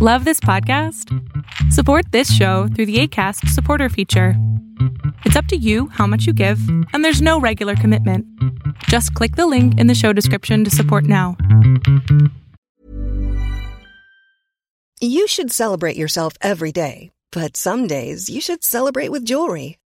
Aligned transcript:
Love 0.00 0.24
this 0.24 0.38
podcast? 0.38 1.12
Support 1.72 2.12
this 2.12 2.32
show 2.32 2.68
through 2.68 2.86
the 2.86 3.00
ACAST 3.02 3.48
supporter 3.48 3.88
feature. 3.88 4.34
It's 5.24 5.34
up 5.34 5.46
to 5.46 5.56
you 5.56 5.88
how 5.88 6.06
much 6.06 6.24
you 6.24 6.32
give, 6.32 6.60
and 6.92 7.04
there's 7.04 7.20
no 7.20 7.40
regular 7.40 7.74
commitment. 7.74 8.24
Just 8.84 9.12
click 9.14 9.34
the 9.34 9.48
link 9.48 9.76
in 9.80 9.88
the 9.88 9.96
show 9.96 10.12
description 10.12 10.62
to 10.62 10.70
support 10.70 11.02
now. 11.02 11.36
You 15.00 15.26
should 15.26 15.50
celebrate 15.50 15.96
yourself 15.96 16.34
every 16.40 16.70
day, 16.70 17.10
but 17.32 17.56
some 17.56 17.88
days 17.88 18.30
you 18.30 18.40
should 18.40 18.62
celebrate 18.62 19.08
with 19.08 19.24
jewelry. 19.24 19.78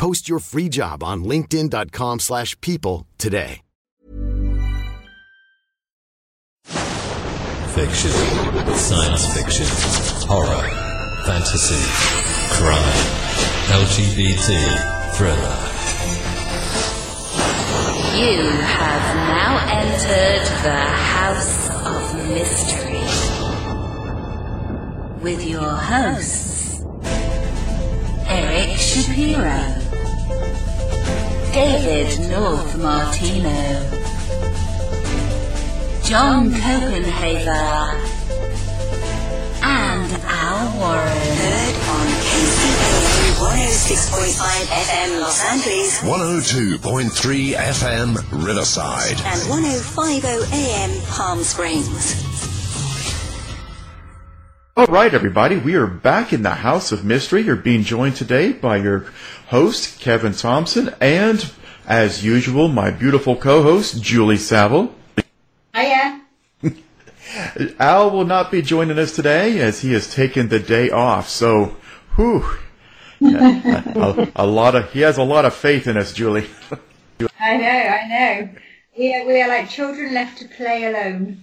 Post 0.00 0.30
your 0.30 0.38
free 0.38 0.70
job 0.70 1.02
on 1.02 1.24
linkedin.com 1.24 2.20
slash 2.20 2.58
people 2.62 3.06
today. 3.18 3.60
Fiction, 7.74 8.10
science 8.76 9.26
fiction, 9.36 9.66
horror, 10.26 10.64
fantasy, 11.26 11.76
crime, 12.56 12.96
LGBT, 13.84 14.48
thriller. 15.16 15.56
You 18.16 18.40
have 18.48 19.06
now 19.28 19.52
entered 19.68 20.46
the 20.64 20.80
House 20.80 21.68
of 21.84 22.02
Mystery 22.30 23.04
with 25.22 25.46
your 25.46 25.60
hosts, 25.60 26.40
Eric 26.40 26.79
Shapiro, 28.80 29.60
David 31.52 32.30
North 32.30 32.76
Martino, 32.78 33.90
John 36.02 36.50
Copenhaver, 36.50 38.00
and 39.62 40.12
Al 40.24 40.78
Warren. 40.78 41.18
Heard 41.36 41.76
on 41.90 42.06
KCAA 42.24 43.36
106.5 43.38 44.40
FM 44.66 45.20
Los 45.20 45.44
Angeles 45.44 46.00
102.3 46.00 47.54
FM 47.54 48.16
Riverside. 48.46 49.20
and 49.26 49.40
105.0 49.42 50.52
AM 50.52 51.00
Palm 51.06 51.44
Springs. 51.44 52.29
All 54.80 54.86
right, 54.86 55.12
everybody, 55.12 55.58
we 55.58 55.74
are 55.74 55.86
back 55.86 56.32
in 56.32 56.42
the 56.42 56.48
House 56.48 56.90
of 56.90 57.04
Mystery. 57.04 57.42
You're 57.42 57.54
being 57.54 57.82
joined 57.82 58.16
today 58.16 58.50
by 58.50 58.78
your 58.78 59.00
host, 59.48 60.00
Kevin 60.00 60.32
Thompson, 60.32 60.94
and, 61.02 61.52
as 61.86 62.24
usual, 62.24 62.68
my 62.68 62.90
beautiful 62.90 63.36
co-host, 63.36 64.00
Julie 64.00 64.38
Saville. 64.38 64.94
Hiya. 65.76 66.22
Al 67.78 68.10
will 68.10 68.24
not 68.24 68.50
be 68.50 68.62
joining 68.62 68.98
us 68.98 69.14
today 69.14 69.58
as 69.58 69.82
he 69.82 69.92
has 69.92 70.14
taken 70.14 70.48
the 70.48 70.58
day 70.58 70.88
off. 70.88 71.28
So, 71.28 71.76
whew, 72.16 72.46
a, 73.20 74.32
a 74.34 74.46
lot 74.46 74.74
of 74.74 74.90
he 74.94 75.00
has 75.00 75.18
a 75.18 75.22
lot 75.22 75.44
of 75.44 75.52
faith 75.52 75.88
in 75.88 75.98
us, 75.98 76.14
Julie. 76.14 76.48
I 77.38 77.58
know, 77.58 77.66
I 77.68 78.08
know. 78.08 78.48
We 78.96 79.14
are, 79.14 79.26
we 79.26 79.42
are 79.42 79.48
like 79.48 79.68
children 79.68 80.14
left 80.14 80.38
to 80.38 80.48
play 80.48 80.86
alone. 80.86 81.38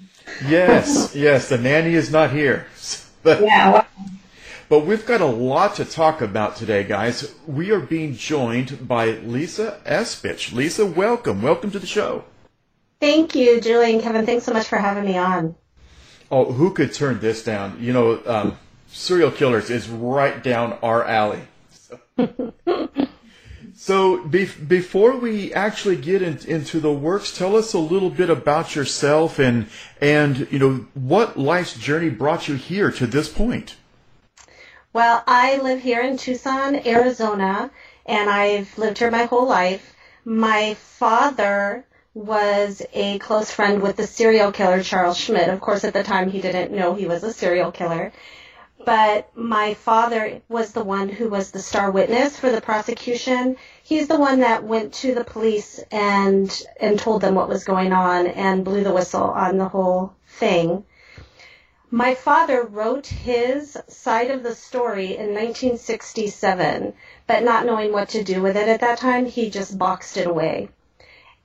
yes, 0.47 1.15
yes, 1.15 1.49
the 1.49 1.59
nanny 1.59 1.93
is 1.93 2.11
not 2.11 2.31
here. 2.31 2.65
But, 2.73 3.06
Yeah, 3.27 3.85
but 4.69 4.85
we've 4.85 5.05
got 5.05 5.21
a 5.21 5.25
lot 5.25 5.75
to 5.75 5.85
talk 5.85 6.21
about 6.21 6.55
today, 6.55 6.83
guys. 6.83 7.33
We 7.45 7.71
are 7.71 7.79
being 7.79 8.15
joined 8.15 8.87
by 8.87 9.11
Lisa 9.11 9.79
Espich. 9.85 10.53
Lisa, 10.53 10.85
welcome. 10.85 11.41
Welcome 11.41 11.71
to 11.71 11.79
the 11.79 11.87
show. 11.87 12.25
Thank 12.99 13.35
you, 13.35 13.61
Julie 13.61 13.93
and 13.93 14.01
Kevin. 14.01 14.25
Thanks 14.25 14.45
so 14.45 14.53
much 14.53 14.67
for 14.67 14.77
having 14.77 15.05
me 15.05 15.17
on. 15.17 15.55
Oh, 16.29 16.51
who 16.51 16.73
could 16.73 16.93
turn 16.93 17.19
this 17.19 17.43
down? 17.43 17.77
You 17.79 17.93
know, 17.93 18.21
um, 18.25 18.57
serial 18.87 19.31
killers 19.31 19.69
is 19.69 19.87
right 19.87 20.41
down 20.43 20.73
our 20.81 21.05
alley. 21.05 21.41
So, 21.69 21.99
so 23.87 24.17
be- 24.17 24.43
before 24.67 25.15
we 25.15 25.53
actually 25.53 25.95
get 25.95 26.21
in- 26.21 26.39
into 26.45 26.81
the 26.81 26.91
works, 26.91 27.31
tell 27.31 27.55
us 27.55 27.71
a 27.71 27.79
little 27.79 28.09
bit 28.09 28.29
about 28.29 28.75
yourself 28.75 29.39
and 29.39 29.67
and 30.01 30.45
you 30.51 30.59
know 30.59 30.85
what 30.93 31.39
life's 31.39 31.73
journey 31.73 32.09
brought 32.09 32.49
you 32.49 32.55
here 32.55 32.91
to 32.91 33.07
this 33.07 33.29
point. 33.29 33.77
Well, 34.91 35.23
I 35.25 35.57
live 35.59 35.79
here 35.79 36.01
in 36.01 36.17
Tucson, 36.17 36.85
Arizona, 36.85 37.71
and 38.05 38.29
I've 38.29 38.77
lived 38.77 38.97
here 38.97 39.09
my 39.09 39.23
whole 39.23 39.47
life. 39.47 39.95
My 40.25 40.73
father 40.73 41.85
was 42.13 42.81
a 42.93 43.19
close 43.19 43.51
friend 43.51 43.81
with 43.81 43.95
the 43.95 44.07
serial 44.07 44.51
killer 44.51 44.83
Charles 44.83 45.17
Schmid. 45.17 45.47
Of 45.47 45.61
course, 45.61 45.85
at 45.85 45.93
the 45.93 46.03
time 46.03 46.29
he 46.29 46.41
didn't 46.41 46.73
know 46.73 46.93
he 46.93 47.07
was 47.07 47.23
a 47.23 47.31
serial 47.31 47.71
killer. 47.71 48.11
But 48.87 49.35
my 49.35 49.73
father 49.73 50.41
was 50.47 50.71
the 50.71 50.81
one 50.81 51.09
who 51.09 51.27
was 51.27 51.51
the 51.51 51.59
star 51.59 51.91
witness 51.91 52.39
for 52.39 52.49
the 52.49 52.61
prosecution. 52.61 53.57
He's 53.83 54.07
the 54.07 54.17
one 54.17 54.39
that 54.39 54.63
went 54.63 54.93
to 55.03 55.13
the 55.13 55.25
police 55.25 55.81
and 55.91 56.49
and 56.79 56.97
told 56.97 57.19
them 57.19 57.35
what 57.35 57.49
was 57.49 57.65
going 57.65 57.91
on 57.91 58.27
and 58.27 58.63
blew 58.63 58.85
the 58.85 58.93
whistle 58.93 59.25
on 59.25 59.57
the 59.57 59.67
whole 59.67 60.13
thing. 60.25 60.85
My 61.91 62.15
father 62.15 62.63
wrote 62.63 63.07
his 63.07 63.77
side 63.89 64.31
of 64.31 64.41
the 64.41 64.55
story 64.55 65.17
in 65.17 65.33
1967, 65.33 66.93
but 67.27 67.43
not 67.43 67.65
knowing 67.65 67.91
what 67.91 68.07
to 68.15 68.23
do 68.23 68.41
with 68.41 68.55
it 68.55 68.69
at 68.69 68.79
that 68.79 68.99
time, 68.99 69.25
he 69.25 69.49
just 69.49 69.77
boxed 69.77 70.15
it 70.15 70.27
away. 70.27 70.69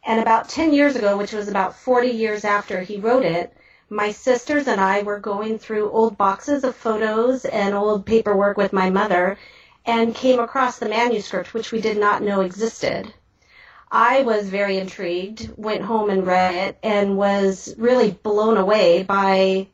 And 0.04 0.20
about 0.20 0.48
10 0.48 0.72
years 0.72 0.94
ago, 0.94 1.16
which 1.16 1.32
was 1.32 1.48
about 1.48 1.74
40 1.74 2.06
years 2.06 2.44
after 2.44 2.82
he 2.82 3.00
wrote 3.00 3.24
it, 3.24 3.53
my 3.92 4.10
sisters 4.10 4.69
and 4.69 4.80
I 4.80 5.03
were 5.03 5.20
going 5.20 5.58
through 5.58 5.91
old 5.91 6.16
boxes 6.16 6.64
of 6.64 6.75
photos 6.75 7.44
and 7.44 7.75
old 7.75 8.06
paperwork 8.06 8.56
with 8.56 8.72
my 8.72 8.88
mother 8.88 9.36
and 9.84 10.14
came 10.14 10.41
across 10.41 10.78
the 10.78 10.88
manuscript, 10.88 11.53
which 11.53 11.72
we 11.72 11.80
did 11.82 11.98
not 11.98 12.22
know 12.22 12.41
existed. 12.41 13.12
I 13.91 14.22
was 14.22 14.48
very 14.48 14.78
intrigued, 14.78 15.50
went 15.58 15.82
home 15.82 16.08
and 16.08 16.26
read 16.26 16.54
it, 16.54 16.78
and 16.82 17.19
was 17.19 17.75
really 17.76 18.12
blown 18.12 18.56
away 18.56 19.03
by 19.03 19.69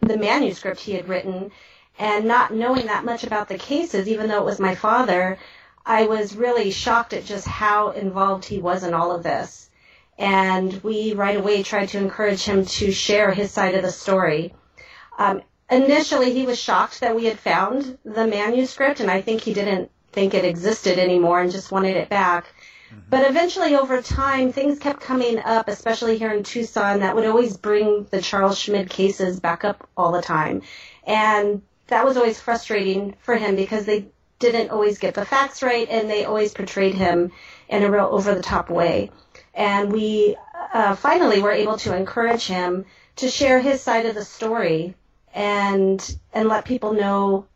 the 0.00 0.16
manuscript 0.16 0.80
he 0.80 0.92
had 0.92 1.08
written. 1.08 1.50
And 1.98 2.26
not 2.26 2.54
knowing 2.54 2.86
that 2.86 3.04
much 3.04 3.24
about 3.24 3.48
the 3.48 3.58
cases, 3.58 4.08
even 4.08 4.28
though 4.28 4.38
it 4.38 4.46
was 4.46 4.58
my 4.58 4.76
father, 4.76 5.38
I 5.84 6.06
was 6.06 6.34
really 6.34 6.70
shocked 6.70 7.12
at 7.12 7.26
just 7.26 7.46
how 7.46 7.90
involved 7.90 8.46
he 8.46 8.60
was 8.60 8.82
in 8.82 8.94
all 8.94 9.12
of 9.14 9.22
this. 9.22 9.67
And 10.18 10.72
we 10.82 11.14
right 11.14 11.36
away 11.36 11.62
tried 11.62 11.90
to 11.90 11.98
encourage 11.98 12.42
him 12.42 12.66
to 12.66 12.90
share 12.90 13.32
his 13.32 13.52
side 13.52 13.74
of 13.74 13.82
the 13.82 13.92
story. 13.92 14.54
Um, 15.16 15.42
initially, 15.70 16.32
he 16.32 16.44
was 16.44 16.58
shocked 16.60 17.00
that 17.00 17.14
we 17.14 17.26
had 17.26 17.38
found 17.38 17.98
the 18.04 18.26
manuscript, 18.26 19.00
and 19.00 19.10
I 19.10 19.20
think 19.20 19.42
he 19.42 19.54
didn't 19.54 19.90
think 20.12 20.34
it 20.34 20.44
existed 20.44 20.98
anymore 20.98 21.40
and 21.40 21.52
just 21.52 21.70
wanted 21.70 21.96
it 21.96 22.08
back. 22.08 22.46
But 23.10 23.28
eventually, 23.28 23.76
over 23.76 24.00
time, 24.00 24.52
things 24.52 24.78
kept 24.78 25.00
coming 25.00 25.38
up, 25.38 25.68
especially 25.68 26.18
here 26.18 26.32
in 26.32 26.42
Tucson, 26.42 27.00
that 27.00 27.14
would 27.14 27.26
always 27.26 27.56
bring 27.56 28.04
the 28.10 28.22
Charles 28.22 28.58
Schmid 28.58 28.88
cases 28.88 29.40
back 29.40 29.64
up 29.64 29.88
all 29.96 30.10
the 30.10 30.22
time. 30.22 30.62
And 31.06 31.62
that 31.88 32.04
was 32.04 32.16
always 32.16 32.40
frustrating 32.40 33.14
for 33.20 33.36
him 33.36 33.56
because 33.56 33.84
they 33.84 34.06
didn't 34.38 34.70
always 34.70 34.98
get 34.98 35.14
the 35.14 35.24
facts 35.24 35.62
right 35.62 35.88
and 35.90 36.08
they 36.08 36.24
always 36.24 36.54
portrayed 36.54 36.94
him 36.94 37.32
in 37.68 37.82
a 37.82 37.90
real 37.90 38.08
over 38.10 38.34
the 38.34 38.42
top 38.42 38.70
way. 38.70 39.10
And 39.58 39.92
we 39.92 40.36
uh, 40.72 40.94
finally 40.94 41.42
were 41.42 41.50
able 41.50 41.76
to 41.78 41.96
encourage 41.96 42.46
him 42.46 42.86
to 43.16 43.28
share 43.28 43.60
his 43.60 43.82
side 43.82 44.06
of 44.06 44.14
the 44.14 44.24
story 44.24 44.94
and 45.34 46.16
and 46.32 46.48
let 46.48 46.64
people 46.64 46.92
know 46.92 47.46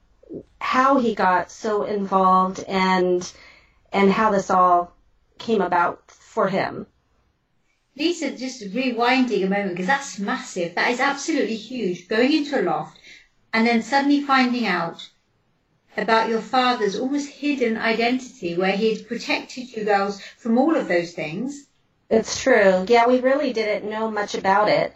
how 0.61 0.99
he 0.99 1.15
got 1.15 1.53
so 1.53 1.85
involved 1.85 2.65
and 2.67 3.33
and 3.93 4.11
how 4.11 4.33
this 4.33 4.51
all 4.51 4.93
came 5.39 5.61
about 5.61 6.11
for 6.11 6.49
him. 6.49 6.87
Lisa, 7.97 8.33
just 8.37 8.63
rewinding 8.73 9.45
a 9.45 9.49
moment 9.49 9.71
because 9.71 9.87
that's 9.87 10.19
massive. 10.19 10.75
That 10.75 10.91
is 10.91 10.99
absolutely 10.99 11.57
huge. 11.57 12.09
Going 12.09 12.33
into 12.33 12.61
a 12.61 12.63
loft 12.63 12.99
and 13.53 13.65
then 13.65 13.83
suddenly 13.83 14.23
finding 14.23 14.67
out 14.67 15.09
about 15.97 16.31
your 16.31 16.41
father's 16.41 16.99
almost 16.99 17.29
hidden 17.29 17.77
identity 17.77 18.57
where 18.57 18.77
he 18.77 18.95
had 18.95 19.07
protected 19.07 19.77
you 19.77 19.85
girls 19.85 20.21
from 20.39 20.59
all 20.59 20.75
of 20.75 20.89
those 20.89 21.13
things. 21.13 21.69
It's 22.13 22.43
true. 22.43 22.85
Yeah, 22.89 23.07
we 23.07 23.21
really 23.21 23.55
didn't 23.55 23.89
know 23.89 24.11
much 24.11 24.35
about 24.35 24.69
it. 24.69 24.95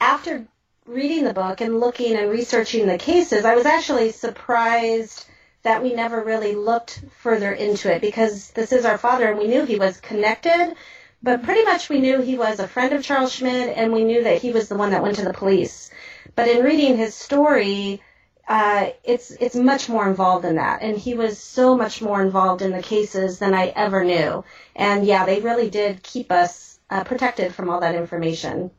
After 0.00 0.48
reading 0.84 1.22
the 1.22 1.32
book 1.32 1.60
and 1.60 1.78
looking 1.78 2.16
and 2.16 2.28
researching 2.28 2.88
the 2.88 2.98
cases, 2.98 3.44
I 3.44 3.54
was 3.54 3.66
actually 3.66 4.10
surprised 4.10 5.26
that 5.62 5.80
we 5.80 5.94
never 5.94 6.24
really 6.24 6.56
looked 6.56 7.04
further 7.18 7.52
into 7.52 7.94
it 7.94 8.00
because 8.00 8.50
this 8.50 8.72
is 8.72 8.84
our 8.84 8.98
father 8.98 9.30
and 9.30 9.38
we 9.38 9.46
knew 9.46 9.64
he 9.64 9.78
was 9.78 10.00
connected, 10.00 10.74
but 11.22 11.44
pretty 11.44 11.62
much 11.62 11.88
we 11.88 12.00
knew 12.00 12.20
he 12.20 12.36
was 12.36 12.58
a 12.58 12.66
friend 12.66 12.94
of 12.94 13.04
Charles 13.04 13.32
Schmid 13.32 13.68
and 13.68 13.92
we 13.92 14.02
knew 14.02 14.24
that 14.24 14.42
he 14.42 14.50
was 14.50 14.68
the 14.68 14.76
one 14.76 14.90
that 14.90 15.02
went 15.02 15.16
to 15.16 15.24
the 15.24 15.32
police. 15.32 15.88
But 16.34 16.48
in 16.48 16.64
reading 16.64 16.96
his 16.96 17.14
story, 17.14 18.02
uh, 18.50 18.90
it's 19.04 19.30
it's 19.30 19.54
much 19.54 19.88
more 19.88 20.08
involved 20.08 20.44
than 20.44 20.56
that, 20.56 20.82
and 20.82 20.98
he 20.98 21.14
was 21.14 21.38
so 21.38 21.76
much 21.76 22.02
more 22.02 22.20
involved 22.20 22.62
in 22.62 22.72
the 22.72 22.82
cases 22.82 23.38
than 23.38 23.54
I 23.54 23.68
ever 23.68 24.02
knew. 24.02 24.44
And 24.74 25.06
yeah, 25.06 25.24
they 25.24 25.40
really 25.40 25.70
did 25.70 26.02
keep 26.02 26.32
us 26.32 26.80
uh, 26.90 27.04
protected 27.04 27.54
from 27.54 27.70
all 27.70 27.78
that 27.78 27.94
information. 27.94 28.72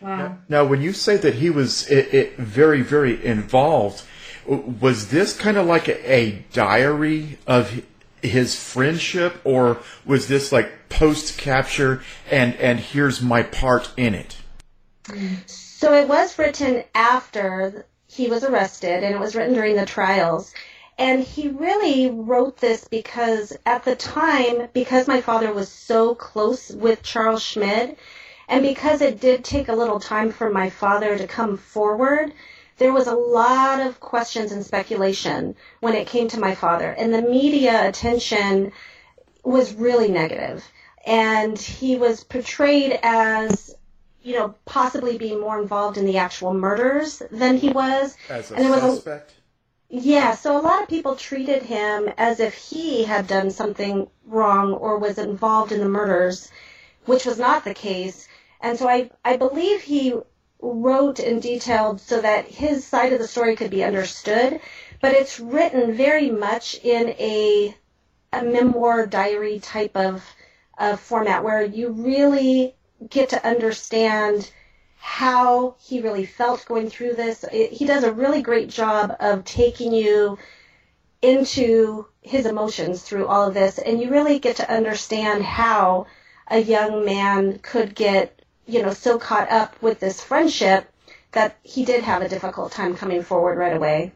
Wow. 0.00 0.16
Now, 0.16 0.38
now, 0.48 0.64
when 0.64 0.80
you 0.80 0.92
say 0.92 1.16
that 1.16 1.34
he 1.34 1.50
was 1.50 1.90
it, 1.90 2.14
it, 2.14 2.36
very, 2.36 2.82
very 2.82 3.26
involved, 3.26 4.04
was 4.46 5.10
this 5.10 5.36
kind 5.36 5.56
of 5.56 5.66
like 5.66 5.88
a, 5.88 6.12
a 6.12 6.44
diary 6.52 7.36
of 7.48 7.82
his 8.22 8.54
friendship, 8.54 9.40
or 9.42 9.78
was 10.06 10.28
this 10.28 10.52
like 10.52 10.88
post 10.88 11.36
capture 11.36 12.00
and 12.30 12.54
and 12.54 12.78
here's 12.78 13.20
my 13.20 13.42
part 13.42 13.90
in 13.96 14.14
it? 14.14 14.36
So 15.46 15.94
it 15.94 16.06
was 16.06 16.38
written 16.38 16.84
after 16.94 17.86
he 18.10 18.28
was 18.28 18.42
arrested, 18.42 19.04
and 19.04 19.14
it 19.14 19.20
was 19.20 19.36
written 19.36 19.54
during 19.54 19.76
the 19.76 19.86
trials. 19.86 20.52
And 20.98 21.22
he 21.22 21.48
really 21.48 22.10
wrote 22.10 22.58
this 22.58 22.86
because 22.88 23.56
at 23.64 23.84
the 23.84 23.94
time, 23.94 24.68
because 24.72 25.06
my 25.06 25.20
father 25.20 25.52
was 25.52 25.68
so 25.68 26.14
close 26.14 26.70
with 26.70 27.02
Charles 27.02 27.42
Schmid, 27.42 27.96
and 28.48 28.62
because 28.62 29.00
it 29.00 29.20
did 29.20 29.44
take 29.44 29.68
a 29.68 29.74
little 29.76 30.00
time 30.00 30.32
for 30.32 30.50
my 30.50 30.70
father 30.70 31.16
to 31.16 31.26
come 31.28 31.56
forward, 31.56 32.32
there 32.78 32.92
was 32.92 33.06
a 33.06 33.14
lot 33.14 33.80
of 33.80 34.00
questions 34.00 34.50
and 34.50 34.66
speculation 34.66 35.54
when 35.78 35.94
it 35.94 36.08
came 36.08 36.26
to 36.28 36.40
my 36.40 36.54
father. 36.54 36.90
And 36.90 37.14
the 37.14 37.22
media 37.22 37.88
attention 37.88 38.72
was 39.44 39.72
really 39.74 40.08
negative. 40.08 40.64
And 41.06 41.56
he 41.56 41.96
was 41.96 42.24
portrayed 42.24 42.98
as 43.02 43.76
you 44.22 44.34
know, 44.34 44.54
possibly 44.64 45.18
being 45.18 45.40
more 45.40 45.60
involved 45.60 45.96
in 45.96 46.04
the 46.04 46.18
actual 46.18 46.52
murders 46.52 47.22
than 47.30 47.56
he 47.56 47.70
was. 47.70 48.16
As 48.28 48.50
a 48.50 48.56
and 48.56 48.70
was 48.70 48.80
suspect? 48.80 49.32
A, 49.32 49.34
yeah, 49.96 50.34
so 50.34 50.56
a 50.56 50.62
lot 50.62 50.82
of 50.82 50.88
people 50.88 51.16
treated 51.16 51.62
him 51.62 52.10
as 52.16 52.38
if 52.38 52.54
he 52.54 53.04
had 53.04 53.26
done 53.26 53.50
something 53.50 54.08
wrong 54.26 54.72
or 54.72 54.98
was 54.98 55.18
involved 55.18 55.72
in 55.72 55.80
the 55.80 55.88
murders, 55.88 56.50
which 57.06 57.24
was 57.26 57.38
not 57.38 57.64
the 57.64 57.74
case. 57.74 58.28
And 58.60 58.78
so 58.78 58.88
I, 58.88 59.10
I 59.24 59.36
believe 59.36 59.80
he 59.80 60.14
wrote 60.60 61.18
and 61.18 61.40
detailed 61.40 62.00
so 62.00 62.20
that 62.20 62.46
his 62.46 62.86
side 62.86 63.12
of 63.12 63.18
the 63.18 63.26
story 63.26 63.56
could 63.56 63.70
be 63.70 63.82
understood, 63.82 64.60
but 65.00 65.14
it's 65.14 65.40
written 65.40 65.94
very 65.94 66.30
much 66.30 66.78
in 66.84 67.08
a, 67.08 67.74
a 68.32 68.42
memoir 68.42 69.06
diary 69.06 69.58
type 69.58 69.96
of, 69.96 70.22
of 70.78 71.00
format 71.00 71.42
where 71.42 71.64
you 71.64 71.88
really 71.88 72.74
get 73.08 73.30
to 73.30 73.46
understand 73.46 74.50
how 74.96 75.74
he 75.80 76.00
really 76.00 76.26
felt 76.26 76.66
going 76.66 76.90
through 76.90 77.14
this. 77.14 77.44
It, 77.50 77.72
he 77.72 77.86
does 77.86 78.04
a 78.04 78.12
really 78.12 78.42
great 78.42 78.68
job 78.68 79.16
of 79.18 79.44
taking 79.44 79.92
you 79.92 80.38
into 81.22 82.06
his 82.22 82.46
emotions 82.46 83.02
through 83.02 83.26
all 83.26 83.48
of 83.48 83.54
this, 83.54 83.78
and 83.78 84.00
you 84.00 84.10
really 84.10 84.38
get 84.38 84.56
to 84.56 84.70
understand 84.70 85.42
how 85.42 86.06
a 86.48 86.58
young 86.58 87.04
man 87.04 87.58
could 87.60 87.94
get, 87.94 88.42
you 88.66 88.82
know, 88.82 88.92
so 88.92 89.18
caught 89.18 89.50
up 89.50 89.80
with 89.82 90.00
this 90.00 90.22
friendship 90.22 90.90
that 91.32 91.56
he 91.62 91.84
did 91.84 92.02
have 92.02 92.22
a 92.22 92.28
difficult 92.28 92.72
time 92.72 92.96
coming 92.96 93.22
forward 93.22 93.56
right 93.56 93.76
away. 93.76 94.12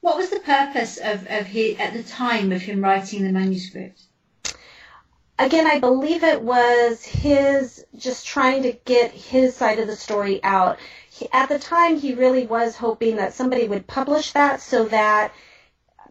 What 0.00 0.16
was 0.16 0.30
the 0.30 0.40
purpose 0.40 0.98
of, 0.98 1.26
of 1.28 1.46
his, 1.46 1.78
at 1.78 1.92
the 1.92 2.02
time 2.02 2.52
of 2.52 2.62
him 2.62 2.82
writing 2.82 3.24
the 3.24 3.32
manuscript? 3.32 4.02
Again, 5.42 5.66
I 5.66 5.80
believe 5.80 6.22
it 6.22 6.42
was 6.42 7.04
his 7.04 7.84
just 7.96 8.26
trying 8.26 8.62
to 8.62 8.72
get 8.72 9.10
his 9.10 9.56
side 9.56 9.78
of 9.78 9.86
the 9.88 9.96
story 9.96 10.42
out. 10.42 10.78
He, 11.10 11.28
at 11.32 11.48
the 11.48 11.58
time, 11.58 11.98
he 11.98 12.14
really 12.14 12.46
was 12.46 12.76
hoping 12.76 13.16
that 13.16 13.34
somebody 13.34 13.66
would 13.66 13.86
publish 13.86 14.32
that 14.32 14.60
so 14.60 14.84
that 14.86 15.32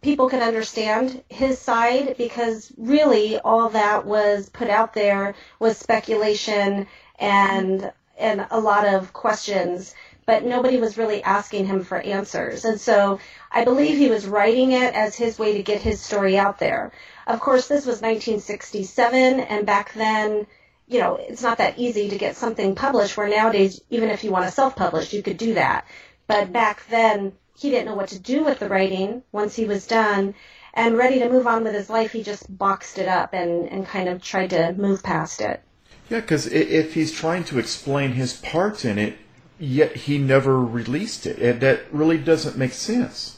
people 0.01 0.29
could 0.29 0.41
understand 0.41 1.23
his 1.29 1.59
side 1.59 2.15
because 2.17 2.71
really 2.77 3.39
all 3.39 3.69
that 3.69 4.05
was 4.05 4.49
put 4.49 4.69
out 4.69 4.93
there 4.93 5.35
was 5.59 5.77
speculation 5.77 6.87
and 7.19 7.91
and 8.17 8.45
a 8.51 8.59
lot 8.59 8.85
of 8.87 9.13
questions 9.13 9.93
but 10.25 10.43
nobody 10.43 10.77
was 10.77 10.97
really 10.97 11.23
asking 11.23 11.65
him 11.65 11.83
for 11.83 11.99
answers 11.99 12.65
and 12.65 12.81
so 12.81 13.19
i 13.51 13.63
believe 13.63 13.97
he 13.97 14.09
was 14.09 14.27
writing 14.27 14.71
it 14.71 14.93
as 14.95 15.15
his 15.15 15.37
way 15.37 15.53
to 15.57 15.63
get 15.63 15.81
his 15.81 16.01
story 16.01 16.37
out 16.37 16.57
there 16.57 16.91
of 17.31 17.39
course, 17.39 17.67
this 17.67 17.85
was 17.85 18.01
1967, 18.01 19.39
and 19.39 19.65
back 19.65 19.93
then, 19.93 20.47
you 20.87 20.99
know, 20.99 21.15
it's 21.15 21.41
not 21.41 21.57
that 21.59 21.77
easy 21.77 22.09
to 22.09 22.17
get 22.17 22.35
something 22.35 22.75
published. 22.75 23.17
Where 23.17 23.29
nowadays, 23.29 23.81
even 23.89 24.09
if 24.09 24.23
you 24.23 24.31
want 24.31 24.45
to 24.45 24.51
self-publish, 24.51 25.13
you 25.13 25.23
could 25.23 25.37
do 25.37 25.53
that. 25.55 25.85
But 26.27 26.51
back 26.51 26.85
then, 26.89 27.33
he 27.57 27.69
didn't 27.69 27.85
know 27.85 27.95
what 27.95 28.09
to 28.09 28.19
do 28.19 28.43
with 28.43 28.59
the 28.59 28.69
writing 28.69 29.23
once 29.31 29.55
he 29.55 29.65
was 29.65 29.87
done, 29.87 30.35
and 30.73 30.97
ready 30.97 31.19
to 31.19 31.29
move 31.29 31.47
on 31.47 31.63
with 31.63 31.73
his 31.73 31.89
life. 31.89 32.11
He 32.11 32.23
just 32.23 32.57
boxed 32.57 32.97
it 32.97 33.07
up 33.07 33.33
and 33.33 33.67
and 33.69 33.85
kind 33.85 34.09
of 34.09 34.21
tried 34.21 34.51
to 34.51 34.73
move 34.73 35.03
past 35.03 35.41
it. 35.41 35.61
Yeah, 36.09 36.19
because 36.19 36.47
if 36.47 36.93
he's 36.93 37.11
trying 37.11 37.45
to 37.45 37.59
explain 37.59 38.13
his 38.13 38.33
part 38.33 38.83
in 38.83 38.97
it, 38.97 39.17
yet 39.59 39.95
he 39.95 40.17
never 40.17 40.59
released 40.59 41.25
it, 41.25 41.39
it 41.39 41.59
that 41.61 41.81
really 41.93 42.17
doesn't 42.17 42.57
make 42.57 42.73
sense 42.73 43.37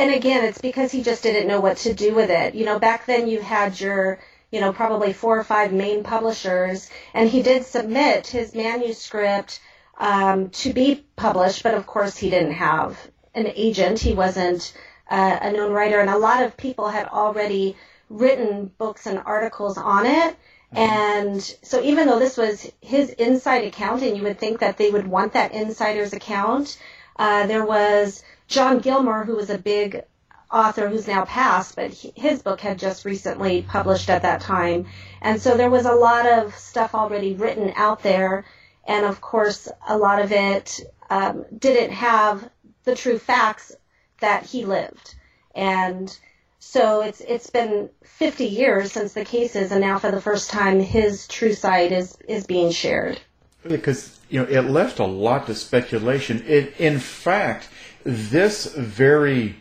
and 0.00 0.14
again, 0.14 0.44
it's 0.44 0.60
because 0.60 0.90
he 0.90 1.02
just 1.02 1.22
didn't 1.22 1.46
know 1.46 1.60
what 1.60 1.76
to 1.78 1.92
do 1.92 2.14
with 2.14 2.30
it. 2.30 2.54
You 2.54 2.64
know, 2.64 2.78
back 2.78 3.04
then 3.04 3.28
you 3.28 3.40
had 3.40 3.78
your, 3.78 4.18
you 4.50 4.60
know, 4.60 4.72
probably 4.72 5.12
four 5.12 5.38
or 5.38 5.44
five 5.44 5.72
main 5.72 6.02
publishers, 6.04 6.88
and 7.12 7.28
he 7.28 7.42
did 7.42 7.64
submit 7.64 8.26
his 8.26 8.54
manuscript 8.54 9.60
um, 9.98 10.48
to 10.50 10.72
be 10.72 11.04
published, 11.16 11.62
but 11.62 11.74
of 11.74 11.86
course 11.86 12.16
he 12.16 12.30
didn't 12.30 12.54
have 12.54 12.98
an 13.34 13.46
agent. 13.54 13.98
He 13.98 14.14
wasn't 14.14 14.72
uh, 15.10 15.38
a 15.42 15.52
known 15.52 15.72
writer, 15.72 16.00
and 16.00 16.08
a 16.08 16.16
lot 16.16 16.42
of 16.42 16.56
people 16.56 16.88
had 16.88 17.06
already 17.06 17.76
written 18.08 18.70
books 18.78 19.06
and 19.06 19.18
articles 19.18 19.76
on 19.76 20.06
it. 20.06 20.36
Mm-hmm. 20.74 20.78
And 20.78 21.42
so 21.62 21.82
even 21.82 22.06
though 22.06 22.18
this 22.18 22.38
was 22.38 22.72
his 22.80 23.10
inside 23.10 23.64
account, 23.64 24.02
and 24.02 24.16
you 24.16 24.22
would 24.22 24.38
think 24.38 24.60
that 24.60 24.78
they 24.78 24.90
would 24.90 25.06
want 25.06 25.34
that 25.34 25.52
insider's 25.52 26.14
account, 26.14 26.78
uh, 27.16 27.46
there 27.46 27.66
was 27.66 28.22
John 28.50 28.80
Gilmore, 28.80 29.24
who 29.24 29.36
was 29.36 29.48
a 29.48 29.58
big 29.58 30.02
author 30.50 30.88
who's 30.88 31.06
now 31.06 31.24
passed, 31.24 31.76
but 31.76 31.92
he, 31.92 32.12
his 32.16 32.42
book 32.42 32.60
had 32.60 32.80
just 32.80 33.04
recently 33.04 33.62
published 33.62 34.10
at 34.10 34.22
that 34.22 34.40
time. 34.40 34.86
And 35.22 35.40
so 35.40 35.56
there 35.56 35.70
was 35.70 35.86
a 35.86 35.94
lot 35.94 36.26
of 36.26 36.54
stuff 36.56 36.94
already 36.94 37.34
written 37.34 37.72
out 37.76 38.02
there. 38.02 38.44
And 38.86 39.06
of 39.06 39.20
course, 39.20 39.68
a 39.88 39.96
lot 39.96 40.20
of 40.20 40.32
it 40.32 40.80
um, 41.08 41.44
didn't 41.56 41.92
have 41.92 42.50
the 42.82 42.96
true 42.96 43.18
facts 43.18 43.72
that 44.18 44.44
he 44.44 44.64
lived. 44.64 45.14
And 45.54 46.14
so 46.58 47.02
it's 47.02 47.20
it's 47.20 47.50
been 47.50 47.88
50 48.04 48.44
years 48.44 48.92
since 48.92 49.12
the 49.12 49.24
cases, 49.24 49.72
and 49.72 49.80
now 49.80 49.98
for 49.98 50.10
the 50.10 50.20
first 50.20 50.50
time, 50.50 50.78
his 50.78 51.26
true 51.26 51.54
side 51.54 51.90
is 51.90 52.16
is 52.28 52.46
being 52.46 52.70
shared. 52.70 53.20
Because 53.66 54.18
you 54.28 54.40
know 54.40 54.48
it 54.48 54.70
left 54.70 54.98
a 54.98 55.06
lot 55.06 55.46
to 55.46 55.54
speculation. 55.54 56.44
It, 56.46 56.74
in 56.78 56.98
fact, 56.98 57.68
this 58.04 58.66
very 58.74 59.56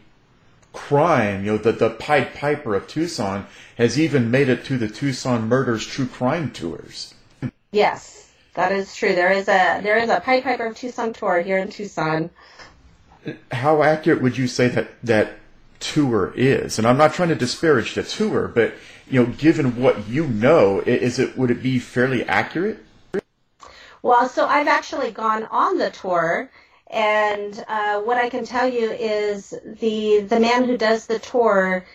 crime, 0.74 1.46
you 1.46 1.52
know, 1.52 1.58
the, 1.58 1.72
the 1.72 1.90
Pied 1.90 2.34
Piper 2.34 2.76
of 2.76 2.88
Tucson 2.88 3.48
has 3.78 4.00
even 4.00 4.32
made 4.32 4.50
it 4.50 4.64
to 4.66 4.78
the 4.78 4.88
Tucson 4.88 5.48
Murders 5.48 5.86
True 5.86 6.08
Crime 6.08 6.52
Tours. 6.52 7.14
Yes, 7.72 8.32
that 8.54 8.72
is 8.72 8.96
true. 8.96 9.14
There 9.14 9.32
is 9.32 9.48
a 9.48 9.82
there 9.82 9.98
is 9.98 10.10
a 10.10 10.20
Pied 10.20 10.44
Piper 10.44 10.66
of 10.66 10.76
Tucson 10.76 11.14
tour 11.14 11.42
here 11.42 11.58
in 11.58 11.70
Tucson. 11.70 12.30
How 13.52 13.84
accurate 13.84 14.22
would 14.22 14.38
you 14.38 14.48
say 14.48 14.68
that 14.70 14.90
that 15.04 15.38
tour 15.80 16.34
is? 16.36 16.78
And 16.78 16.88
I'm 16.88 16.98
not 16.98 17.14
trying 17.14 17.30
to 17.30 17.36
disparage 17.36 17.94
the 17.96 18.04
tour, 18.04 18.48
but 18.48 18.74
you 19.10 19.24
know, 19.24 19.32
given 19.34 19.82
what 19.82 20.08
you 20.08 20.28
know, 20.28 20.80
is 20.82 21.20
it 21.20 21.38
would 21.38 21.52
it 21.52 21.62
be 21.62 21.80
fairly 21.80 22.24
accurate? 22.26 22.84
Well, 24.02 24.30
so 24.30 24.46
I've 24.46 24.68
actually 24.68 25.12
gone 25.12 25.44
on 25.52 25.78
the 25.78 25.90
tour 25.90 26.50
and 26.90 27.64
uh, 27.68 28.02
what 28.02 28.18
I 28.18 28.30
can 28.30 28.46
tell 28.46 28.68
you 28.68 28.92
is 28.92 29.54
the 29.64 30.22
the 30.22 30.40
man 30.40 30.64
who 30.66 30.78
does 30.78 31.06
the 31.06 31.20
tour 31.20 31.86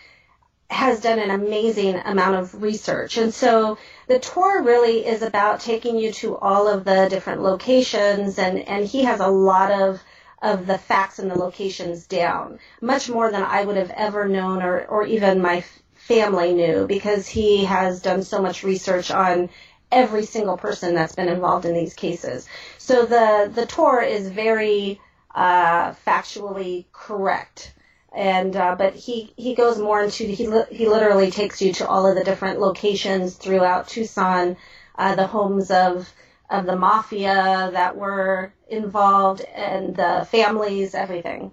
has 0.69 1.01
done 1.01 1.19
an 1.19 1.29
amazing 1.29 1.95
amount 1.95 2.35
of 2.35 2.61
research. 2.61 3.17
And 3.17 3.33
so 3.33 3.77
the 4.07 4.19
tour 4.19 4.63
really 4.63 5.05
is 5.05 5.21
about 5.21 5.59
taking 5.59 5.97
you 5.97 6.11
to 6.13 6.35
all 6.37 6.67
of 6.67 6.85
the 6.85 7.07
different 7.09 7.41
locations 7.43 8.39
and, 8.39 8.59
and 8.59 8.85
he 8.85 9.03
has 9.03 9.19
a 9.19 9.27
lot 9.27 9.71
of 9.71 10.01
of 10.41 10.67
the 10.67 10.77
facts 10.77 11.17
and 11.17 11.31
the 11.31 11.37
locations 11.37 12.05
down, 12.07 12.59
much 12.81 13.09
more 13.09 13.31
than 13.31 13.41
I 13.41 13.63
would 13.63 13.77
have 13.77 13.89
ever 13.91 14.27
known 14.27 14.61
or, 14.61 14.85
or 14.85 15.05
even 15.05 15.41
my 15.41 15.63
family 15.93 16.53
knew 16.53 16.85
because 16.87 17.27
he 17.27 17.65
has 17.65 18.01
done 18.01 18.21
so 18.21 18.41
much 18.41 18.63
research 18.63 19.09
on 19.09 19.49
every 19.91 20.25
single 20.25 20.57
person 20.57 20.95
that's 20.95 21.15
been 21.15 21.29
involved 21.29 21.65
in 21.65 21.73
these 21.73 21.93
cases. 21.93 22.47
So 22.77 23.05
the, 23.05 23.51
the 23.53 23.65
tour 23.65 24.01
is 24.01 24.29
very 24.29 24.99
uh, 25.33 25.91
factually 25.93 26.85
correct. 26.91 27.73
And 28.13 28.55
uh, 28.55 28.75
but 28.77 28.95
he, 28.95 29.33
he 29.35 29.55
goes 29.55 29.77
more 29.77 30.01
into 30.01 30.23
he 30.23 30.45
he 30.71 30.87
literally 30.87 31.31
takes 31.31 31.61
you 31.61 31.73
to 31.73 31.87
all 31.87 32.07
of 32.07 32.15
the 32.15 32.23
different 32.23 32.61
locations 32.61 33.35
throughout 33.35 33.89
Tucson, 33.89 34.55
uh, 34.97 35.15
the 35.15 35.27
homes 35.27 35.69
of 35.69 36.09
of 36.49 36.65
the 36.65 36.77
mafia 36.77 37.71
that 37.73 37.97
were 37.97 38.53
involved 38.69 39.41
and 39.41 39.95
the 39.97 40.25
families, 40.31 40.95
everything. 40.95 41.51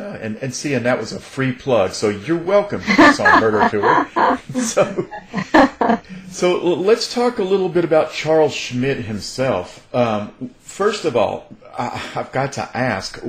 Uh, 0.00 0.16
and, 0.20 0.36
and 0.36 0.54
see, 0.54 0.74
and 0.74 0.86
that 0.86 0.98
was 0.98 1.12
a 1.12 1.18
free 1.18 1.52
plug, 1.52 1.92
so 1.92 2.08
you're 2.08 2.38
welcome 2.38 2.80
to 2.80 2.94
Tucson 2.94 3.40
Murder 3.40 3.68
Tour. 3.68 4.38
so, 4.62 5.08
so 6.30 6.74
let's 6.74 7.12
talk 7.12 7.38
a 7.38 7.42
little 7.42 7.68
bit 7.68 7.84
about 7.84 8.12
Charles 8.12 8.54
Schmid 8.54 8.98
himself. 8.98 9.92
Um, 9.92 10.54
first 10.60 11.04
of 11.04 11.16
all, 11.16 11.48
I, 11.76 11.88
have 11.88 12.30
got 12.30 12.52
to 12.52 12.76
ask, 12.76 13.20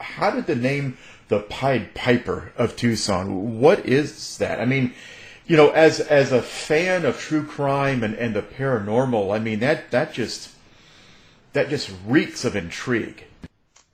how 0.00 0.30
did 0.30 0.46
the 0.46 0.56
name 0.56 0.96
the 1.28 1.40
Pied 1.40 1.92
Piper 1.94 2.52
of 2.56 2.76
Tucson? 2.76 3.60
What 3.60 3.84
is 3.84 4.38
that? 4.38 4.58
I 4.58 4.64
mean, 4.64 4.94
you 5.46 5.56
know, 5.56 5.70
as 5.70 6.00
as 6.00 6.32
a 6.32 6.42
fan 6.42 7.04
of 7.04 7.18
true 7.18 7.44
crime 7.44 8.02
and, 8.02 8.14
and 8.14 8.34
the 8.34 8.42
paranormal, 8.42 9.34
I 9.34 9.38
mean 9.38 9.60
that 9.60 9.90
that 9.90 10.12
just 10.12 10.50
that 11.52 11.68
just 11.68 11.90
reeks 12.06 12.44
of 12.44 12.56
intrigue. 12.56 13.24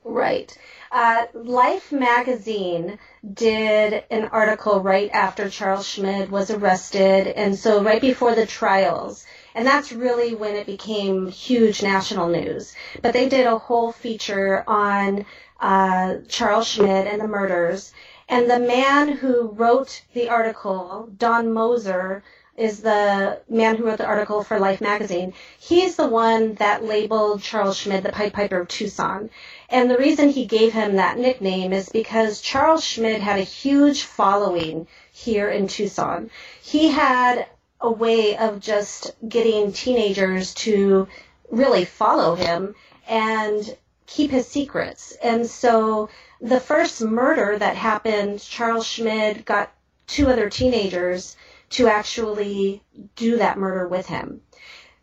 Right. 0.04 0.56
Uh, 0.92 1.24
Life 1.32 1.90
magazine 1.90 2.98
did 3.32 4.04
an 4.10 4.24
article 4.24 4.80
right 4.80 5.10
after 5.10 5.48
Charles 5.48 5.88
Schmid 5.88 6.30
was 6.30 6.50
arrested, 6.50 7.28
and 7.28 7.58
so 7.58 7.82
right 7.82 8.00
before 8.00 8.34
the 8.34 8.44
trials. 8.44 9.24
And 9.54 9.66
that's 9.66 9.90
really 9.90 10.34
when 10.34 10.54
it 10.54 10.66
became 10.66 11.28
huge 11.28 11.82
national 11.82 12.28
news. 12.28 12.74
But 13.00 13.14
they 13.14 13.30
did 13.30 13.46
a 13.46 13.56
whole 13.56 13.92
feature 13.92 14.64
on 14.66 15.24
uh, 15.58 16.16
Charles 16.28 16.68
Schmid 16.68 17.06
and 17.06 17.22
the 17.22 17.28
murders. 17.28 17.94
And 18.28 18.50
the 18.50 18.60
man 18.60 19.08
who 19.08 19.48
wrote 19.48 20.02
the 20.12 20.28
article, 20.28 21.08
Don 21.16 21.54
Moser, 21.54 22.22
is 22.56 22.80
the 22.82 23.40
man 23.48 23.76
who 23.76 23.84
wrote 23.84 23.98
the 23.98 24.06
article 24.06 24.44
for 24.44 24.58
Life 24.58 24.80
magazine. 24.80 25.32
He's 25.58 25.96
the 25.96 26.06
one 26.06 26.54
that 26.56 26.84
labeled 26.84 27.42
Charles 27.42 27.78
Schmid 27.78 28.02
the 28.02 28.12
Pied 28.12 28.34
Piper 28.34 28.60
of 28.60 28.68
Tucson. 28.68 29.30
And 29.72 29.90
the 29.90 29.96
reason 29.96 30.28
he 30.28 30.44
gave 30.44 30.74
him 30.74 30.96
that 30.96 31.16
nickname 31.16 31.72
is 31.72 31.88
because 31.88 32.42
Charles 32.42 32.84
Schmid 32.84 33.22
had 33.22 33.38
a 33.38 33.42
huge 33.42 34.02
following 34.02 34.86
here 35.10 35.48
in 35.48 35.66
Tucson. 35.66 36.30
He 36.60 36.88
had 36.88 37.46
a 37.80 37.90
way 37.90 38.36
of 38.36 38.60
just 38.60 39.12
getting 39.26 39.72
teenagers 39.72 40.52
to 40.66 41.08
really 41.50 41.86
follow 41.86 42.34
him 42.34 42.74
and 43.08 43.74
keep 44.06 44.30
his 44.30 44.46
secrets. 44.46 45.16
And 45.22 45.46
so 45.46 46.10
the 46.38 46.60
first 46.60 47.00
murder 47.00 47.56
that 47.58 47.74
happened, 47.74 48.40
Charles 48.40 48.86
Schmid 48.86 49.46
got 49.46 49.72
two 50.06 50.28
other 50.28 50.50
teenagers 50.50 51.34
to 51.70 51.88
actually 51.88 52.82
do 53.16 53.38
that 53.38 53.56
murder 53.56 53.88
with 53.88 54.06
him. 54.06 54.42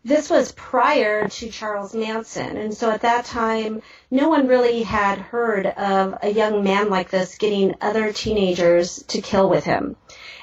This 0.02 0.30
was 0.30 0.52
prior 0.52 1.28
to 1.28 1.50
Charles 1.50 1.94
Manson, 1.94 2.56
and 2.56 2.72
so 2.72 2.90
at 2.90 3.02
that 3.02 3.26
time, 3.26 3.82
no 4.10 4.30
one 4.30 4.48
really 4.48 4.82
had 4.82 5.18
heard 5.18 5.66
of 5.66 6.18
a 6.22 6.30
young 6.30 6.64
man 6.64 6.88
like 6.88 7.10
this 7.10 7.36
getting 7.36 7.74
other 7.82 8.10
teenagers 8.10 9.02
to 9.08 9.20
kill 9.20 9.50
with 9.50 9.64
him. 9.64 9.96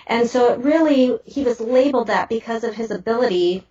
And 0.06 0.30
so 0.30 0.54
it 0.54 0.60
really, 0.60 1.18
he 1.26 1.44
was 1.44 1.60
labeled 1.60 2.08
that 2.08 2.30
because 2.30 2.64
of 2.64 2.76
his 2.76 2.92
ability 2.92 3.66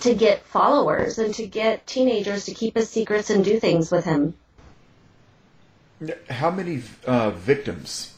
to 0.00 0.14
get 0.14 0.44
followers 0.44 1.18
and 1.18 1.34
to 1.34 1.46
get 1.46 1.86
teenagers 1.86 2.44
to 2.44 2.54
keep 2.54 2.76
his 2.76 2.88
secrets 2.88 3.28
and 3.28 3.44
do 3.44 3.58
things 3.58 3.90
with 3.90 4.04
him. 4.04 4.34
How 6.30 6.50
many 6.50 6.82
uh, 7.06 7.30
victims? 7.30 8.17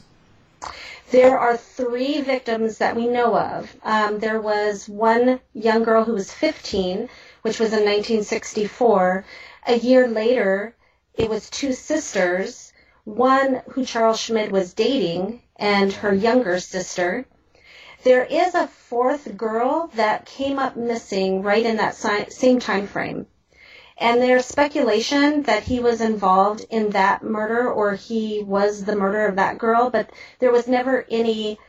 There 1.11 1.37
are 1.37 1.57
three 1.57 2.21
victims 2.21 2.77
that 2.77 2.95
we 2.95 3.05
know 3.05 3.37
of. 3.37 3.75
Um, 3.83 4.19
there 4.19 4.39
was 4.39 4.87
one 4.87 5.41
young 5.53 5.83
girl 5.83 6.05
who 6.05 6.13
was 6.13 6.31
15, 6.31 7.09
which 7.41 7.59
was 7.59 7.73
in 7.73 7.83
1964. 7.83 9.25
A 9.67 9.75
year 9.75 10.07
later, 10.07 10.73
it 11.13 11.29
was 11.29 11.49
two 11.49 11.73
sisters, 11.73 12.71
one 13.03 13.61
who 13.71 13.83
Charles 13.83 14.21
Schmid 14.21 14.53
was 14.53 14.73
dating 14.73 15.41
and 15.57 15.91
her 15.91 16.13
younger 16.13 16.61
sister. 16.61 17.25
There 18.03 18.23
is 18.23 18.55
a 18.55 18.67
fourth 18.67 19.35
girl 19.35 19.91
that 19.95 20.25
came 20.25 20.59
up 20.59 20.77
missing 20.77 21.41
right 21.41 21.65
in 21.65 21.75
that 21.75 21.95
same 22.31 22.59
time 22.59 22.87
frame. 22.87 23.27
And 24.01 24.19
there's 24.19 24.47
speculation 24.47 25.43
that 25.43 25.61
he 25.61 25.79
was 25.79 26.01
involved 26.01 26.65
in 26.71 26.89
that 26.89 27.21
murder 27.21 27.71
or 27.71 27.93
he 27.93 28.41
was 28.41 28.83
the 28.83 28.95
murder 28.95 29.27
of 29.27 29.35
that 29.35 29.59
girl, 29.59 29.91
but 29.91 30.09
there 30.39 30.51
was 30.51 30.67
never 30.67 31.05
any 31.11 31.59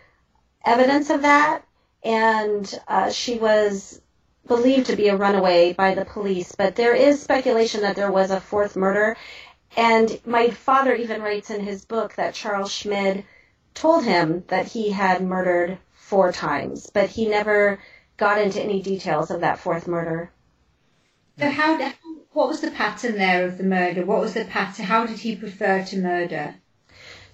evidence 0.65 1.11
of 1.11 1.23
that. 1.23 1.63
And 2.03 2.81
uh, 2.89 3.11
she 3.11 3.39
was 3.39 4.01
believed 4.47 4.87
to 4.87 4.97
be 4.97 5.09
a 5.09 5.17
runaway 5.17 5.75
by 5.75 5.95
the 5.95 6.07
police, 6.07 6.55
but 6.57 6.75
there 6.75 6.95
is 6.95 7.21
speculation 7.21 7.83
that 7.83 7.97
there 7.97 8.11
was 8.11 8.31
a 8.31 8.41
fourth 8.41 8.77
murder. 8.77 9.19
And 9.77 10.19
my 10.25 10.49
father 10.49 10.95
even 10.95 11.21
writes 11.21 11.51
in 11.51 11.61
his 11.61 11.85
book 11.85 12.15
that 12.15 12.33
Charles 12.33 12.73
Schmid 12.73 13.27
told 13.75 14.05
him 14.05 14.45
that 14.49 14.69
he 14.69 14.91
had 14.91 15.23
murdered 15.23 15.77
four 15.93 16.33
times, 16.33 16.89
but 16.89 17.11
he 17.11 17.29
never 17.29 17.79
got 18.17 18.41
into 18.41 18.63
any 18.63 18.81
details 18.81 19.31
of 19.31 19.43
that 19.43 19.59
fourth 19.59 19.87
murder. 19.87 20.32
So 21.39 21.49
how 21.49 21.93
what 22.33 22.49
was 22.49 22.61
the 22.61 22.71
pattern 22.71 23.17
there 23.17 23.47
of 23.47 23.59
the 23.59 23.65
murder? 23.65 24.05
What 24.05 24.21
was 24.21 24.35
the 24.35 24.45
pattern? 24.45 24.87
How 24.87 25.07
did 25.07 25.19
he 25.19 25.37
prefer 25.37 25.83
to 25.85 25.97
murder? 25.97 26.55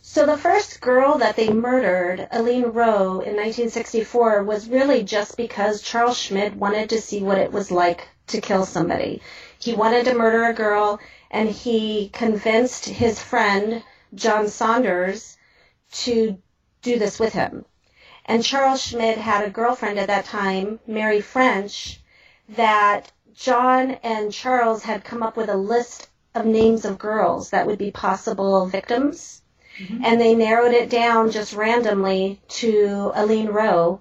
So 0.03 0.25
the 0.25 0.39
first 0.39 0.81
girl 0.81 1.19
that 1.19 1.37
they 1.37 1.53
murdered, 1.53 2.29
Alleen 2.33 2.73
Rowe, 2.73 3.21
in 3.21 3.37
1964, 3.37 4.43
was 4.45 4.69
really 4.69 5.03
just 5.03 5.37
because 5.37 5.83
Charles 5.83 6.19
Schmid 6.19 6.59
wanted 6.59 6.91
to 6.91 7.01
see 7.01 7.23
what 7.23 7.39
it 7.39 7.53
was 7.53 7.71
like 7.71 8.09
to 8.29 8.41
kill 8.41 8.65
somebody. 8.65 9.21
He 9.59 9.75
wanted 9.75 10.07
to 10.07 10.15
murder 10.15 10.45
a 10.45 10.55
girl, 10.55 11.01
and 11.31 11.49
he 11.49 12.09
convinced 12.09 12.87
his 12.87 13.21
friend, 13.21 13.83
John 14.15 14.49
Saunders, 14.49 15.37
to 16.05 16.39
do 16.83 16.99
this 16.99 17.19
with 17.19 17.33
him. 17.33 17.65
And 18.25 18.45
Charles 18.45 18.83
Schmid 18.83 19.19
had 19.19 19.45
a 19.45 19.51
girlfriend 19.51 19.99
at 19.99 20.07
that 20.07 20.25
time, 20.25 20.81
Mary 20.87 21.21
French, 21.21 22.01
that 22.51 23.13
John 23.39 23.93
and 24.03 24.33
Charles 24.33 24.83
had 24.83 25.05
come 25.05 25.23
up 25.23 25.37
with 25.37 25.49
a 25.49 25.57
list 25.57 26.09
of 26.35 26.45
names 26.45 26.85
of 26.85 26.99
girls 26.99 27.51
that 27.51 27.69
would 27.69 27.79
be 27.79 27.93
possible 27.93 28.67
victims. 28.67 29.43
Mm-hmm. 29.79 30.05
And 30.05 30.21
they 30.21 30.35
narrowed 30.35 30.75
it 30.75 30.91
down 30.91 31.31
just 31.31 31.55
randomly 31.55 32.41
to 32.49 33.13
Alleen 33.15 33.49
Rowe. 33.49 34.01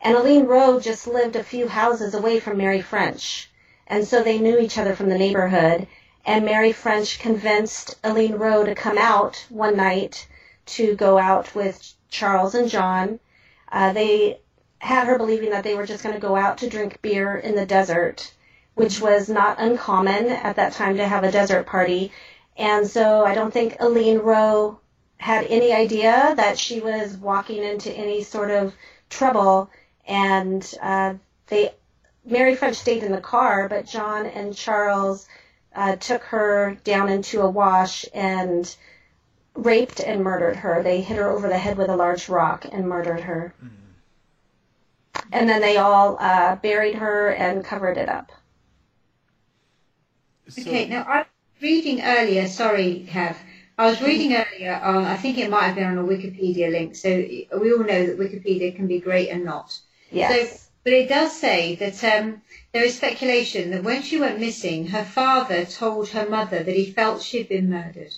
And 0.00 0.16
Alleen 0.16 0.46
Rowe 0.46 0.80
just 0.80 1.06
lived 1.06 1.36
a 1.36 1.44
few 1.44 1.68
houses 1.68 2.14
away 2.14 2.40
from 2.40 2.56
Mary 2.56 2.82
French. 2.82 3.48
And 3.86 4.04
so 4.04 4.24
they 4.24 4.40
knew 4.40 4.58
each 4.58 4.76
other 4.76 4.96
from 4.96 5.08
the 5.08 5.18
neighborhood. 5.18 5.86
And 6.26 6.44
Mary 6.44 6.72
French 6.72 7.20
convinced 7.20 7.94
Alleen 8.02 8.36
Rowe 8.36 8.64
to 8.64 8.74
come 8.74 8.98
out 8.98 9.46
one 9.50 9.76
night 9.76 10.26
to 10.66 10.96
go 10.96 11.16
out 11.16 11.54
with 11.54 11.94
Charles 12.10 12.56
and 12.56 12.68
John. 12.68 13.20
Uh, 13.70 13.92
they 13.92 14.40
had 14.78 15.06
her 15.06 15.16
believing 15.16 15.50
that 15.50 15.62
they 15.62 15.76
were 15.76 15.86
just 15.86 16.02
going 16.02 16.16
to 16.16 16.20
go 16.20 16.34
out 16.34 16.58
to 16.58 16.68
drink 16.68 17.00
beer 17.02 17.36
in 17.36 17.54
the 17.54 17.66
desert 17.66 18.32
which 18.74 19.00
was 19.00 19.28
not 19.28 19.60
uncommon 19.60 20.28
at 20.28 20.56
that 20.56 20.72
time 20.72 20.96
to 20.96 21.06
have 21.06 21.24
a 21.24 21.32
desert 21.32 21.66
party. 21.66 22.12
And 22.56 22.86
so 22.86 23.24
I 23.24 23.34
don't 23.34 23.52
think 23.52 23.76
Alleen 23.80 24.20
Rowe 24.22 24.80
had 25.16 25.46
any 25.46 25.72
idea 25.72 26.34
that 26.36 26.58
she 26.58 26.80
was 26.80 27.16
walking 27.16 27.62
into 27.62 27.92
any 27.92 28.22
sort 28.22 28.50
of 28.50 28.74
trouble. 29.08 29.70
And 30.06 30.74
uh, 30.82 31.14
they, 31.46 31.72
Mary 32.24 32.56
French 32.56 32.76
stayed 32.76 33.02
in 33.02 33.12
the 33.12 33.20
car, 33.20 33.68
but 33.68 33.86
John 33.86 34.26
and 34.26 34.54
Charles 34.54 35.28
uh, 35.74 35.96
took 35.96 36.22
her 36.24 36.76
down 36.84 37.08
into 37.08 37.40
a 37.40 37.50
wash 37.50 38.04
and 38.12 38.74
raped 39.54 40.00
and 40.00 40.22
murdered 40.22 40.56
her. 40.56 40.82
They 40.82 41.00
hit 41.00 41.16
her 41.16 41.30
over 41.30 41.48
the 41.48 41.58
head 41.58 41.76
with 41.76 41.88
a 41.88 41.96
large 41.96 42.28
rock 42.28 42.66
and 42.70 42.88
murdered 42.88 43.20
her. 43.20 43.54
Mm-hmm. 43.64 43.74
And 45.32 45.48
then 45.48 45.60
they 45.60 45.76
all 45.76 46.16
uh, 46.20 46.56
buried 46.56 46.96
her 46.96 47.30
and 47.30 47.64
covered 47.64 47.96
it 47.96 48.08
up. 48.08 48.32
So, 50.48 50.62
okay, 50.62 50.88
now 50.88 51.04
I 51.08 51.18
was 51.18 51.26
reading 51.62 52.02
earlier, 52.02 52.46
sorry, 52.48 53.06
Kev, 53.10 53.36
I 53.76 53.86
was 53.86 54.00
reading 54.00 54.34
earlier 54.34 54.74
on, 54.74 55.04
I 55.04 55.16
think 55.16 55.38
it 55.38 55.50
might 55.50 55.64
have 55.64 55.74
been 55.74 55.84
on 55.84 55.98
a 55.98 56.04
Wikipedia 56.04 56.70
link, 56.70 56.94
so 56.94 57.08
we 57.10 57.72
all 57.72 57.78
know 57.78 58.06
that 58.06 58.18
Wikipedia 58.18 58.74
can 58.74 58.86
be 58.86 59.00
great 59.00 59.30
and 59.30 59.44
not. 59.44 59.78
Yes. 60.10 60.50
So, 60.50 60.58
but 60.84 60.92
it 60.92 61.08
does 61.08 61.32
say 61.32 61.74
that 61.76 62.04
um, 62.04 62.42
there 62.72 62.84
is 62.84 62.96
speculation 62.96 63.70
that 63.70 63.82
when 63.82 64.02
she 64.02 64.20
went 64.20 64.38
missing, 64.38 64.88
her 64.88 65.04
father 65.04 65.64
told 65.64 66.10
her 66.10 66.28
mother 66.28 66.62
that 66.62 66.74
he 66.74 66.92
felt 66.92 67.22
she'd 67.22 67.48
been 67.48 67.70
murdered. 67.70 68.12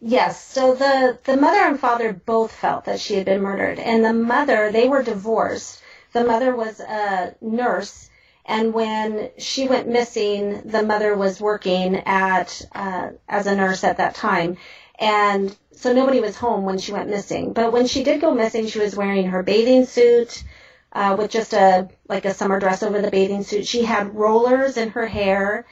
Yes, 0.00 0.44
so 0.44 0.74
the, 0.74 1.18
the 1.24 1.36
mother 1.36 1.60
and 1.60 1.80
father 1.80 2.12
both 2.12 2.52
felt 2.52 2.84
that 2.84 3.00
she 3.00 3.14
had 3.14 3.24
been 3.24 3.40
murdered. 3.40 3.78
And 3.78 4.04
the 4.04 4.12
mother, 4.12 4.70
they 4.70 4.88
were 4.88 5.02
divorced. 5.02 5.80
The 6.12 6.24
mother 6.24 6.54
was 6.54 6.80
a 6.80 7.34
nurse, 7.40 8.10
and 8.46 8.74
when 8.74 9.30
she 9.38 9.68
went 9.68 9.88
missing, 9.88 10.62
the 10.64 10.82
mother 10.82 11.16
was 11.16 11.40
working 11.40 11.96
at 11.96 12.60
uh, 12.74 13.10
as 13.28 13.46
a 13.46 13.56
nurse 13.56 13.84
at 13.84 13.96
that 13.96 14.14
time. 14.14 14.58
And 14.98 15.56
so 15.72 15.92
nobody 15.92 16.20
was 16.20 16.36
home 16.36 16.64
when 16.64 16.78
she 16.78 16.92
went 16.92 17.10
missing. 17.10 17.52
But 17.52 17.72
when 17.72 17.86
she 17.86 18.04
did 18.04 18.20
go 18.20 18.34
missing, 18.34 18.66
she 18.66 18.78
was 18.78 18.94
wearing 18.94 19.28
her 19.28 19.42
bathing 19.42 19.86
suit 19.86 20.44
uh, 20.92 21.16
with 21.18 21.30
just 21.30 21.52
a 21.54 21.88
like 22.08 22.26
a 22.26 22.34
summer 22.34 22.60
dress 22.60 22.82
over 22.82 23.00
the 23.00 23.10
bathing 23.10 23.42
suit. 23.42 23.66
She 23.66 23.84
had 23.84 24.14
rollers 24.14 24.76
in 24.76 24.90
her 24.90 25.06
hair, 25.06 25.66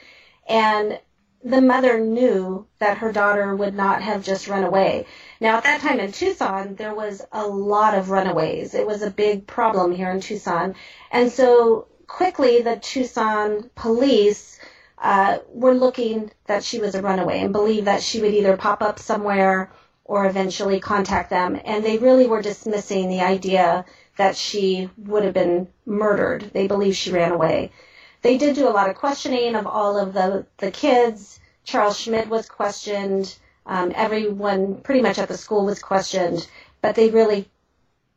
and 0.48 0.98
the 1.44 1.60
mother 1.60 2.00
knew 2.00 2.66
that 2.78 2.98
her 2.98 3.12
daughter 3.12 3.54
would 3.54 3.74
not 3.74 4.00
have 4.00 4.24
just 4.24 4.48
run 4.48 4.64
away. 4.64 5.06
Now, 5.40 5.56
at 5.56 5.64
that 5.64 5.80
time 5.80 6.00
in 6.00 6.12
Tucson, 6.12 6.76
there 6.76 6.94
was 6.94 7.22
a 7.32 7.46
lot 7.46 7.94
of 7.94 8.10
runaways. 8.10 8.74
It 8.74 8.86
was 8.86 9.02
a 9.02 9.10
big 9.10 9.46
problem 9.46 9.92
here 9.92 10.10
in 10.10 10.20
Tucson. 10.20 10.76
And 11.10 11.30
so 11.32 11.88
quickly, 12.12 12.60
the 12.60 12.76
Tucson 12.76 13.70
police 13.74 14.60
uh, 14.98 15.38
were 15.48 15.74
looking 15.74 16.30
that 16.46 16.62
she 16.62 16.78
was 16.78 16.94
a 16.94 17.02
runaway 17.02 17.40
and 17.40 17.52
believed 17.52 17.86
that 17.86 18.02
she 18.02 18.20
would 18.20 18.34
either 18.34 18.56
pop 18.56 18.82
up 18.82 18.98
somewhere 18.98 19.72
or 20.04 20.26
eventually 20.26 20.78
contact 20.78 21.30
them. 21.30 21.58
And 21.64 21.82
they 21.82 21.96
really 21.96 22.26
were 22.26 22.42
dismissing 22.42 23.08
the 23.08 23.22
idea 23.22 23.86
that 24.18 24.36
she 24.36 24.90
would 24.98 25.24
have 25.24 25.32
been 25.32 25.68
murdered. 25.86 26.50
They 26.52 26.66
believed 26.66 26.98
she 26.98 27.10
ran 27.10 27.32
away. 27.32 27.72
They 28.20 28.36
did 28.36 28.54
do 28.56 28.68
a 28.68 28.76
lot 28.76 28.90
of 28.90 28.96
questioning 28.96 29.54
of 29.54 29.66
all 29.66 29.98
of 29.98 30.12
the, 30.12 30.46
the 30.58 30.70
kids. 30.70 31.40
Charles 31.64 31.98
Schmid 31.98 32.28
was 32.28 32.46
questioned. 32.46 33.34
Um, 33.64 33.90
everyone 33.94 34.82
pretty 34.82 35.00
much 35.00 35.18
at 35.18 35.28
the 35.28 35.38
school 35.38 35.64
was 35.64 35.80
questioned, 35.80 36.46
but 36.82 36.94
they 36.94 37.08
really 37.08 37.48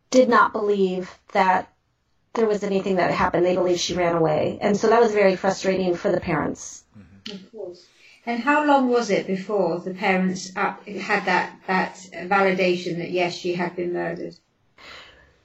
did 0.10 0.28
not 0.28 0.52
believe 0.52 1.18
that 1.32 1.72
there 2.36 2.48
was 2.48 2.64
anything 2.64 2.98
that 2.98 3.12
happened. 3.12 3.46
They 3.46 3.56
believed 3.56 3.80
she 3.80 3.96
ran 3.96 4.16
away. 4.16 4.58
And 4.62 4.78
so 4.78 4.90
that 4.90 5.02
was 5.02 5.12
very 5.12 5.36
frustrating 5.36 5.96
for 5.96 6.12
the 6.12 6.20
parents. 6.20 6.84
Of 7.32 7.52
course. 7.52 7.86
And 8.26 8.42
how 8.42 8.66
long 8.66 8.90
was 8.90 9.12
it 9.12 9.28
before 9.28 9.80
the 9.80 9.94
parents 9.94 10.52
uh, 10.56 10.74
had 11.00 11.26
that, 11.26 11.60
that 11.68 11.96
validation 12.14 12.98
that 12.98 13.12
yes, 13.12 13.36
she 13.36 13.54
had 13.54 13.76
been 13.76 13.94
murdered? 13.94 14.36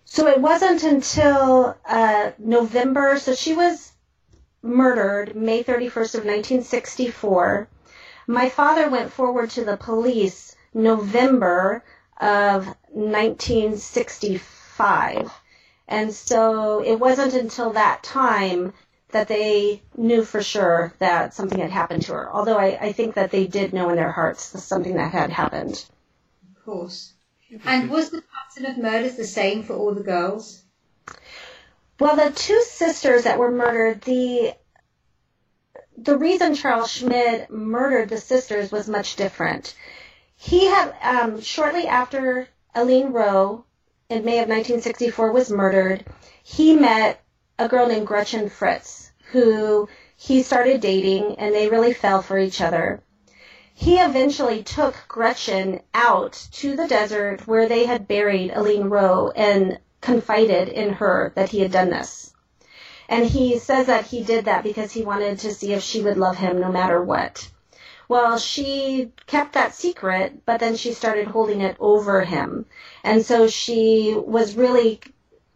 So 0.06 0.26
it 0.26 0.40
wasn't 0.40 0.82
until 0.82 1.76
uh, 1.87 2.30
November. 2.38 3.18
So 3.18 3.35
she 3.35 3.54
was 3.54 3.92
murdered 4.62 5.37
May 5.37 5.62
31st 5.62 6.14
of 6.14 6.25
1964. 6.25 7.68
My 8.26 8.49
father 8.49 8.88
went 8.88 9.12
forward 9.12 9.50
to 9.50 9.62
the 9.64 9.76
police 9.76 10.56
November 10.73 11.85
of 12.18 12.66
1965. 12.92 15.30
And 15.90 16.14
so 16.14 16.85
it 16.85 17.00
wasn't 17.00 17.35
until 17.35 17.73
that 17.73 18.04
time 18.04 18.73
that 19.09 19.26
they 19.26 19.82
knew 19.97 20.25
for 20.25 20.40
sure 20.40 20.94
that 21.00 21.35
something 21.35 21.59
had 21.59 21.73
happened 21.73 22.02
to 22.02 22.12
her. 22.12 22.32
Although 22.32 22.56
I, 22.56 22.78
I 22.80 22.92
think 22.92 23.16
that 23.16 23.32
they 23.32 23.49
did 23.49 23.73
know 23.73 23.90
in 23.90 23.97
their 23.97 24.12
hearts 24.12 24.52
that 24.52 24.61
something 24.61 24.94
that 24.94 25.11
had 25.11 25.30
happened. 25.30 25.85
Of 26.56 26.64
course. 26.64 27.12
And 27.64 27.90
was 27.90 28.11
the 28.11 28.23
pattern 28.23 28.70
of 28.70 28.78
murders 28.78 29.16
the 29.16 29.26
same 29.26 29.64
for 29.64 29.75
all 29.75 29.92
the 29.92 30.04
girls? 30.04 30.62
Well, 31.99 32.14
the 32.14 32.30
two 32.30 32.62
sisters 32.62 33.25
that 33.25 33.40
were 33.40 33.50
murdered, 33.50 34.02
the 34.02 34.54
the 35.99 36.16
reason 36.16 36.54
Charles 36.54 36.90
Schmid 36.90 37.50
murdered 37.50 38.09
the 38.09 38.16
sisters 38.16 38.73
was 38.73 38.88
much 38.88 39.16
different. 39.16 39.75
He 40.36 40.64
had 40.67 40.95
um, 41.02 41.41
shortly 41.43 41.86
after 41.86 42.49
Alleen 42.75 43.12
Rowe 43.12 43.64
in 44.10 44.25
May 44.25 44.40
of 44.40 44.49
1964 44.49 45.30
was 45.30 45.50
murdered, 45.50 46.04
he 46.42 46.75
met 46.75 47.23
a 47.60 47.68
girl 47.68 47.86
named 47.86 48.08
Gretchen 48.08 48.50
Fritz, 48.50 49.12
who 49.30 49.88
he 50.16 50.42
started 50.42 50.80
dating, 50.80 51.36
and 51.38 51.54
they 51.54 51.68
really 51.68 51.94
fell 51.94 52.20
for 52.20 52.36
each 52.36 52.60
other. 52.60 53.02
He 53.73 53.99
eventually 53.99 54.64
took 54.64 54.96
Gretchen 55.06 55.80
out 55.94 56.32
to 56.54 56.76
the 56.76 56.88
desert 56.88 57.46
where 57.46 57.68
they 57.68 57.86
had 57.86 58.08
buried 58.08 58.50
Alleen 58.50 58.90
Rowe 58.90 59.30
and 59.30 59.78
confided 60.00 60.68
in 60.68 60.94
her 60.94 61.32
that 61.36 61.50
he 61.50 61.60
had 61.60 61.70
done 61.70 61.90
this. 61.90 62.34
And 63.08 63.25
he 63.25 63.58
says 63.58 63.86
that 63.86 64.06
he 64.06 64.25
did 64.25 64.46
that 64.46 64.64
because 64.64 64.92
he 64.92 65.02
wanted 65.02 65.38
to 65.40 65.54
see 65.54 65.73
if 65.73 65.82
she 65.82 66.02
would 66.02 66.18
love 66.18 66.36
him 66.36 66.60
no 66.60 66.70
matter 66.70 67.02
what. 67.02 67.49
Well, 68.10 68.38
she 68.38 69.12
kept 69.28 69.52
that 69.52 69.73
secret, 69.73 70.44
but 70.44 70.58
then 70.58 70.75
she 70.75 70.94
started 70.94 71.28
holding 71.28 71.60
it 71.60 71.76
over 71.78 72.25
him. 72.25 72.66
And 73.04 73.25
so 73.25 73.46
she 73.46 74.16
was 74.16 74.56
really 74.56 74.99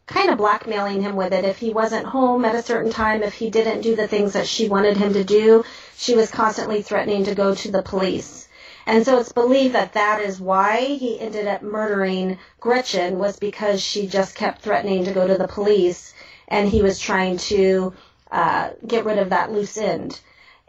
kind 0.07 0.31
of 0.31 0.39
blackmailing 0.39 1.03
him 1.03 1.17
with 1.17 1.33
it. 1.33 1.45
If 1.45 1.59
he 1.59 1.71
wasn't 1.71 2.07
home 2.07 2.45
at 2.45 2.55
a 2.55 2.63
certain 2.63 2.93
time, 2.93 3.25
if 3.25 3.35
he 3.35 3.51
didn't 3.51 3.81
do 3.81 3.97
the 3.97 4.07
things 4.07 4.35
that 4.35 4.47
she 4.47 4.69
wanted 4.69 4.97
him 4.97 5.15
to 5.15 5.25
do, 5.25 5.65
she 5.97 6.15
was 6.15 6.31
constantly 6.31 6.81
threatening 6.81 7.25
to 7.25 7.35
go 7.35 7.57
to 7.57 7.73
the 7.73 7.83
police. 7.83 8.47
And 8.87 9.05
so 9.05 9.19
it's 9.19 9.33
believed 9.33 9.75
that 9.75 9.95
that 9.95 10.21
is 10.21 10.41
why 10.41 10.85
he 10.85 11.19
ended 11.19 11.49
up 11.49 11.63
murdering 11.63 12.39
Gretchen 12.61 13.19
was 13.19 13.37
because 13.37 13.83
she 13.83 14.07
just 14.07 14.37
kept 14.37 14.63
threatening 14.63 15.07
to 15.07 15.13
go 15.13 15.27
to 15.27 15.37
the 15.37 15.49
police 15.49 16.15
and 16.47 16.69
he 16.69 16.83
was 16.83 17.01
trying 17.01 17.39
to 17.51 17.95
uh, 18.31 18.71
get 18.87 19.05
rid 19.05 19.19
of 19.19 19.31
that 19.31 19.51
loose 19.51 19.77
end. 19.77 20.21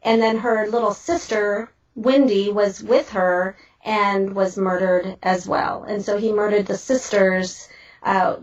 And 0.02 0.22
then 0.22 0.38
her 0.38 0.68
little 0.68 0.94
sister, 0.94 1.72
Wendy, 1.96 2.52
was 2.52 2.84
with 2.84 3.10
her 3.12 3.58
and 3.84 4.36
was 4.36 4.58
murdered 4.58 5.18
as 5.24 5.48
well. 5.48 5.84
And 5.84 6.04
so 6.04 6.18
he 6.18 6.34
murdered 6.34 6.66
the 6.66 6.78
sisters 6.78 7.70
uh, 8.04 8.38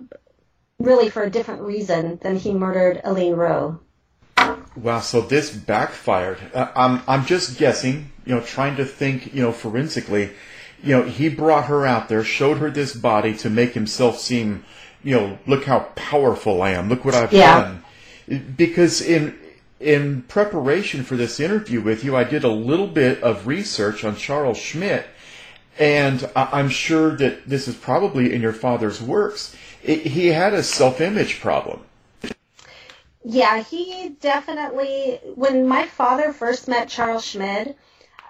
really 0.78 1.10
for 1.10 1.22
a 1.22 1.30
different 1.30 1.62
reason 1.62 2.18
than 2.22 2.36
he 2.36 2.54
murdered 2.54 3.00
Alleen 3.04 3.36
Rowe. 3.36 3.80
Wow, 4.74 5.00
so 5.00 5.20
this 5.20 5.50
backfired. 5.54 6.38
Uh, 6.54 6.68
I'm 6.74 7.02
I'm 7.06 7.26
just 7.26 7.58
guessing, 7.58 8.10
you 8.24 8.34
know, 8.34 8.40
trying 8.40 8.76
to 8.76 8.84
think, 8.86 9.34
you 9.34 9.42
know, 9.42 9.52
forensically. 9.52 10.30
You 10.82 10.96
know, 10.96 11.02
he 11.04 11.28
brought 11.28 11.66
her 11.66 11.86
out 11.86 12.08
there, 12.08 12.24
showed 12.24 12.58
her 12.58 12.70
this 12.70 12.94
body 12.94 13.36
to 13.36 13.50
make 13.50 13.74
himself 13.74 14.18
seem, 14.18 14.64
you 15.04 15.14
know, 15.14 15.38
look 15.46 15.64
how 15.64 15.80
powerful 15.94 16.62
I 16.62 16.70
am. 16.70 16.88
Look 16.88 17.04
what 17.04 17.14
I've 17.14 17.32
Yeah. 17.32 17.60
done. 17.60 17.84
Because 18.56 19.00
in 19.00 19.34
in 19.82 20.22
preparation 20.22 21.02
for 21.02 21.16
this 21.16 21.40
interview 21.40 21.80
with 21.80 22.04
you, 22.04 22.16
I 22.16 22.24
did 22.24 22.44
a 22.44 22.48
little 22.48 22.86
bit 22.86 23.22
of 23.22 23.46
research 23.46 24.04
on 24.04 24.16
Charles 24.16 24.58
Schmid, 24.58 25.04
and 25.78 26.30
I'm 26.36 26.68
sure 26.68 27.16
that 27.16 27.48
this 27.48 27.68
is 27.68 27.74
probably 27.74 28.32
in 28.32 28.40
your 28.40 28.52
father's 28.52 29.02
works. 29.02 29.54
It, 29.82 30.06
he 30.06 30.28
had 30.28 30.54
a 30.54 30.62
self-image 30.62 31.40
problem. 31.40 31.80
Yeah, 33.24 33.62
he 33.62 34.16
definitely, 34.20 35.20
when 35.34 35.66
my 35.66 35.86
father 35.86 36.32
first 36.32 36.68
met 36.68 36.88
Charles 36.88 37.24
Schmid, 37.24 37.76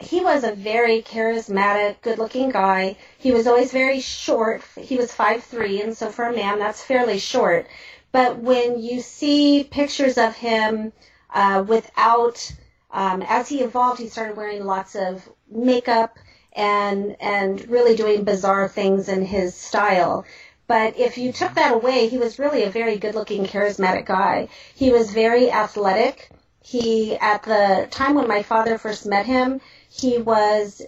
he 0.01 0.21
was 0.21 0.45
a 0.45 0.55
very 0.55 1.03
charismatic, 1.03 2.03
good 2.03 2.19
looking 2.19 2.51
guy. 2.51 2.97
He 3.19 3.33
was 3.33 3.47
always 3.47 3.71
very 3.71 4.01
short. 4.01 4.63
He 4.77 4.97
was 4.97 5.15
five 5.15 5.45
three, 5.45 5.81
and 5.81 5.97
so 5.97 6.11
for 6.11 6.25
a 6.25 6.35
man, 6.35 6.59
that's 6.59 6.83
fairly 6.83 7.19
short. 7.19 7.67
But 8.11 8.39
when 8.39 8.81
you 8.81 9.01
see 9.01 9.65
pictures 9.65 10.19
of 10.19 10.35
him 10.35 10.93
uh, 11.35 11.65
without, 11.67 12.53
um, 12.91 13.23
as 13.23 13.49
he 13.49 13.61
evolved, 13.61 14.01
he 14.01 14.09
started 14.09 14.37
wearing 14.37 14.65
lots 14.65 14.95
of 14.95 15.29
makeup 15.51 16.19
and 16.55 17.17
and 17.21 17.67
really 17.69 17.97
doing 17.97 18.25
bizarre 18.25 18.69
things 18.69 19.09
in 19.09 19.25
his 19.25 19.55
style. 19.55 20.25
But 20.67 20.99
if 20.99 21.19
you 21.19 21.33
took 21.33 21.55
that 21.55 21.75
away, 21.75 22.09
he 22.09 22.19
was 22.19 22.39
really 22.39 22.63
a 22.63 22.71
very 22.71 22.97
good 22.97 23.15
looking, 23.15 23.45
charismatic 23.45 24.07
guy. 24.07 24.49
He 24.75 24.91
was 24.93 25.11
very 25.11 25.51
athletic. 25.51 26.31
He, 26.63 27.17
at 27.17 27.43
the 27.43 27.89
time 27.91 28.15
when 28.15 28.29
my 28.29 28.43
father 28.43 28.79
first 28.79 29.05
met 29.05 29.27
him, 29.27 29.61
he 29.91 30.19
was 30.19 30.81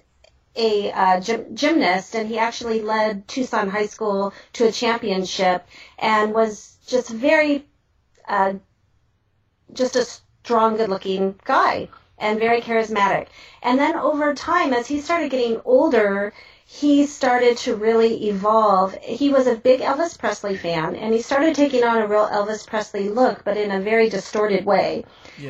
a 0.56 0.92
uh, 0.92 1.20
gym- 1.20 1.54
gymnast 1.56 2.14
and 2.14 2.28
he 2.28 2.38
actually 2.38 2.80
led 2.80 3.26
Tucson 3.26 3.68
High 3.68 3.86
School 3.86 4.32
to 4.54 4.68
a 4.68 4.72
championship 4.72 5.66
and 5.98 6.32
was 6.32 6.78
just 6.86 7.10
very, 7.10 7.66
uh, 8.28 8.54
just 9.72 9.96
a 9.96 10.06
strong, 10.44 10.76
good 10.76 10.90
looking 10.90 11.34
guy 11.44 11.88
and 12.18 12.38
very 12.38 12.60
charismatic. 12.60 13.28
And 13.62 13.78
then 13.78 13.96
over 13.96 14.34
time, 14.34 14.74
as 14.74 14.86
he 14.86 15.00
started 15.00 15.30
getting 15.30 15.60
older, 15.64 16.34
he 16.66 17.06
started 17.06 17.56
to 17.58 17.76
really 17.76 18.28
evolve. 18.28 18.94
He 19.02 19.30
was 19.30 19.46
a 19.46 19.56
big 19.56 19.80
Elvis 19.80 20.18
Presley 20.18 20.56
fan, 20.56 20.96
and 20.96 21.14
he 21.14 21.22
started 21.22 21.54
taking 21.54 21.82
on 21.82 21.96
a 21.96 22.06
real 22.06 22.28
Elvis 22.28 22.66
Presley 22.66 23.08
look, 23.08 23.42
but 23.44 23.56
in 23.56 23.70
a 23.70 23.80
very 23.80 24.10
distorted 24.10 24.66
way. 24.66 25.04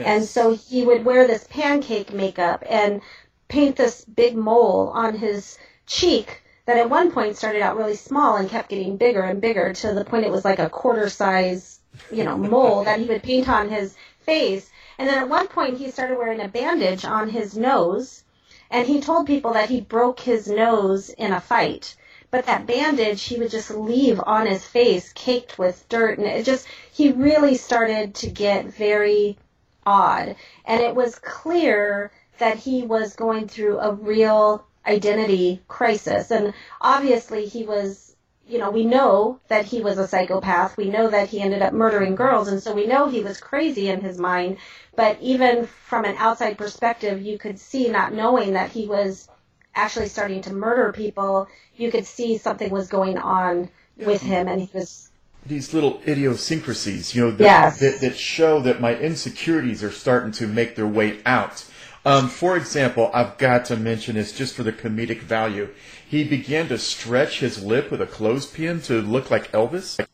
And 0.04 0.24
so 0.24 0.54
he 0.54 0.84
would 0.84 1.04
wear 1.04 1.26
this 1.26 1.46
pancake 1.50 2.12
makeup 2.12 2.62
and 2.68 3.00
paint 3.48 3.76
this 3.76 4.04
big 4.04 4.36
mole 4.36 4.90
on 4.94 5.16
his 5.16 5.58
cheek 5.86 6.42
that 6.66 6.78
at 6.78 6.88
one 6.88 7.10
point 7.10 7.36
started 7.36 7.62
out 7.62 7.76
really 7.76 7.96
small 7.96 8.36
and 8.36 8.48
kept 8.48 8.70
getting 8.70 8.96
bigger 8.96 9.22
and 9.22 9.40
bigger 9.40 9.72
to 9.72 9.92
the 9.92 10.04
point 10.04 10.24
it 10.24 10.30
was 10.30 10.44
like 10.44 10.60
a 10.60 10.70
quarter 10.70 11.08
size, 11.08 11.80
you 12.12 12.24
know, 12.24 12.38
mole 12.38 12.84
that 12.84 13.00
he 13.00 13.06
would 13.06 13.22
paint 13.22 13.48
on 13.48 13.68
his 13.68 13.94
face. 14.20 14.70
And 14.98 15.08
then 15.08 15.18
at 15.18 15.28
one 15.28 15.48
point 15.48 15.78
he 15.78 15.90
started 15.90 16.18
wearing 16.18 16.40
a 16.40 16.48
bandage 16.48 17.04
on 17.04 17.28
his 17.28 17.56
nose 17.56 18.24
and 18.70 18.86
he 18.86 19.00
told 19.00 19.26
people 19.26 19.52
that 19.52 19.68
he 19.68 19.80
broke 19.80 20.20
his 20.20 20.48
nose 20.48 21.10
in 21.10 21.32
a 21.32 21.40
fight. 21.40 21.96
But 22.30 22.46
that 22.46 22.66
bandage 22.66 23.22
he 23.22 23.38
would 23.38 23.50
just 23.50 23.70
leave 23.70 24.20
on 24.24 24.46
his 24.46 24.64
face 24.64 25.12
caked 25.12 25.58
with 25.58 25.88
dirt 25.88 26.18
and 26.18 26.26
it 26.26 26.44
just 26.44 26.66
he 26.92 27.12
really 27.12 27.56
started 27.56 28.14
to 28.16 28.30
get 28.30 28.66
very 28.66 29.38
odd. 29.86 30.36
And 30.64 30.80
it 30.80 30.94
was 30.94 31.18
clear 31.18 32.10
that 32.38 32.56
he 32.56 32.82
was 32.82 33.14
going 33.14 33.48
through 33.48 33.78
a 33.78 33.92
real 33.92 34.66
identity 34.86 35.62
crisis. 35.68 36.30
And 36.30 36.52
obviously 36.80 37.46
he 37.46 37.64
was, 37.64 38.13
you 38.46 38.58
know, 38.58 38.70
we 38.70 38.84
know 38.84 39.40
that 39.48 39.64
he 39.64 39.80
was 39.80 39.98
a 39.98 40.06
psychopath. 40.06 40.76
We 40.76 40.90
know 40.90 41.08
that 41.08 41.28
he 41.28 41.40
ended 41.40 41.62
up 41.62 41.72
murdering 41.72 42.14
girls. 42.14 42.48
And 42.48 42.62
so 42.62 42.74
we 42.74 42.86
know 42.86 43.08
he 43.08 43.20
was 43.20 43.40
crazy 43.40 43.88
in 43.88 44.00
his 44.00 44.18
mind. 44.18 44.58
But 44.96 45.18
even 45.20 45.66
from 45.66 46.04
an 46.04 46.16
outside 46.18 46.58
perspective, 46.58 47.22
you 47.22 47.38
could 47.38 47.58
see 47.58 47.88
not 47.88 48.12
knowing 48.12 48.52
that 48.52 48.70
he 48.70 48.86
was 48.86 49.28
actually 49.74 50.08
starting 50.08 50.42
to 50.42 50.52
murder 50.52 50.92
people, 50.92 51.48
you 51.76 51.90
could 51.90 52.06
see 52.06 52.38
something 52.38 52.70
was 52.70 52.88
going 52.88 53.18
on 53.18 53.68
with 53.96 54.22
him 54.22 54.48
and 54.48 54.60
he 54.60 54.70
was 54.72 55.10
these 55.46 55.74
little 55.74 56.00
idiosyncrasies, 56.06 57.14
you 57.14 57.22
know, 57.22 57.30
that, 57.32 57.44
Yes. 57.44 57.80
that, 57.80 58.00
that 58.00 58.16
show 58.16 58.60
that 58.60 58.80
my 58.80 58.96
insecurities 58.96 59.84
are 59.84 59.90
starting 59.90 60.32
to 60.32 60.46
make 60.46 60.74
their 60.74 60.86
way 60.86 61.20
out. 61.26 61.66
Um, 62.06 62.28
for 62.28 62.56
example, 62.56 63.10
I've 63.14 63.38
got 63.38 63.64
to 63.66 63.76
mention 63.76 64.16
this 64.16 64.32
just 64.32 64.54
for 64.54 64.62
the 64.62 64.72
comedic 64.72 65.20
value. 65.20 65.70
He 66.06 66.22
began 66.24 66.68
to 66.68 66.78
stretch 66.78 67.40
his 67.40 67.64
lip 67.64 67.90
with 67.90 68.02
a 68.02 68.06
clothespin 68.06 68.82
to 68.82 69.00
look 69.00 69.30
like 69.30 69.50
Elvis. 69.52 70.04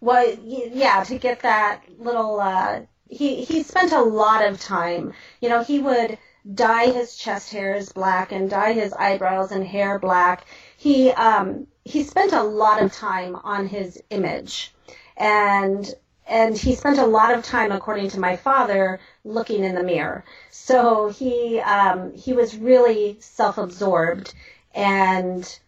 Well, 0.00 0.36
yeah, 0.44 1.02
to 1.04 1.18
get 1.18 1.40
that 1.40 1.82
little, 1.98 2.38
uh, 2.38 2.82
he, 3.08 3.44
he 3.44 3.64
spent 3.64 3.92
a 3.92 4.02
lot 4.02 4.44
of 4.44 4.60
time, 4.60 5.14
you 5.40 5.48
know, 5.48 5.64
he 5.64 5.80
would 5.80 6.18
dye 6.54 6.92
his 6.92 7.16
chest 7.16 7.52
hairs 7.52 7.90
black 7.90 8.30
and 8.30 8.48
dye 8.48 8.72
his 8.72 8.92
eyebrows 8.92 9.50
and 9.50 9.66
hair 9.66 9.98
black. 9.98 10.46
He, 10.76 11.10
um, 11.10 11.66
he 11.84 12.04
spent 12.04 12.32
a 12.32 12.42
lot 12.42 12.80
of 12.80 12.92
time 12.92 13.34
on 13.36 13.66
his 13.66 14.00
image 14.10 14.72
and, 15.16 15.92
and 16.26 16.56
he 16.56 16.74
spent 16.74 16.98
a 16.98 17.06
lot 17.06 17.34
of 17.34 17.44
time, 17.44 17.70
according 17.72 18.10
to 18.10 18.20
my 18.20 18.36
father, 18.36 19.00
looking 19.24 19.62
in 19.62 19.74
the 19.74 19.82
mirror. 19.82 20.24
So 20.50 21.08
he, 21.08 21.60
um, 21.60 22.14
he 22.14 22.32
was 22.32 22.56
really 22.56 23.16
self-absorbed 23.20 24.34
and, 24.74 25.58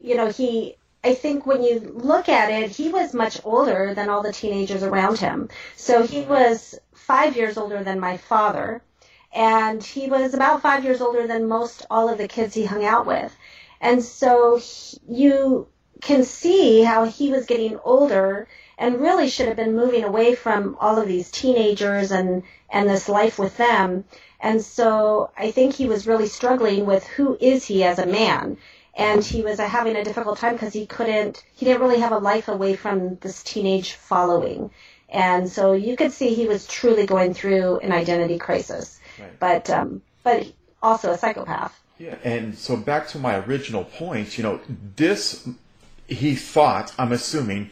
you 0.00 0.16
know, 0.16 0.28
he, 0.28 0.76
I 1.04 1.14
think 1.14 1.46
when 1.46 1.62
you 1.62 1.80
look 1.80 2.28
at 2.28 2.50
it, 2.50 2.70
he 2.70 2.88
was 2.90 3.14
much 3.14 3.40
older 3.44 3.94
than 3.94 4.08
all 4.08 4.22
the 4.22 4.32
teenagers 4.32 4.82
around 4.82 5.18
him. 5.18 5.48
So 5.76 6.06
he 6.06 6.22
was 6.22 6.78
five 6.94 7.36
years 7.36 7.58
older 7.58 7.82
than 7.82 7.98
my 7.98 8.18
father, 8.18 8.82
and 9.34 9.82
he 9.82 10.08
was 10.08 10.34
about 10.34 10.62
five 10.62 10.84
years 10.84 11.00
older 11.00 11.26
than 11.26 11.48
most 11.48 11.86
all 11.90 12.08
of 12.08 12.18
the 12.18 12.28
kids 12.28 12.54
he 12.54 12.64
hung 12.64 12.84
out 12.84 13.06
with. 13.06 13.34
And 13.80 14.04
so 14.04 14.56
he- 14.56 15.00
you 15.08 15.66
can 16.00 16.22
see 16.24 16.82
how 16.82 17.04
he 17.04 17.30
was 17.30 17.46
getting 17.46 17.78
older 17.84 18.46
and 18.82 19.00
really 19.00 19.28
should 19.28 19.46
have 19.46 19.56
been 19.56 19.76
moving 19.76 20.02
away 20.02 20.34
from 20.34 20.76
all 20.80 20.98
of 20.98 21.06
these 21.06 21.30
teenagers 21.30 22.10
and, 22.10 22.42
and 22.68 22.88
this 22.88 23.08
life 23.08 23.38
with 23.38 23.56
them. 23.56 24.02
And 24.40 24.60
so 24.60 25.30
I 25.38 25.52
think 25.52 25.72
he 25.72 25.86
was 25.86 26.08
really 26.08 26.26
struggling 26.26 26.84
with 26.84 27.06
who 27.06 27.38
is 27.40 27.64
he 27.64 27.84
as 27.84 28.00
a 28.00 28.06
man. 28.06 28.56
And 28.94 29.24
he 29.24 29.42
was 29.42 29.60
uh, 29.60 29.68
having 29.68 29.94
a 29.94 30.02
difficult 30.02 30.38
time 30.38 30.54
because 30.54 30.72
he 30.72 30.86
couldn't 30.86 31.44
he 31.54 31.64
didn't 31.64 31.80
really 31.80 32.00
have 32.00 32.10
a 32.10 32.18
life 32.18 32.48
away 32.48 32.74
from 32.74 33.18
this 33.20 33.44
teenage 33.44 33.92
following. 33.92 34.72
And 35.08 35.48
so 35.48 35.74
you 35.74 35.96
could 35.96 36.12
see 36.12 36.34
he 36.34 36.48
was 36.48 36.66
truly 36.66 37.06
going 37.06 37.34
through 37.34 37.78
an 37.78 37.92
identity 37.92 38.38
crisis. 38.38 38.98
Right. 39.20 39.38
but 39.38 39.70
um, 39.70 40.02
but 40.24 40.50
also 40.82 41.12
a 41.12 41.18
psychopath. 41.18 41.80
Yeah, 41.98 42.16
and 42.24 42.58
so 42.58 42.76
back 42.76 43.06
to 43.08 43.18
my 43.18 43.36
original 43.46 43.84
point, 43.84 44.36
you 44.36 44.42
know, 44.42 44.58
this 44.96 45.46
he 46.12 46.34
thought, 46.34 46.92
I'm 46.98 47.12
assuming, 47.12 47.70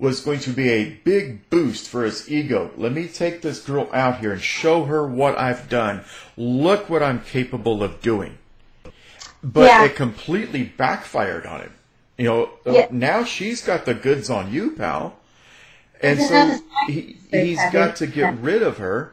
was 0.00 0.20
going 0.20 0.40
to 0.40 0.50
be 0.50 0.70
a 0.70 0.90
big 1.04 1.48
boost 1.50 1.86
for 1.86 2.04
his 2.04 2.28
ego. 2.30 2.70
Let 2.76 2.92
me 2.92 3.06
take 3.06 3.42
this 3.42 3.60
girl 3.60 3.88
out 3.92 4.20
here 4.20 4.32
and 4.32 4.40
show 4.40 4.84
her 4.86 5.06
what 5.06 5.36
I've 5.38 5.68
done. 5.68 6.04
Look 6.38 6.88
what 6.88 7.02
I'm 7.02 7.20
capable 7.20 7.82
of 7.82 8.00
doing. 8.00 8.38
But 9.42 9.66
Yeah. 9.66 9.84
it 9.84 9.96
completely 9.96 10.64
backfired 10.64 11.44
on 11.44 11.60
him. 11.60 11.72
You 12.16 12.24
know, 12.24 12.50
uh, 12.66 12.72
Yeah. 12.72 12.86
now 12.90 13.24
she's 13.24 13.62
got 13.62 13.84
the 13.84 13.94
goods 13.94 14.30
on 14.30 14.50
you, 14.52 14.70
pal. 14.72 15.18
And 16.02 16.20
so 16.20 16.58
he, 16.86 17.18
he's 17.30 17.60
got 17.70 17.96
to 17.96 18.06
get 18.06 18.38
rid 18.40 18.62
of 18.62 18.78
her, 18.78 19.12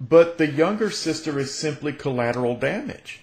but 0.00 0.38
the 0.38 0.46
younger 0.50 0.90
sister 0.90 1.38
is 1.38 1.54
simply 1.54 1.92
collateral 1.92 2.56
damage. 2.56 3.21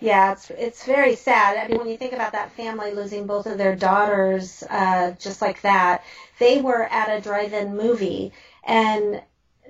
Yeah 0.00 0.32
it's 0.32 0.50
it's 0.50 0.84
very 0.84 1.14
sad 1.16 1.56
i 1.56 1.66
mean 1.68 1.78
when 1.78 1.88
you 1.88 1.96
think 1.96 2.12
about 2.12 2.32
that 2.32 2.52
family 2.52 2.92
losing 2.92 3.26
both 3.26 3.46
of 3.46 3.58
their 3.58 3.74
daughters 3.76 4.62
uh, 4.70 5.12
just 5.18 5.42
like 5.42 5.60
that 5.62 6.04
they 6.38 6.60
were 6.60 6.84
at 6.84 7.16
a 7.16 7.20
drive-in 7.20 7.76
movie 7.76 8.32
and 8.64 9.20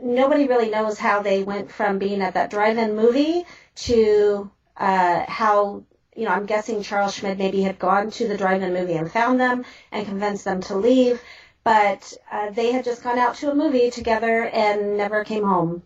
nobody 0.02 0.46
really 0.46 0.70
knows 0.70 0.98
how 0.98 1.22
they 1.22 1.42
went 1.42 1.70
from 1.70 1.98
being 1.98 2.20
at 2.22 2.34
that 2.34 2.50
drive-in 2.50 2.94
movie 2.94 3.44
to 3.74 4.50
uh, 4.76 5.24
how 5.28 5.82
you 6.14 6.24
know 6.24 6.30
I'm 6.32 6.46
guessing 6.46 6.82
Charles 6.82 7.14
Schmid 7.14 7.38
maybe 7.38 7.62
had 7.62 7.78
gone 7.78 8.10
to 8.12 8.28
the 8.28 8.36
drive-in 8.36 8.72
movie 8.74 8.94
and 8.94 9.10
found 9.10 9.40
them 9.40 9.64
and 9.92 10.06
convinced 10.06 10.44
them 10.44 10.60
to 10.62 10.76
leave, 10.76 11.20
but 11.64 12.12
uh, 12.30 12.50
they 12.50 12.72
had 12.72 12.84
just 12.84 13.02
gone 13.02 13.18
out 13.18 13.36
to 13.36 13.50
a 13.50 13.54
movie 13.54 13.90
together 13.90 14.44
and 14.44 14.96
never 14.96 15.24
came 15.24 15.44
home. 15.44 15.82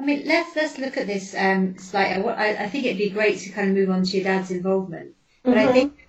I 0.00 0.04
mean, 0.04 0.22
let's 0.26 0.54
let's 0.54 0.78
look 0.78 0.96
at 0.96 1.06
this 1.08 1.34
um, 1.36 1.76
slightly. 1.78 2.24
I, 2.28 2.64
I 2.64 2.68
think 2.68 2.84
it'd 2.84 2.98
be 2.98 3.10
great 3.10 3.38
to 3.40 3.50
kind 3.50 3.70
of 3.70 3.76
move 3.76 3.90
on 3.90 4.04
to 4.04 4.16
your 4.16 4.24
dad's 4.24 4.50
involvement, 4.52 5.14
but 5.42 5.58
I 5.58 5.66
Mhm. 5.66 5.72
think 5.72 6.08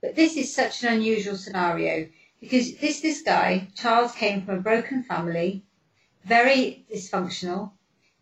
but 0.00 0.16
this 0.16 0.36
is 0.36 0.52
such 0.54 0.82
an 0.82 0.94
unusual 0.94 1.36
scenario 1.36 2.08
because 2.40 2.76
this 2.78 3.00
this 3.00 3.22
guy 3.22 3.68
Charles 3.76 4.12
came 4.12 4.42
from 4.42 4.58
a 4.58 4.60
broken 4.60 5.04
family, 5.04 5.62
very 6.24 6.84
dysfunctional, 6.92 7.70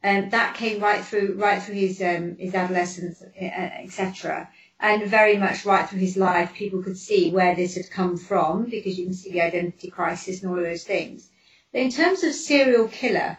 and 0.03 0.31
that 0.33 0.55
came 0.55 0.81
right 0.83 1.03
through 1.03 1.35
right 1.39 1.63
through 1.63 1.77
his 1.77 2.03
um, 2.03 2.37
his 2.39 2.55
adolescence, 2.55 3.23
etc. 3.41 4.51
And 4.79 5.03
very 5.05 5.39
much 5.39 5.65
right 5.65 5.89
through 5.89 6.01
his 6.01 6.19
life, 6.19 6.53
people 6.53 6.83
could 6.83 6.99
see 6.99 7.31
where 7.31 7.55
this 7.55 7.75
had 7.77 7.91
come 7.91 8.19
from 8.19 8.67
because 8.67 8.99
you 8.99 9.07
can 9.07 9.15
see 9.15 9.33
the 9.33 9.41
identity 9.41 9.89
crisis 9.89 10.43
and 10.43 10.51
all 10.51 10.59
of 10.59 10.65
those 10.65 10.85
things. 10.85 11.31
But 11.73 11.81
in 11.81 11.91
terms 11.91 12.23
of 12.23 12.35
serial 12.35 12.89
killer, 12.89 13.39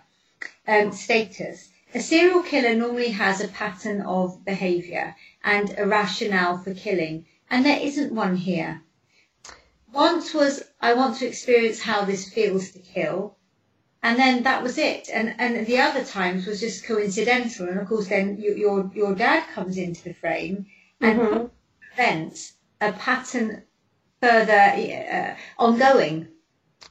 um, 0.68 0.92
status. 0.92 1.70
A 1.94 2.00
serial 2.00 2.44
killer 2.44 2.76
normally 2.76 3.10
has 3.10 3.42
a 3.42 3.48
pattern 3.48 4.02
of 4.02 4.44
behaviour 4.44 5.16
and 5.44 5.74
a 5.78 5.88
rationale 5.88 6.58
for 6.58 6.74
killing, 6.74 7.26
and 7.50 7.66
there 7.66 7.80
isn't 7.80 8.14
one 8.14 8.36
here. 8.36 8.82
Once 9.94 10.34
was 10.34 10.64
I 10.82 10.94
want 10.94 11.18
to 11.18 11.28
experience 11.28 11.82
how 11.82 12.04
this 12.04 12.30
feels 12.30 12.72
to 12.72 12.80
kill, 12.80 13.38
and 14.04 14.20
then 14.20 14.44
that 14.44 14.62
was 14.62 14.78
it. 14.78 15.10
And 15.12 15.34
and 15.40 15.66
the 15.66 15.80
other 15.80 16.04
times 16.04 16.46
was 16.46 16.60
just 16.60 16.86
coincidental. 16.86 17.70
And 17.70 17.80
of 17.80 17.88
course, 17.88 18.10
then 18.10 18.38
your 18.38 18.58
your, 18.58 18.92
your 18.94 19.16
dad 19.16 19.46
comes 19.56 19.78
into 19.78 20.04
the 20.04 20.14
frame 20.14 20.66
and 21.00 21.20
Mhm. 21.20 21.50
prevents 21.80 22.54
a 22.82 22.92
pattern 22.92 23.64
further 24.22 24.54
uh, 24.54 25.36
ongoing. 25.58 26.28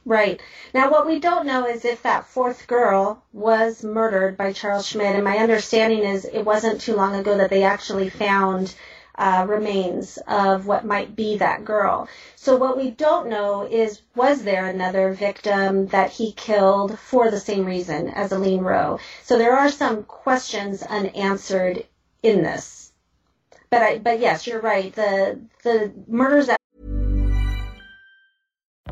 Right. 0.07 0.41
Now, 0.73 0.89
what 0.89 1.05
we 1.05 1.19
don't 1.19 1.45
know 1.45 1.67
is 1.67 1.83
if 1.83 2.03
that 2.03 2.27
fourth 2.27 2.65
girl 2.65 3.21
was 3.33 3.83
murdered 3.83 4.37
by 4.37 4.53
Charles 4.53 4.87
Schmid. 4.87 5.15
And 5.15 5.25
my 5.25 5.37
understanding 5.37 5.99
is 5.99 6.23
it 6.23 6.45
wasn't 6.45 6.79
too 6.79 6.95
long 6.95 7.13
ago 7.13 7.35
that 7.35 7.49
they 7.49 7.63
actually 7.63 8.09
found 8.09 8.73
uh, 9.15 9.45
remains 9.49 10.17
of 10.25 10.65
what 10.65 10.85
might 10.85 11.13
be 11.13 11.39
that 11.39 11.65
girl. 11.65 12.07
So 12.37 12.55
what 12.55 12.77
we 12.77 12.89
don't 12.89 13.27
know 13.27 13.67
is 13.69 14.01
was 14.15 14.43
there 14.43 14.67
another 14.67 15.11
victim 15.11 15.87
that 15.87 16.11
he 16.11 16.31
killed 16.31 16.97
for 16.97 17.29
the 17.29 17.41
same 17.41 17.65
reason 17.65 18.07
as 18.07 18.31
Alleen 18.31 18.61
Rowe? 18.61 18.99
So 19.23 19.37
there 19.37 19.57
are 19.57 19.69
some 19.69 20.03
questions 20.03 20.83
unanswered 20.83 21.85
in 22.23 22.43
this. 22.43 22.93
But 23.69 23.81
I, 23.81 23.97
but 23.97 24.21
yes, 24.21 24.47
you're 24.47 24.61
right. 24.61 24.95
The 24.95 25.41
the 25.63 25.91
murders 26.07 26.47
that 26.47 26.61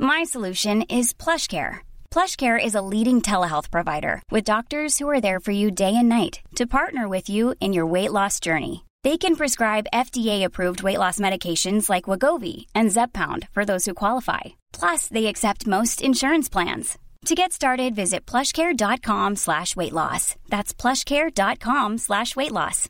My 0.00 0.22
solution 0.22 0.82
is 0.82 1.12
PlushCare. 1.12 1.78
PlushCare 2.12 2.64
is 2.64 2.76
a 2.76 2.80
leading 2.80 3.20
telehealth 3.20 3.70
provider 3.70 4.22
with 4.30 4.44
doctors 4.44 4.98
who 4.98 5.08
are 5.08 5.20
there 5.20 5.40
for 5.40 5.52
you 5.52 5.70
day 5.70 5.94
and 5.94 6.08
night 6.08 6.40
to 6.54 6.66
partner 6.66 7.08
with 7.08 7.28
you 7.28 7.54
in 7.60 7.72
your 7.72 7.86
weight 7.86 8.12
loss 8.12 8.38
journey. 8.40 8.84
They 9.04 9.16
can 9.18 9.36
prescribe 9.36 9.92
FDA-approved 9.92 10.82
weight 10.82 10.98
loss 10.98 11.18
medications 11.18 11.88
like 11.88 12.04
Wegovy 12.04 12.66
and 12.74 12.90
Zepbound 12.90 13.48
for 13.50 13.64
those 13.64 13.84
who 13.86 13.94
qualify. 13.94 14.54
Plus, 14.72 15.08
they 15.08 15.26
accept 15.26 15.66
most 15.66 16.02
insurance 16.02 16.48
plans. 16.48 16.98
To 17.24 17.34
get 17.34 17.52
started, 17.52 17.94
visit 17.96 18.24
plushcare.com 18.24 19.36
slash 19.36 19.74
weight 19.74 19.92
loss. 19.92 20.36
That's 20.48 20.72
plushcare.com 20.72 21.98
slash 21.98 22.36
weight 22.36 22.52
loss. 22.52 22.88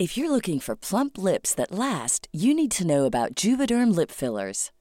If 0.00 0.16
you're 0.16 0.30
looking 0.30 0.58
for 0.60 0.74
plump 0.74 1.18
lips 1.18 1.54
that 1.54 1.70
last, 1.72 2.26
you 2.32 2.52
need 2.52 2.72
to 2.72 2.86
know 2.86 3.04
about 3.04 3.34
Juvederm 3.36 3.94
lip 3.94 4.10
fillers. 4.10 4.72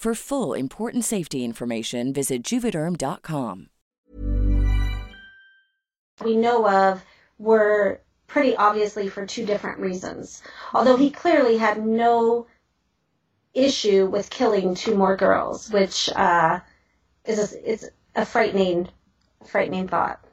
For 0.00 0.14
full 0.14 0.54
important 0.54 1.04
safety 1.04 1.44
information, 1.44 2.14
visit 2.14 2.42
juvederm.com. 2.42 3.66
We 6.24 6.36
know 6.36 6.66
of 6.66 7.04
were 7.38 8.00
pretty 8.26 8.56
obviously 8.56 9.08
for 9.08 9.26
two 9.26 9.44
different 9.44 9.78
reasons. 9.78 10.42
Although 10.72 10.96
he 10.96 11.10
clearly 11.10 11.58
had 11.58 11.84
no 11.84 12.46
issue 13.52 14.06
with 14.06 14.30
killing 14.30 14.74
two 14.74 14.94
more 14.94 15.16
girls, 15.18 15.70
which 15.70 16.08
uh, 16.16 16.60
is 17.26 17.52
a, 17.52 17.70
is 17.70 17.90
a 18.16 18.24
frightening, 18.24 18.88
frightening 19.48 19.86
thought. 19.86 20.24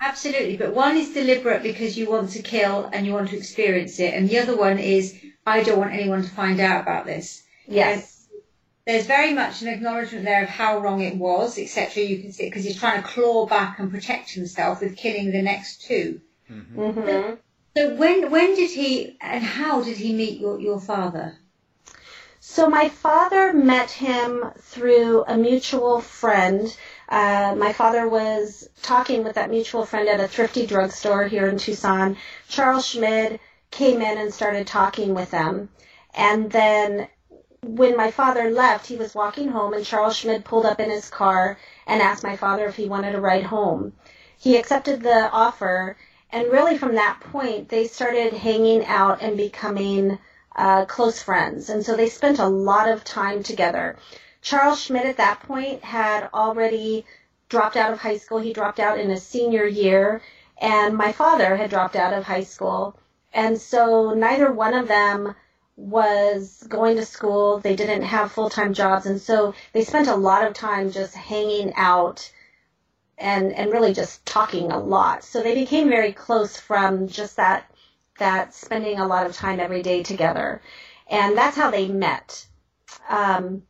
Absolutely, 0.00 0.56
but 0.56 0.74
one 0.74 0.96
is 0.96 1.12
deliberate 1.12 1.62
because 1.62 1.98
you 1.98 2.08
want 2.08 2.30
to 2.30 2.40
kill 2.40 2.88
and 2.90 3.04
you 3.04 3.12
want 3.12 3.28
to 3.28 3.36
experience 3.36 4.00
it, 4.00 4.14
and 4.14 4.30
the 4.30 4.38
other 4.38 4.56
one 4.56 4.78
is 4.78 5.14
I 5.46 5.62
don't 5.62 5.78
want 5.78 5.92
anyone 5.92 6.22
to 6.22 6.30
find 6.30 6.58
out 6.58 6.80
about 6.80 7.04
this. 7.04 7.42
Yes. 7.66 8.17
There's 8.88 9.04
very 9.04 9.34
much 9.34 9.60
an 9.60 9.68
acknowledgement 9.68 10.24
there 10.24 10.44
of 10.44 10.48
how 10.48 10.78
wrong 10.78 11.02
it 11.02 11.14
was, 11.14 11.58
etc. 11.58 12.02
You 12.02 12.22
can 12.22 12.32
see 12.32 12.46
because 12.46 12.64
he's 12.64 12.80
trying 12.80 13.02
to 13.02 13.06
claw 13.06 13.44
back 13.44 13.78
and 13.78 13.90
protect 13.90 14.30
himself 14.30 14.80
with 14.80 14.96
killing 14.96 15.30
the 15.30 15.42
next 15.42 15.82
2 15.82 16.18
Mm-hmm. 16.50 17.34
So 17.76 17.94
when 17.96 18.30
when 18.30 18.54
did 18.54 18.70
he 18.70 19.18
and 19.20 19.44
how 19.44 19.82
did 19.82 19.98
he 19.98 20.14
meet 20.14 20.40
your, 20.40 20.58
your 20.58 20.80
father? 20.80 21.36
So 22.40 22.70
my 22.70 22.88
father 22.88 23.52
met 23.52 23.90
him 23.90 24.52
through 24.58 25.24
a 25.28 25.36
mutual 25.36 26.00
friend. 26.00 26.74
Uh, 27.10 27.54
my 27.58 27.74
father 27.74 28.08
was 28.08 28.70
talking 28.80 29.22
with 29.22 29.34
that 29.34 29.50
mutual 29.50 29.84
friend 29.84 30.08
at 30.08 30.20
a 30.20 30.28
thrifty 30.28 30.66
drugstore 30.66 31.28
here 31.28 31.46
in 31.46 31.58
Tucson. 31.58 32.16
Charles 32.48 32.86
Schmid 32.86 33.38
came 33.70 34.00
in 34.00 34.16
and 34.16 34.32
started 34.32 34.66
talking 34.66 35.12
with 35.12 35.30
them. 35.30 35.68
And 36.14 36.50
then 36.50 37.08
when 37.62 37.96
my 37.96 38.10
father 38.10 38.50
left, 38.50 38.86
he 38.86 38.96
was 38.96 39.14
walking 39.14 39.48
home 39.48 39.74
and 39.74 39.84
Charles 39.84 40.16
Schmid 40.16 40.44
pulled 40.44 40.64
up 40.64 40.80
in 40.80 40.90
his 40.90 41.10
car 41.10 41.58
and 41.86 42.00
asked 42.00 42.22
my 42.22 42.36
father 42.36 42.66
if 42.66 42.76
he 42.76 42.88
wanted 42.88 43.14
a 43.14 43.20
ride 43.20 43.44
home. 43.44 43.92
He 44.38 44.56
accepted 44.56 45.02
the 45.02 45.30
offer 45.30 45.96
and 46.30 46.52
really 46.52 46.78
from 46.78 46.94
that 46.94 47.20
point 47.20 47.68
they 47.68 47.86
started 47.86 48.32
hanging 48.32 48.84
out 48.86 49.22
and 49.22 49.36
becoming 49.36 50.18
uh, 50.54 50.84
close 50.84 51.22
friends. 51.22 51.68
And 51.68 51.84
so 51.84 51.96
they 51.96 52.08
spent 52.08 52.38
a 52.38 52.46
lot 52.46 52.88
of 52.88 53.04
time 53.04 53.42
together. 53.42 53.96
Charles 54.40 54.80
Schmid 54.80 55.06
at 55.06 55.16
that 55.16 55.40
point 55.40 55.82
had 55.84 56.28
already 56.32 57.04
dropped 57.48 57.76
out 57.76 57.92
of 57.92 58.00
high 58.00 58.18
school. 58.18 58.38
He 58.38 58.52
dropped 58.52 58.78
out 58.78 58.98
in 58.98 59.10
his 59.10 59.22
senior 59.22 59.66
year 59.66 60.22
and 60.60 60.96
my 60.96 61.12
father 61.12 61.56
had 61.56 61.70
dropped 61.70 61.96
out 61.96 62.12
of 62.12 62.24
high 62.24 62.44
school. 62.44 62.98
And 63.32 63.60
so 63.60 64.14
neither 64.14 64.52
one 64.52 64.74
of 64.74 64.88
them 64.88 65.34
was 65.78 66.64
going 66.68 66.96
to 66.96 67.06
school. 67.06 67.60
They 67.60 67.76
didn't 67.76 68.02
have 68.02 68.32
full-time 68.32 68.74
jobs. 68.74 69.06
And 69.06 69.20
so 69.20 69.54
they 69.72 69.84
spent 69.84 70.08
a 70.08 70.16
lot 70.16 70.44
of 70.44 70.52
time 70.52 70.90
just 70.90 71.14
hanging 71.14 71.72
out 71.76 72.32
and, 73.16 73.52
and 73.52 73.70
really 73.70 73.94
just 73.94 74.26
talking 74.26 74.72
a 74.72 74.78
lot. 74.78 75.22
So 75.22 75.40
they 75.40 75.54
became 75.54 75.88
very 75.88 76.12
close 76.12 76.56
from 76.56 77.06
just 77.06 77.36
that, 77.36 77.70
that 78.18 78.54
spending 78.54 78.98
a 78.98 79.06
lot 79.06 79.26
of 79.26 79.36
time 79.36 79.60
every 79.60 79.82
day 79.82 80.02
together. 80.02 80.62
And 81.08 81.38
that's 81.38 81.56
how 81.56 81.70
they 81.70 81.86
met. 81.86 82.44
Um, 83.08 83.62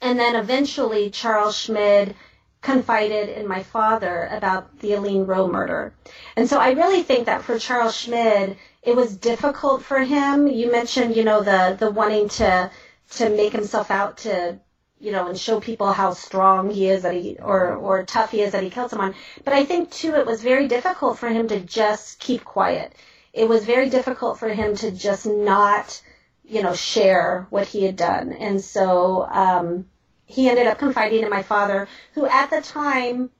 and 0.00 0.20
then 0.20 0.36
eventually 0.36 1.10
Charles 1.10 1.58
Schmid 1.58 2.14
confided 2.62 3.28
in 3.28 3.48
my 3.48 3.64
father 3.64 4.28
about 4.30 4.78
the 4.78 4.94
Alleen 4.94 5.26
Rowe 5.26 5.48
murder. 5.48 5.94
And 6.36 6.48
so 6.48 6.60
I 6.60 6.72
really 6.72 7.02
think 7.02 7.26
that 7.26 7.42
for 7.42 7.58
Charles 7.58 7.96
Schmid, 7.96 8.56
it 8.82 8.96
was 8.96 9.16
difficult 9.16 9.82
for 9.82 9.98
him. 9.98 10.46
You 10.46 10.70
mentioned, 10.72 11.16
you 11.16 11.24
know, 11.24 11.42
the, 11.42 11.76
the 11.78 11.90
wanting 11.90 12.28
to, 12.30 12.70
to 13.12 13.28
make 13.30 13.52
himself 13.52 13.90
out 13.90 14.18
to, 14.18 14.58
you 14.98 15.12
know, 15.12 15.28
and 15.28 15.38
show 15.38 15.60
people 15.60 15.92
how 15.92 16.14
strong 16.14 16.70
he 16.70 16.88
is 16.88 17.02
that 17.02 17.14
he, 17.14 17.36
or, 17.40 17.74
or 17.74 18.04
tough 18.04 18.30
he 18.30 18.42
is 18.42 18.52
that 18.52 18.62
he 18.62 18.70
killed 18.70 18.90
someone. 18.90 19.14
But 19.44 19.54
I 19.54 19.64
think 19.64 19.90
too, 19.90 20.14
it 20.14 20.26
was 20.26 20.42
very 20.42 20.68
difficult 20.68 21.18
for 21.18 21.28
him 21.28 21.48
to 21.48 21.60
just 21.60 22.18
keep 22.20 22.44
quiet. 22.44 22.94
It 23.32 23.48
was 23.48 23.64
very 23.64 23.90
difficult 23.90 24.38
for 24.38 24.48
him 24.48 24.76
to 24.76 24.90
just 24.90 25.26
not, 25.26 26.00
you 26.44 26.62
know, 26.62 26.74
share 26.74 27.46
what 27.50 27.66
he 27.66 27.84
had 27.84 27.96
done. 27.96 28.32
And 28.32 28.60
so, 28.60 29.26
um, 29.30 29.86
he 30.24 30.48
ended 30.48 30.68
up 30.68 30.78
confiding 30.78 31.22
in 31.24 31.30
my 31.30 31.42
father, 31.42 31.88
who 32.14 32.24
at 32.24 32.50
the 32.50 32.60
time 32.60 33.30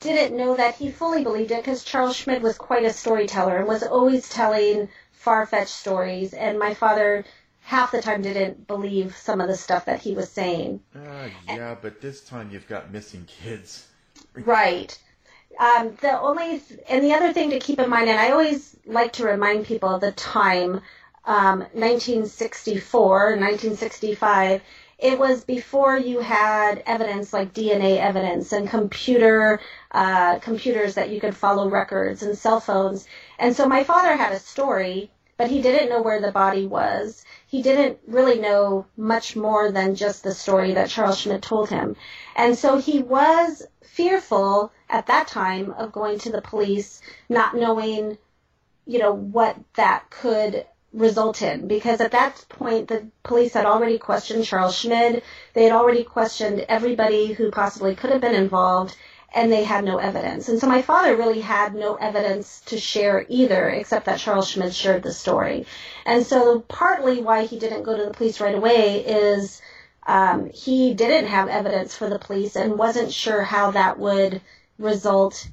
didn't 0.00 0.36
know 0.36 0.56
that 0.56 0.76
he 0.76 0.90
fully 0.90 1.22
believed 1.22 1.50
it 1.50 1.64
because 1.64 1.84
Charles 1.84 2.16
Schmid 2.16 2.42
was 2.42 2.58
quite 2.58 2.84
a 2.84 2.92
storyteller 2.92 3.56
and 3.56 3.66
was 3.66 3.82
always 3.82 4.28
telling 4.28 4.88
far-fetched 5.12 5.70
stories. 5.70 6.34
And 6.34 6.58
my 6.58 6.74
father 6.74 7.24
half 7.66 7.90
the 7.90 8.00
time 8.00 8.22
didn't 8.22 8.66
believe 8.68 9.16
some 9.16 9.40
of 9.40 9.48
the 9.48 9.56
stuff 9.56 9.86
that 9.86 10.00
he 10.00 10.14
was 10.14 10.30
saying. 10.30 10.80
Uh, 10.94 11.28
yeah, 11.48 11.74
but 11.80 12.00
this 12.00 12.20
time 12.20 12.50
you've 12.52 12.68
got 12.68 12.92
missing 12.92 13.26
kids. 13.26 13.88
Right. 14.34 14.96
Um, 15.58 15.96
the 16.00 16.18
only 16.20 16.62
and 16.88 17.02
the 17.02 17.12
other 17.12 17.32
thing 17.32 17.50
to 17.50 17.58
keep 17.58 17.80
in 17.80 17.90
mind, 17.90 18.08
and 18.08 18.20
I 18.20 18.30
always 18.30 18.76
like 18.86 19.14
to 19.14 19.24
remind 19.24 19.66
people 19.66 19.88
of 19.88 20.00
the 20.00 20.12
time 20.12 20.80
um, 21.24 21.60
1964, 21.72 23.36
1965, 23.36 24.62
it 24.98 25.18
was 25.18 25.44
before 25.44 25.98
you 25.98 26.20
had 26.20 26.82
evidence 26.86 27.32
like 27.32 27.52
DNA 27.52 27.98
evidence 27.98 28.52
and 28.52 28.68
computer 28.68 29.60
uh, 29.90 30.38
computers 30.38 30.94
that 30.94 31.10
you 31.10 31.20
could 31.20 31.36
follow 31.36 31.68
records 31.68 32.22
and 32.22 32.36
cell 32.36 32.60
phones. 32.60 33.06
And 33.38 33.54
so 33.54 33.68
my 33.68 33.84
father 33.84 34.16
had 34.16 34.32
a 34.32 34.38
story, 34.38 35.10
but 35.36 35.50
he 35.50 35.60
didn't 35.60 35.90
know 35.90 36.00
where 36.00 36.20
the 36.20 36.32
body 36.32 36.66
was. 36.66 37.24
He 37.46 37.60
didn't 37.60 37.98
really 38.06 38.40
know 38.40 38.86
much 38.96 39.36
more 39.36 39.70
than 39.70 39.96
just 39.96 40.22
the 40.22 40.34
story 40.34 40.72
that 40.74 40.88
Charles 40.88 41.18
Schmid 41.18 41.42
told 41.42 41.68
him. 41.68 41.96
And 42.34 42.56
so 42.56 42.78
he 42.78 43.00
was 43.00 43.66
fearful 43.82 44.72
at 44.88 45.06
that 45.08 45.28
time 45.28 45.72
of 45.72 45.92
going 45.92 46.18
to 46.20 46.32
the 46.32 46.40
police, 46.40 47.02
not 47.28 47.54
knowing, 47.54 48.16
you 48.86 48.98
know, 48.98 49.12
what 49.12 49.56
that 49.74 50.08
could 50.08 50.64
result 50.96 51.42
in 51.42 51.68
because 51.68 52.00
at 52.00 52.12
that 52.12 52.44
point 52.48 52.88
the 52.88 53.06
police 53.22 53.52
had 53.52 53.66
already 53.66 53.98
questioned 53.98 54.44
Charles 54.44 54.76
Schmid. 54.76 55.22
They 55.52 55.64
had 55.64 55.72
already 55.72 56.02
questioned 56.02 56.64
everybody 56.68 57.34
who 57.34 57.50
possibly 57.50 57.94
could 57.94 58.10
have 58.10 58.22
been 58.22 58.34
involved 58.34 58.96
and 59.34 59.52
they 59.52 59.64
had 59.64 59.84
no 59.84 59.98
evidence. 59.98 60.48
And 60.48 60.58
so 60.58 60.66
my 60.66 60.80
father 60.80 61.14
really 61.14 61.42
had 61.42 61.74
no 61.74 61.96
evidence 61.96 62.62
to 62.66 62.78
share 62.78 63.26
either 63.28 63.68
except 63.68 64.06
that 64.06 64.18
Charles 64.18 64.48
Schmid 64.48 64.74
shared 64.74 65.02
the 65.02 65.12
story. 65.12 65.66
And 66.06 66.24
so 66.24 66.60
partly 66.60 67.20
why 67.20 67.44
he 67.44 67.58
didn't 67.58 67.82
go 67.82 67.94
to 67.94 68.04
the 68.04 68.14
police 68.14 68.40
right 68.40 68.54
away 68.54 69.04
is 69.04 69.60
um, 70.06 70.48
he 70.50 70.94
didn't 70.94 71.28
have 71.28 71.48
evidence 71.48 71.94
for 71.94 72.08
the 72.08 72.18
police 72.18 72.56
and 72.56 72.78
wasn't 72.78 73.12
sure 73.12 73.42
how 73.42 73.72
that 73.72 73.98
would 73.98 74.40
result 74.78 75.46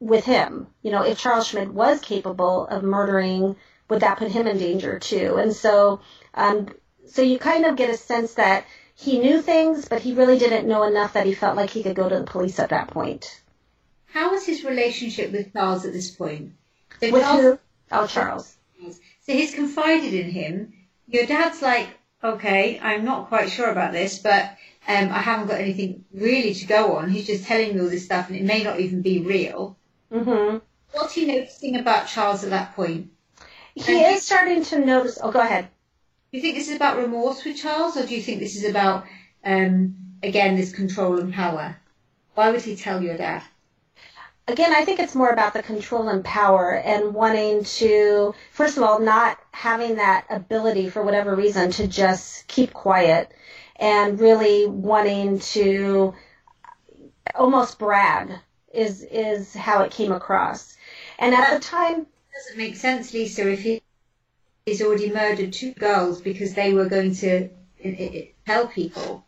with 0.00 0.26
him. 0.26 0.66
You 0.82 0.90
know, 0.90 1.02
if 1.02 1.18
Charles 1.18 1.46
Schmid 1.46 1.72
was 1.72 2.00
capable 2.00 2.66
of 2.66 2.82
murdering 2.82 3.56
would 3.88 4.00
that 4.00 4.18
put 4.18 4.30
him 4.30 4.46
in 4.46 4.58
danger 4.58 4.98
too? 4.98 5.36
And 5.36 5.52
so, 5.52 6.00
um, 6.34 6.68
so 7.06 7.22
you 7.22 7.38
kind 7.38 7.64
of 7.64 7.76
get 7.76 7.90
a 7.90 7.96
sense 7.96 8.34
that 8.34 8.64
he 8.94 9.18
knew 9.18 9.42
things, 9.42 9.88
but 9.88 10.00
he 10.00 10.14
really 10.14 10.38
didn't 10.38 10.68
know 10.68 10.84
enough 10.84 11.14
that 11.14 11.26
he 11.26 11.34
felt 11.34 11.56
like 11.56 11.70
he 11.70 11.82
could 11.82 11.96
go 11.96 12.08
to 12.08 12.18
the 12.18 12.24
police 12.24 12.58
at 12.58 12.70
that 12.70 12.88
point. 12.88 13.40
How 14.06 14.30
was 14.30 14.46
his 14.46 14.64
relationship 14.64 15.32
with 15.32 15.52
Charles 15.52 15.84
at 15.84 15.92
this 15.92 16.10
point? 16.10 16.52
So 17.00 17.10
with 17.10 17.22
Charles, 17.22 17.40
who? 17.40 17.58
Oh, 17.90 18.06
Charles. 18.06 18.56
So 19.26 19.32
he's 19.32 19.54
confided 19.54 20.14
in 20.14 20.30
him. 20.30 20.72
Your 21.08 21.26
dad's 21.26 21.60
like, 21.62 21.88
okay, 22.22 22.78
I'm 22.80 23.04
not 23.04 23.28
quite 23.28 23.50
sure 23.50 23.70
about 23.70 23.92
this, 23.92 24.18
but 24.18 24.56
um, 24.86 25.10
I 25.10 25.18
haven't 25.18 25.48
got 25.48 25.60
anything 25.60 26.04
really 26.12 26.54
to 26.54 26.66
go 26.66 26.96
on. 26.96 27.10
He's 27.10 27.26
just 27.26 27.44
telling 27.44 27.74
me 27.74 27.80
all 27.80 27.88
this 27.88 28.04
stuff, 28.04 28.28
and 28.28 28.36
it 28.36 28.44
may 28.44 28.62
not 28.62 28.80
even 28.80 29.02
be 29.02 29.20
real. 29.20 29.76
Mm-hmm. 30.12 30.58
What's 30.92 31.14
he 31.14 31.26
noticing 31.26 31.76
about 31.76 32.06
Charles 32.06 32.44
at 32.44 32.50
that 32.50 32.76
point? 32.76 33.10
He 33.74 34.04
and 34.04 34.16
is 34.16 34.24
starting 34.24 34.62
to 34.64 34.78
notice. 34.78 35.18
Oh, 35.22 35.30
go 35.30 35.40
ahead. 35.40 35.68
Do 36.30 36.38
you 36.38 36.42
think 36.42 36.56
this 36.56 36.68
is 36.68 36.76
about 36.76 36.98
remorse 36.98 37.44
with 37.44 37.56
Charles, 37.56 37.96
or 37.96 38.06
do 38.06 38.14
you 38.14 38.22
think 38.22 38.40
this 38.40 38.56
is 38.56 38.64
about, 38.64 39.04
um, 39.44 39.96
again, 40.22 40.56
this 40.56 40.72
control 40.72 41.18
and 41.18 41.32
power? 41.32 41.76
Why 42.34 42.50
would 42.50 42.62
he 42.62 42.76
tell 42.76 43.02
your 43.02 43.16
dad? 43.16 43.42
Again, 44.46 44.74
I 44.74 44.84
think 44.84 45.00
it's 45.00 45.14
more 45.14 45.30
about 45.30 45.54
the 45.54 45.62
control 45.62 46.08
and 46.08 46.22
power 46.24 46.74
and 46.74 47.14
wanting 47.14 47.64
to, 47.64 48.34
first 48.50 48.76
of 48.76 48.82
all, 48.82 48.98
not 48.98 49.38
having 49.52 49.96
that 49.96 50.26
ability 50.28 50.90
for 50.90 51.02
whatever 51.02 51.34
reason 51.34 51.70
to 51.72 51.86
just 51.86 52.46
keep 52.46 52.74
quiet 52.74 53.32
and 53.76 54.20
really 54.20 54.66
wanting 54.66 55.38
to 55.38 56.14
almost 57.34 57.78
brag 57.78 58.32
is 58.72 59.02
is 59.02 59.54
how 59.54 59.82
it 59.82 59.92
came 59.92 60.12
across. 60.12 60.76
And 61.18 61.34
at 61.34 61.54
the 61.54 61.60
time, 61.60 62.06
doesn't 62.34 62.56
make 62.56 62.76
sense, 62.76 63.12
Lisa, 63.12 63.50
if 63.50 63.62
he, 63.62 63.82
he's 64.66 64.82
already 64.82 65.12
murdered 65.12 65.52
two 65.52 65.72
girls 65.72 66.20
because 66.20 66.54
they 66.54 66.72
were 66.72 66.86
going 66.86 67.14
to 67.16 67.48
tell 68.46 68.66
people. 68.68 69.24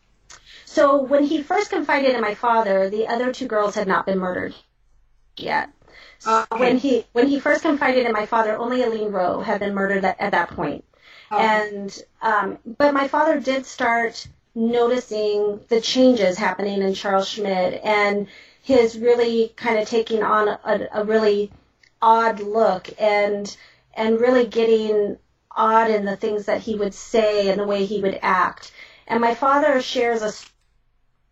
So 0.65 1.01
when 1.03 1.23
he 1.23 1.41
first 1.41 1.69
confided 1.69 2.15
in 2.15 2.21
my 2.21 2.35
father, 2.35 2.89
the 2.89 3.07
other 3.07 3.31
two 3.31 3.47
girls 3.47 3.75
had 3.75 3.87
not 3.87 4.05
been 4.05 4.19
murdered 4.19 4.53
yet. 5.37 5.69
So 6.19 6.45
okay. 6.51 6.59
when 6.59 6.77
he 6.77 7.05
when 7.13 7.27
he 7.27 7.39
first 7.39 7.61
confided 7.61 8.05
in 8.05 8.11
my 8.11 8.25
father, 8.25 8.57
only 8.57 8.83
Alleen 8.83 9.11
Rowe 9.11 9.41
had 9.41 9.59
been 9.59 9.73
murdered 9.73 10.03
at, 10.03 10.19
at 10.19 10.31
that 10.31 10.49
point. 10.49 10.83
And 11.31 12.03
um, 12.21 12.57
but 12.77 12.93
my 12.93 13.07
father 13.07 13.39
did 13.39 13.65
start 13.65 14.27
noticing 14.55 15.59
the 15.67 15.81
changes 15.81 16.37
happening 16.37 16.81
in 16.81 16.93
Charles 16.93 17.27
Schmid 17.27 17.75
and 17.75 18.27
his 18.61 18.97
really 18.97 19.53
kind 19.55 19.77
of 19.77 19.87
taking 19.87 20.23
on 20.23 20.47
a, 20.47 20.87
a 20.93 21.03
really 21.03 21.51
odd 22.01 22.39
look 22.39 22.89
and 22.99 23.55
and 23.93 24.19
really 24.19 24.45
getting 24.45 25.17
odd 25.51 25.89
in 25.89 26.05
the 26.05 26.15
things 26.15 26.45
that 26.45 26.61
he 26.61 26.75
would 26.75 26.93
say 26.93 27.49
and 27.49 27.59
the 27.59 27.65
way 27.65 27.85
he 27.85 28.01
would 28.01 28.19
act. 28.21 28.71
And 29.07 29.19
my 29.19 29.33
father 29.33 29.81
shares 29.81 30.21
a 30.21 30.33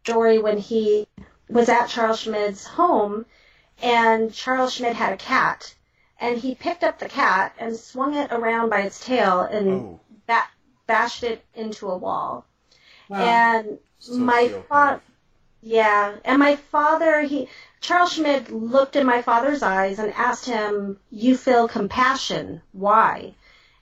story 0.04 0.40
when 0.40 0.58
he 0.58 1.08
was 1.50 1.70
at 1.70 1.88
Charles 1.88 2.22
Schmid's 2.22 2.66
home 2.66 3.26
and 3.82 4.34
Charles 4.34 4.74
Schmid 4.74 4.94
had 4.94 5.14
a 5.14 5.18
cat 5.18 5.76
and 6.20 6.38
he 6.38 6.56
picked 6.56 6.84
up 6.84 6.98
the 6.98 7.10
cat 7.10 7.54
and 7.60 7.76
swung 7.76 8.16
it 8.16 8.32
around 8.32 8.70
by 8.70 8.82
its 8.82 9.04
tail 9.04 9.42
and 9.42 9.68
oh. 9.68 10.00
ba- 10.28 10.50
bashed 10.88 11.24
it 11.24 11.44
into 11.54 11.88
a 11.88 11.98
wall. 11.98 12.46
Wow. 13.10 13.20
And 13.20 13.80
so 14.00 14.18
my 14.18 14.48
father, 14.70 15.02
yeah, 15.66 16.14
and 16.24 16.38
my 16.38 16.58
father, 16.58 17.22
he 17.22 17.50
Charles 17.82 18.14
Schmid 18.14 18.52
looked 18.52 18.96
in 18.96 19.04
my 19.08 19.24
father's 19.24 19.64
eyes 19.64 19.98
and 19.98 20.14
asked 20.14 20.46
him, 20.46 21.00
You 21.10 21.36
feel 21.36 21.68
compassion. 21.68 22.62
Why? 22.72 23.34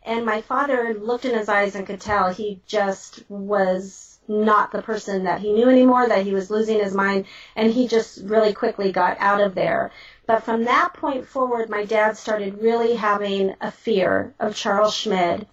And 0.02 0.26
my 0.26 0.40
father 0.40 0.94
looked 0.94 1.26
in 1.26 1.38
his 1.38 1.50
eyes 1.50 1.76
and 1.76 1.86
could 1.86 2.00
tell 2.00 2.30
he 2.30 2.62
just 2.68 3.30
was 3.30 4.18
not 4.30 4.72
the 4.72 4.82
person 4.82 5.26
that 5.26 5.42
he 5.42 5.52
knew 5.52 5.70
anymore, 5.70 6.08
that 6.08 6.24
he 6.26 6.34
was 6.34 6.50
losing 6.50 6.80
his 6.80 6.94
mind, 6.94 7.26
and 7.54 7.70
he 7.70 7.90
just 7.90 8.22
really 8.24 8.54
quickly 8.54 8.94
got 8.94 9.18
out 9.20 9.42
of 9.42 9.54
there. 9.54 9.92
But 10.26 10.44
from 10.44 10.64
that 10.64 10.94
point 10.94 11.28
forward, 11.28 11.70
my 11.70 11.84
dad 11.84 12.16
started 12.16 12.62
really 12.62 12.96
having 12.96 13.56
a 13.60 13.72
fear 13.72 14.34
of 14.40 14.56
Charles 14.56 14.96
Schmid, 14.96 15.48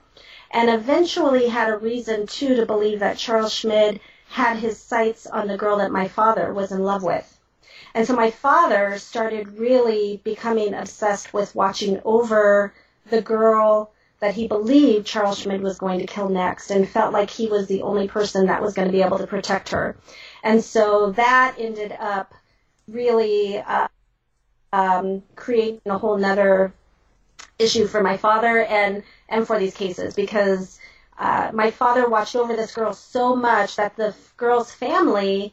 and 0.52 0.70
eventually 0.70 1.48
had 1.48 1.70
a 1.70 1.76
reason, 1.76 2.28
too, 2.28 2.54
to 2.54 2.66
believe 2.66 3.00
that 3.00 3.18
Charles 3.18 3.52
Schmid 3.52 4.00
had 4.30 4.56
his 4.56 4.78
sights 4.78 5.26
on 5.26 5.48
the 5.48 5.56
girl 5.56 5.78
that 5.78 5.90
my 5.90 6.06
father 6.06 6.54
was 6.54 6.70
in 6.70 6.84
love 6.84 7.02
with. 7.02 7.38
And 7.94 8.06
so 8.06 8.14
my 8.14 8.30
father 8.30 8.96
started 8.98 9.58
really 9.58 10.20
becoming 10.22 10.72
obsessed 10.72 11.34
with 11.34 11.56
watching 11.56 12.00
over 12.04 12.72
the 13.10 13.20
girl 13.20 13.90
that 14.20 14.34
he 14.34 14.46
believed 14.46 15.06
Charles 15.06 15.40
Schmid 15.40 15.62
was 15.62 15.78
going 15.78 15.98
to 15.98 16.06
kill 16.06 16.28
next 16.28 16.70
and 16.70 16.88
felt 16.88 17.12
like 17.12 17.28
he 17.28 17.48
was 17.48 17.66
the 17.66 17.82
only 17.82 18.06
person 18.06 18.46
that 18.46 18.62
was 18.62 18.74
going 18.74 18.86
to 18.86 18.92
be 18.92 19.02
able 19.02 19.18
to 19.18 19.26
protect 19.26 19.70
her. 19.70 19.96
And 20.44 20.62
so 20.62 21.10
that 21.12 21.56
ended 21.58 21.96
up 21.98 22.32
really 22.86 23.58
uh, 23.58 23.88
um, 24.72 25.22
creating 25.34 25.80
a 25.86 25.98
whole 25.98 26.18
nother 26.18 26.72
issue 27.58 27.86
for 27.86 28.02
my 28.02 28.16
father 28.16 28.64
and, 28.64 29.02
and 29.28 29.44
for 29.44 29.58
these 29.58 29.74
cases 29.74 30.14
because 30.14 30.78
uh, 31.20 31.50
my 31.52 31.70
father 31.70 32.08
watched 32.08 32.34
over 32.34 32.56
this 32.56 32.72
girl 32.72 32.94
so 32.94 33.36
much 33.36 33.76
that 33.76 33.94
the 33.94 34.14
girl's 34.38 34.72
family 34.72 35.52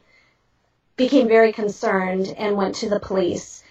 became 0.96 1.28
very 1.28 1.52
concerned 1.52 2.34
and 2.38 2.56
went 2.56 2.76
to 2.76 2.90
the 2.90 3.02
police. 3.02 3.64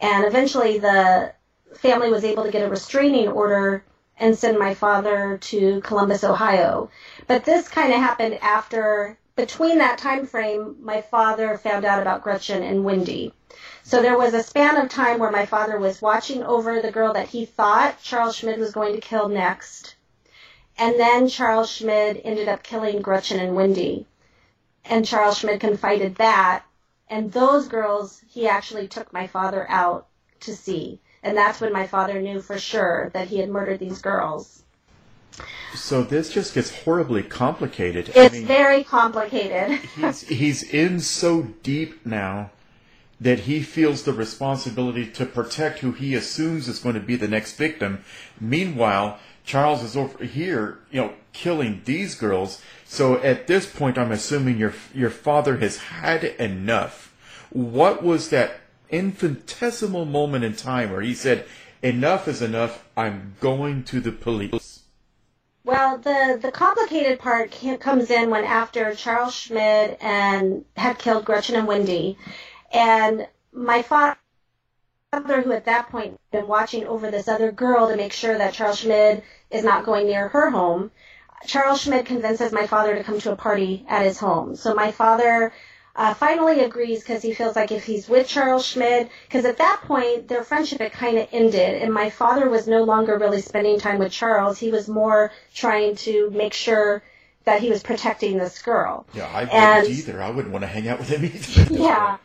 And 0.00 0.24
eventually 0.24 0.78
the 0.78 1.34
family 1.74 2.08
was 2.08 2.22
able 2.22 2.44
to 2.44 2.52
get 2.52 2.64
a 2.64 2.70
restraining 2.70 3.28
order 3.28 3.82
and 4.16 4.38
send 4.38 4.60
my 4.60 4.74
father 4.74 5.38
to 5.38 5.80
Columbus, 5.80 6.22
Ohio. 6.22 6.88
But 7.26 7.44
this 7.44 7.68
kind 7.68 7.92
of 7.92 7.98
happened 7.98 8.38
after, 8.40 9.18
between 9.34 9.78
that 9.78 9.98
time 9.98 10.26
frame, 10.26 10.76
my 10.80 11.00
father 11.00 11.58
found 11.58 11.84
out 11.84 12.00
about 12.00 12.22
Gretchen 12.22 12.62
and 12.62 12.84
Wendy. 12.84 13.34
So 13.82 14.00
there 14.00 14.16
was 14.16 14.34
a 14.34 14.42
span 14.42 14.76
of 14.76 14.88
time 14.88 15.18
where 15.18 15.32
my 15.32 15.46
father 15.46 15.80
was 15.80 16.00
watching 16.00 16.44
over 16.44 16.80
the 16.80 16.92
girl 16.92 17.14
that 17.14 17.28
he 17.28 17.44
thought 17.44 18.00
Charles 18.00 18.36
Schmid 18.36 18.60
was 18.60 18.70
going 18.70 18.94
to 18.94 19.00
kill 19.00 19.28
next. 19.28 19.96
And 20.80 20.98
then 20.98 21.28
Charles 21.28 21.70
Schmid 21.70 22.20
ended 22.24 22.48
up 22.48 22.64
killing 22.64 23.02
Gretchen 23.02 23.38
and 23.38 23.54
Wendy. 23.54 24.06
And 24.84 25.06
Charles 25.06 25.38
Schmid 25.38 25.60
confided 25.60 26.16
that 26.16 26.64
and 27.10 27.32
those 27.32 27.66
girls, 27.66 28.22
he 28.28 28.46
actually 28.46 28.86
took 28.86 29.12
my 29.12 29.26
father 29.26 29.68
out 29.68 30.06
to 30.40 30.54
see. 30.54 31.00
And 31.24 31.36
that's 31.36 31.60
when 31.60 31.72
my 31.72 31.86
father 31.88 32.22
knew 32.22 32.40
for 32.40 32.56
sure 32.56 33.10
that 33.12 33.28
he 33.28 33.38
had 33.38 33.50
murdered 33.50 33.80
these 33.80 34.00
girls. 34.00 34.62
So 35.74 36.02
this 36.02 36.32
just 36.32 36.54
gets 36.54 36.74
horribly 36.84 37.24
complicated. 37.24 38.10
It's 38.10 38.34
I 38.34 38.38
mean, 38.38 38.46
very 38.46 38.84
complicated. 38.84 39.80
he's, 39.96 40.22
he's 40.22 40.62
in 40.62 41.00
so 41.00 41.42
deep 41.62 42.06
now 42.06 42.50
that 43.20 43.40
he 43.40 43.60
feels 43.60 44.04
the 44.04 44.12
responsibility 44.12 45.06
to 45.06 45.26
protect 45.26 45.80
who 45.80 45.92
he 45.92 46.14
assumes 46.14 46.68
is 46.68 46.78
going 46.78 46.94
to 46.94 47.00
be 47.00 47.16
the 47.16 47.28
next 47.28 47.56
victim. 47.56 48.02
Meanwhile, 48.40 49.18
Charles 49.44 49.82
is 49.82 49.96
over 49.96 50.24
here, 50.24 50.78
you 50.90 51.00
know, 51.00 51.12
killing 51.32 51.82
these 51.84 52.14
girls. 52.14 52.62
So 52.84 53.16
at 53.18 53.46
this 53.46 53.66
point, 53.66 53.98
I'm 53.98 54.12
assuming 54.12 54.58
your 54.58 54.74
your 54.94 55.10
father 55.10 55.56
has 55.58 55.76
had 55.78 56.24
enough. 56.24 57.14
What 57.50 58.02
was 58.02 58.30
that 58.30 58.60
infinitesimal 58.90 60.04
moment 60.04 60.44
in 60.44 60.54
time 60.54 60.90
where 60.90 61.00
he 61.00 61.14
said, 61.14 61.46
"Enough 61.82 62.28
is 62.28 62.42
enough. 62.42 62.84
I'm 62.96 63.36
going 63.40 63.84
to 63.84 64.00
the 64.00 64.12
police." 64.12 64.80
Well, 65.64 65.98
the, 65.98 66.38
the 66.40 66.50
complicated 66.50 67.18
part 67.18 67.56
comes 67.80 68.10
in 68.10 68.30
when 68.30 68.44
after 68.44 68.94
Charles 68.94 69.34
Schmid 69.34 69.98
and 70.00 70.64
had 70.76 70.98
killed 70.98 71.24
Gretchen 71.24 71.54
and 71.54 71.66
Wendy, 71.66 72.16
and 72.72 73.28
my 73.52 73.82
father, 73.82 74.16
who 75.12 75.52
at 75.52 75.64
that 75.64 75.88
point 75.90 76.12
had 76.12 76.40
been 76.40 76.48
watching 76.48 76.86
over 76.86 77.10
this 77.10 77.26
other 77.26 77.50
girl 77.50 77.88
to 77.88 77.96
make 77.96 78.12
sure 78.12 78.36
that 78.38 78.54
Charles 78.54 78.78
Schmid 78.78 79.22
is 79.50 79.64
not 79.64 79.84
going 79.84 80.06
near 80.06 80.28
her 80.28 80.50
home, 80.50 80.90
Charles 81.46 81.80
Schmid 81.80 82.06
convinces 82.06 82.52
my 82.52 82.66
father 82.68 82.94
to 82.94 83.02
come 83.02 83.18
to 83.20 83.32
a 83.32 83.36
party 83.36 83.84
at 83.88 84.04
his 84.04 84.18
home. 84.18 84.54
So 84.54 84.72
my 84.74 84.92
father 84.92 85.52
uh, 85.96 86.14
finally 86.14 86.60
agrees 86.60 87.00
because 87.00 87.22
he 87.22 87.34
feels 87.34 87.56
like 87.56 87.72
if 87.72 87.82
he's 87.84 88.08
with 88.08 88.28
Charles 88.28 88.64
Schmid, 88.64 89.10
because 89.26 89.44
at 89.44 89.58
that 89.58 89.80
point 89.82 90.28
their 90.28 90.44
friendship 90.44 90.80
had 90.80 90.92
kind 90.92 91.18
of 91.18 91.26
ended, 91.32 91.82
and 91.82 91.92
my 91.92 92.10
father 92.10 92.48
was 92.48 92.68
no 92.68 92.84
longer 92.84 93.18
really 93.18 93.40
spending 93.40 93.80
time 93.80 93.98
with 93.98 94.12
Charles. 94.12 94.58
He 94.58 94.70
was 94.70 94.86
more 94.88 95.32
trying 95.54 95.96
to 95.96 96.30
make 96.30 96.52
sure 96.52 97.02
that 97.46 97.60
he 97.60 97.70
was 97.70 97.82
protecting 97.82 98.38
this 98.38 98.62
girl. 98.62 99.06
Yeah, 99.14 99.26
I 99.26 99.40
wouldn't 99.40 99.54
And- 99.54 99.88
either. 99.88 100.22
I 100.22 100.30
wouldn't 100.30 100.52
want 100.52 100.62
to 100.62 100.68
hang 100.68 100.86
out 100.86 101.00
with 101.00 101.08
him 101.08 101.24
either. 101.24 101.74
Yeah. 101.82 102.18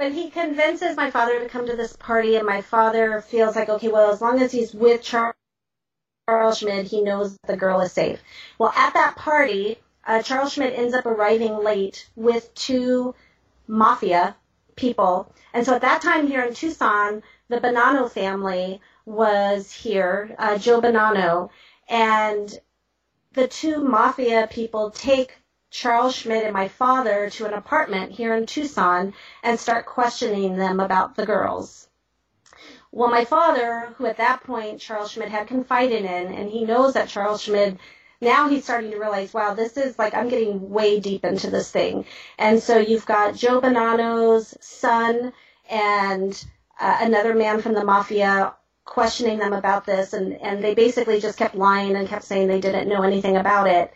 But 0.00 0.12
he 0.12 0.30
convinces 0.30 0.96
my 0.96 1.10
father 1.10 1.40
to 1.40 1.48
come 1.50 1.66
to 1.66 1.76
this 1.76 1.94
party, 1.94 2.36
and 2.36 2.46
my 2.46 2.62
father 2.62 3.20
feels 3.20 3.54
like, 3.54 3.68
okay, 3.68 3.88
well, 3.88 4.10
as 4.10 4.22
long 4.22 4.40
as 4.40 4.50
he's 4.50 4.72
with 4.72 5.02
Char- 5.02 5.36
Charles 6.26 6.56
Schmid, 6.56 6.86
he 6.86 7.02
knows 7.02 7.36
the 7.46 7.58
girl 7.58 7.82
is 7.82 7.92
safe. 7.92 8.18
Well, 8.58 8.72
at 8.74 8.94
that 8.94 9.16
party, 9.16 9.78
uh, 10.06 10.22
Charles 10.22 10.54
Schmid 10.54 10.72
ends 10.72 10.94
up 10.94 11.04
arriving 11.04 11.54
late 11.58 12.08
with 12.16 12.54
two 12.54 13.14
mafia 13.68 14.36
people. 14.74 15.30
And 15.52 15.66
so 15.66 15.74
at 15.74 15.82
that 15.82 16.00
time 16.00 16.28
here 16.28 16.46
in 16.46 16.54
Tucson, 16.54 17.22
the 17.50 17.60
Bonanno 17.60 18.10
family 18.10 18.80
was 19.04 19.70
here, 19.70 20.34
uh, 20.38 20.56
Joe 20.56 20.80
Bonanno, 20.80 21.50
and 21.90 22.58
the 23.34 23.48
two 23.48 23.84
mafia 23.84 24.48
people 24.50 24.92
take 24.92 25.36
Charles 25.70 26.16
Schmid 26.16 26.44
and 26.44 26.52
my 26.52 26.68
father 26.68 27.30
to 27.30 27.46
an 27.46 27.54
apartment 27.54 28.12
here 28.12 28.34
in 28.34 28.46
Tucson 28.46 29.14
and 29.42 29.58
start 29.58 29.86
questioning 29.86 30.56
them 30.56 30.80
about 30.80 31.14
the 31.14 31.26
girls. 31.26 31.88
Well, 32.92 33.08
my 33.08 33.24
father, 33.24 33.94
who 33.96 34.06
at 34.06 34.16
that 34.16 34.42
point 34.42 34.80
Charles 34.80 35.12
Schmid 35.12 35.28
had 35.28 35.46
confided 35.46 36.04
in, 36.04 36.34
and 36.34 36.50
he 36.50 36.64
knows 36.64 36.94
that 36.94 37.08
Charles 37.08 37.42
Schmid, 37.42 37.78
now 38.20 38.48
he's 38.48 38.64
starting 38.64 38.90
to 38.90 38.98
realize, 38.98 39.32
wow, 39.32 39.54
this 39.54 39.76
is 39.76 39.96
like, 39.96 40.12
I'm 40.12 40.28
getting 40.28 40.70
way 40.70 40.98
deep 40.98 41.24
into 41.24 41.50
this 41.50 41.70
thing. 41.70 42.04
And 42.36 42.60
so 42.60 42.78
you've 42.78 43.06
got 43.06 43.36
Joe 43.36 43.60
Bonanno's 43.60 44.56
son 44.60 45.32
and 45.70 46.44
uh, 46.80 46.98
another 47.00 47.34
man 47.34 47.62
from 47.62 47.74
the 47.74 47.84
mafia 47.84 48.54
questioning 48.84 49.38
them 49.38 49.52
about 49.52 49.86
this, 49.86 50.12
and, 50.12 50.32
and 50.32 50.64
they 50.64 50.74
basically 50.74 51.20
just 51.20 51.38
kept 51.38 51.54
lying 51.54 51.94
and 51.94 52.08
kept 52.08 52.24
saying 52.24 52.48
they 52.48 52.60
didn't 52.60 52.88
know 52.88 53.02
anything 53.02 53.36
about 53.36 53.68
it. 53.68 53.94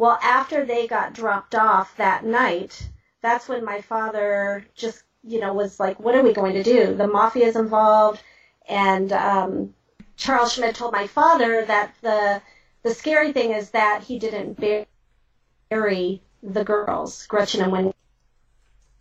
Well, 0.00 0.18
after 0.22 0.64
they 0.64 0.86
got 0.86 1.12
dropped 1.12 1.54
off 1.54 1.94
that 1.98 2.24
night, 2.24 2.88
that's 3.20 3.50
when 3.50 3.62
my 3.62 3.82
father 3.82 4.64
just, 4.74 5.02
you 5.22 5.40
know, 5.40 5.52
was 5.52 5.78
like, 5.78 6.00
what 6.00 6.14
are 6.14 6.22
we 6.22 6.32
going 6.32 6.54
to 6.54 6.62
do? 6.62 6.94
The 6.94 7.06
mafia's 7.06 7.54
involved. 7.54 8.22
And 8.66 9.12
um, 9.12 9.74
Charles 10.16 10.54
Schmid 10.54 10.74
told 10.74 10.94
my 10.94 11.06
father 11.06 11.66
that 11.66 11.94
the 12.00 12.40
the 12.82 12.94
scary 12.94 13.34
thing 13.34 13.52
is 13.52 13.72
that 13.72 14.02
he 14.02 14.18
didn't 14.18 14.58
bury 15.68 16.22
the 16.42 16.64
girls, 16.64 17.26
Gretchen 17.26 17.60
and 17.60 17.70
Wendy. 17.70 17.92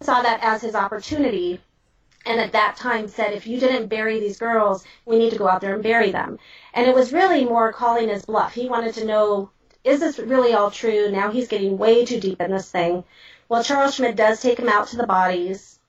Saw 0.02 0.22
that 0.22 0.44
as 0.44 0.62
his 0.62 0.76
opportunity 0.76 1.62
and 2.26 2.42
at 2.42 2.52
that 2.52 2.76
time 2.76 3.08
said, 3.08 3.34
if 3.34 3.48
you 3.48 3.58
didn't 3.58 3.88
bury 3.88 4.20
these 4.20 4.38
girls, 4.38 4.84
we 5.06 5.18
need 5.18 5.32
to 5.32 5.38
go 5.38 5.48
out 5.48 5.62
there 5.62 5.76
and 5.76 5.84
bury 5.84 6.12
them. 6.12 6.40
And 6.74 6.88
it 6.88 6.94
was 6.94 7.14
really 7.14 7.46
more 7.46 7.72
calling 7.72 8.10
his 8.10 8.26
bluff. 8.26 8.54
He 8.54 8.68
wanted 8.68 8.96
to 8.96 9.06
know, 9.06 9.50
is 9.84 10.00
this 10.00 10.20
really 10.20 10.54
all 10.54 10.72
true? 10.72 11.10
Now 11.12 11.32
he's 11.32 11.48
getting 11.48 11.78
way 11.78 12.06
too 12.06 12.20
deep 12.20 12.42
in 12.42 12.52
this 12.52 12.70
thing. 12.70 13.04
Well, 13.48 13.64
Charles 13.64 13.96
Schmid 13.96 14.16
does 14.16 14.42
take 14.42 14.60
him 14.60 14.70
out 14.70 14.88
to 14.90 14.98
the 14.98 15.08
bodies, 15.08 15.80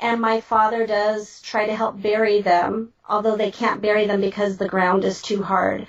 and 0.00 0.20
my 0.20 0.40
father 0.40 0.86
does 0.86 1.42
try 1.42 1.66
to 1.66 1.74
help 1.74 2.00
bury 2.00 2.40
them, 2.42 2.92
although 3.08 3.36
they 3.36 3.50
can't 3.50 3.82
bury 3.82 4.06
them 4.06 4.20
because 4.20 4.56
the 4.56 4.68
ground 4.68 5.04
is 5.04 5.20
too 5.22 5.42
hard. 5.42 5.86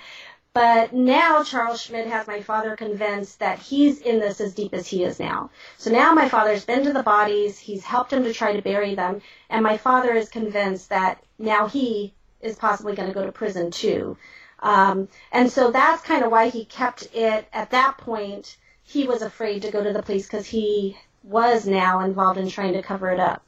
But 0.54 0.92
now 0.92 1.42
Charles 1.44 1.80
Schmid 1.80 2.08
has 2.08 2.26
my 2.26 2.42
father 2.42 2.76
convinced 2.76 3.38
that 3.38 3.58
he's 3.58 4.00
in 4.00 4.20
this 4.20 4.40
as 4.40 4.52
deep 4.52 4.74
as 4.74 4.86
he 4.86 5.02
is 5.02 5.18
now. 5.18 5.50
So 5.78 5.90
now 5.90 6.12
my 6.12 6.28
father's 6.28 6.64
been 6.64 6.84
to 6.84 6.92
the 6.92 7.02
bodies, 7.02 7.58
he's 7.58 7.84
helped 7.84 8.12
him 8.12 8.24
to 8.24 8.34
try 8.34 8.54
to 8.54 8.60
bury 8.60 8.94
them, 8.94 9.22
and 9.48 9.62
my 9.62 9.78
father 9.78 10.12
is 10.12 10.28
convinced 10.28 10.90
that 10.90 11.22
now 11.38 11.68
he 11.68 12.14
is 12.42 12.56
possibly 12.56 12.94
going 12.94 13.08
to 13.08 13.14
go 13.14 13.24
to 13.24 13.32
prison 13.32 13.70
too. 13.70 14.18
Um, 14.62 15.08
and 15.32 15.50
so 15.50 15.72
that's 15.72 16.02
kind 16.02 16.24
of 16.24 16.30
why 16.30 16.48
he 16.48 16.64
kept 16.64 17.08
it 17.14 17.46
at 17.52 17.70
that 17.72 17.98
point. 17.98 18.56
He 18.84 19.06
was 19.06 19.20
afraid 19.20 19.62
to 19.62 19.70
go 19.70 19.82
to 19.82 19.92
the 19.92 20.02
police 20.02 20.26
because 20.26 20.46
he 20.46 20.96
was 21.24 21.66
now 21.66 22.00
involved 22.00 22.38
in 22.38 22.48
trying 22.48 22.74
to 22.74 22.82
cover 22.82 23.10
it 23.10 23.20
up. 23.20 23.42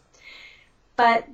But 0.96 1.26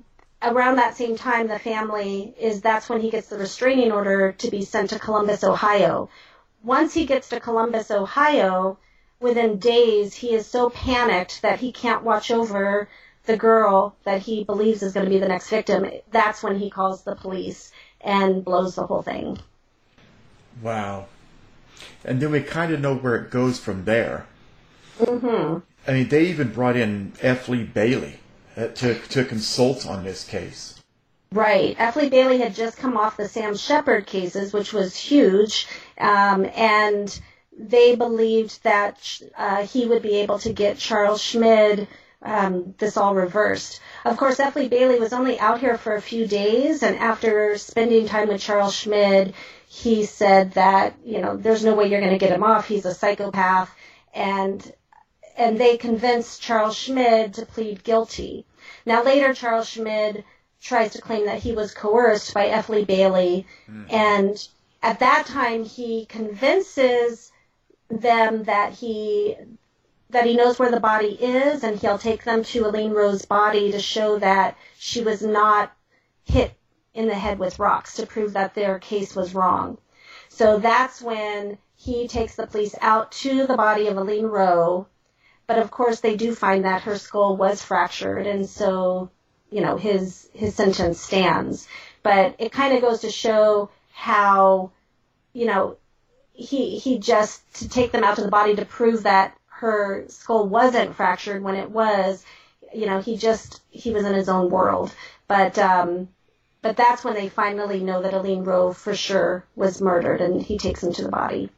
around 0.43 0.76
that 0.76 0.97
same 0.97 1.16
time, 1.16 1.49
the 1.49 1.59
family 1.59 2.35
is 2.39 2.61
that's 2.61 2.89
when 2.89 3.01
he 3.01 3.11
gets 3.11 3.28
the 3.28 3.39
restraining 3.39 3.93
order 3.93 4.33
to 4.33 4.51
be 4.51 4.64
sent 4.64 4.91
to 4.91 4.99
Columbus, 4.99 5.45
Ohio. 5.45 6.11
Once 6.62 6.93
he 6.93 7.07
gets 7.07 7.31
to 7.31 7.41
Columbus, 7.41 7.91
Ohio, 7.91 8.78
within 9.18 9.59
days, 9.59 10.14
he 10.14 10.35
is 10.35 10.47
so 10.47 10.70
panicked 10.70 11.43
that 11.43 11.61
he 11.61 11.72
can't 11.72 12.05
watch 12.05 12.31
over 12.31 12.89
the 13.24 13.37
girl 13.37 13.95
that 14.05 14.22
he 14.22 14.45
believes 14.45 14.83
is 14.83 14.93
going 14.93 15.05
to 15.05 15.11
be 15.11 15.18
the 15.18 15.28
next 15.28 15.49
victim. 15.49 15.87
That's 16.11 16.43
when 16.43 16.59
he 16.59 16.70
calls 16.70 17.03
the 17.03 17.14
police 17.14 17.70
and 18.01 18.45
blows 18.45 18.74
the 18.74 18.87
whole 18.87 19.03
thing. 19.03 19.39
Wow. 20.63 21.07
And 22.05 22.21
then 22.21 22.31
we 22.31 22.43
kind 22.43 22.73
of 22.73 22.81
know 22.81 22.95
where 22.95 23.17
it 23.17 23.31
goes 23.31 23.59
from 23.59 23.85
there. 23.85 24.27
hmm 24.99 25.59
I 25.87 25.93
mean, 25.93 26.09
they 26.09 26.27
even 26.27 26.53
brought 26.53 26.77
in 26.77 27.15
F. 27.23 27.49
Lee 27.49 27.65
Bailey 27.65 28.21
uh, 28.57 28.69
to 28.69 28.99
to 29.09 29.25
consult 29.25 29.87
on 29.87 30.05
this 30.05 30.25
case. 30.25 30.81
Right. 31.33 31.75
F. 31.79 31.97
Lee 31.97 32.11
Bailey 32.11 32.39
had 32.39 32.55
just 32.55 32.77
come 32.77 32.97
off 32.97 33.17
the 33.17 33.29
Sam 33.29 33.57
Sheppard 33.57 34.07
cases, 34.07 34.53
which 34.53 34.73
was 34.73 34.97
huge, 34.97 35.69
um, 35.99 36.45
and 36.57 37.21
they 37.57 37.97
believed 37.97 38.63
that 38.65 39.21
uh, 39.39 39.65
he 39.65 39.87
would 39.87 40.03
be 40.03 40.17
able 40.17 40.39
to 40.41 40.53
get 40.53 40.79
Charles 40.79 41.23
Schmid 41.23 41.87
um, 42.23 42.75
this 42.79 42.97
all 42.97 43.15
reversed. 43.15 43.81
Of 44.05 44.17
course, 44.17 44.41
F. 44.41 44.57
Lee 44.57 44.69
Bailey 44.69 44.99
was 44.99 45.13
only 45.13 45.39
out 45.39 45.61
here 45.61 45.79
for 45.79 45.95
a 45.95 46.03
few 46.03 46.27
days, 46.27 46.83
and 46.83 46.97
after 46.97 47.57
spending 47.59 48.07
time 48.07 48.29
with 48.29 48.43
Charles 48.43 48.75
Schmid, 48.75 49.35
he 49.73 50.05
said 50.05 50.55
that 50.55 50.97
you 51.05 51.21
know 51.21 51.37
there's 51.37 51.64
no 51.64 51.77
way 51.77 51.87
you're 51.87 52.01
going 52.01 52.12
to 52.12 52.18
get 52.18 52.33
him 52.33 52.43
off. 52.43 52.66
He's 52.66 52.85
a 52.85 52.93
psychopath, 52.93 53.73
and 54.12 54.61
and 55.37 55.61
they 55.61 55.77
convinced 55.77 56.43
Charles 56.43 56.77
Schmid 56.77 57.35
to 57.35 57.47
plead 57.47 57.85
guilty. 57.85 58.47
Now 58.85 59.05
later, 59.05 59.33
Charles 59.33 59.68
Schmid 59.68 60.25
tries 60.61 60.95
to 60.95 61.01
claim 61.01 61.27
that 61.27 61.39
he 61.39 61.53
was 61.53 61.73
coerced 61.73 62.35
by 62.35 62.49
F. 62.49 62.68
Lee 62.68 62.85
Bailey, 62.85 63.47
hmm. 63.66 63.85
and 63.89 64.49
at 64.83 64.99
that 64.99 65.27
time 65.27 65.64
he 65.64 66.05
convinces 66.07 67.31
them 67.89 68.43
that 68.45 68.73
he 68.73 69.37
that 70.11 70.27
he 70.27 70.35
knows 70.35 70.59
where 70.59 70.73
the 70.73 70.81
body 70.81 71.16
is, 71.21 71.62
and 71.62 71.79
he'll 71.79 71.97
take 71.97 72.25
them 72.25 72.43
to 72.43 72.64
Alleen 72.64 72.93
Rowe's 72.93 73.25
body 73.25 73.71
to 73.71 73.79
show 73.79 74.18
that 74.18 74.57
she 74.81 75.01
was 75.01 75.23
not 75.23 75.71
hit 76.25 76.55
in 76.95 77.07
the 77.07 77.14
head 77.14 77.38
with 77.38 77.59
rocks 77.59 77.95
to 77.95 78.07
prove 78.07 78.32
that 78.32 78.55
their 78.55 78.78
case 78.78 79.14
was 79.14 79.34
wrong. 79.34 79.78
So 80.28 80.59
that's 80.59 81.01
when 81.01 81.59
he 81.76 82.09
takes 82.09 82.34
the 82.34 82.47
police 82.47 82.74
out 82.80 83.12
to 83.12 83.47
the 83.47 83.57
body 83.57 83.86
of 83.88 83.97
Alleen 83.97 84.30
Rowe. 84.30 84.86
But 85.47 85.59
of 85.59 85.70
course, 85.70 86.01
they 86.01 86.16
do 86.16 86.34
find 86.34 86.64
that 86.64 86.82
her 86.82 86.99
skull 86.99 87.36
was 87.36 87.62
fractured, 87.62 88.26
and 88.26 88.49
so 88.49 89.11
you 89.51 89.61
know 89.61 89.76
his 89.76 90.28
his 90.32 90.55
sentence 90.55 91.01
stands. 91.01 91.66
But 92.03 92.36
it 92.38 92.53
kind 92.53 92.74
of 92.74 92.82
goes 92.82 93.01
to 93.01 93.11
show 93.11 93.70
how 93.93 94.70
you 95.32 95.47
know 95.47 95.76
he 96.32 96.78
he 96.78 96.99
just 96.99 97.43
to 97.57 97.68
take 97.68 97.91
them 97.93 98.05
out 98.05 98.16
to 98.16 98.22
the 98.22 98.28
body 98.28 98.55
to 98.57 98.64
prove 98.64 99.03
that 99.03 99.36
her 99.47 100.05
skull 100.09 100.49
wasn't 100.49 100.95
fractured 100.95 101.43
when 101.43 101.57
it 101.57 101.70
was. 101.70 102.24
You 102.72 102.86
know, 102.86 103.01
he 103.01 103.16
just 103.16 103.61
he 103.70 103.91
was 103.91 104.05
in 104.05 104.14
his 104.14 104.28
own 104.28 104.51
world. 104.51 104.95
But 105.26 105.59
um, 105.59 106.09
but 106.63 106.77
that's 106.77 107.05
when 107.05 107.15
they 107.15 107.29
finally 107.29 107.81
know 107.81 108.03
that 108.03 108.15
Alleen 108.15 108.45
Rowe 108.45 108.73
for 108.73 108.95
sure 108.95 109.45
was 109.57 109.81
murdered, 109.81 110.21
and 110.21 110.43
he 110.43 110.59
takes 110.59 110.83
him 110.83 110.93
to 110.95 111.03
the 111.03 111.09
body. 111.09 111.51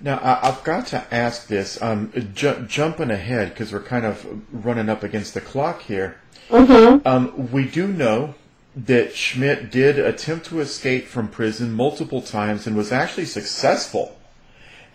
Now, 0.00 0.18
I, 0.18 0.48
I've 0.48 0.64
got 0.64 0.86
to 0.88 1.04
ask 1.14 1.46
this, 1.46 1.80
um, 1.82 2.12
ju- 2.34 2.64
jumping 2.66 3.10
ahead 3.10 3.50
because 3.50 3.72
we're 3.72 3.82
kind 3.82 4.06
of 4.06 4.26
running 4.52 4.88
up 4.88 5.02
against 5.02 5.34
the 5.34 5.40
clock 5.40 5.82
here. 5.82 6.16
Mm-hmm. 6.48 7.06
Um, 7.06 7.52
we 7.52 7.66
do 7.66 7.86
know 7.86 8.34
that 8.74 9.14
Schmid 9.14 9.70
did 9.70 9.98
attempt 9.98 10.46
to 10.46 10.60
escape 10.60 11.06
from 11.06 11.28
prison 11.28 11.72
multiple 11.72 12.22
times 12.22 12.66
and 12.66 12.76
was 12.76 12.92
actually 12.92 13.26
successful. 13.26 14.16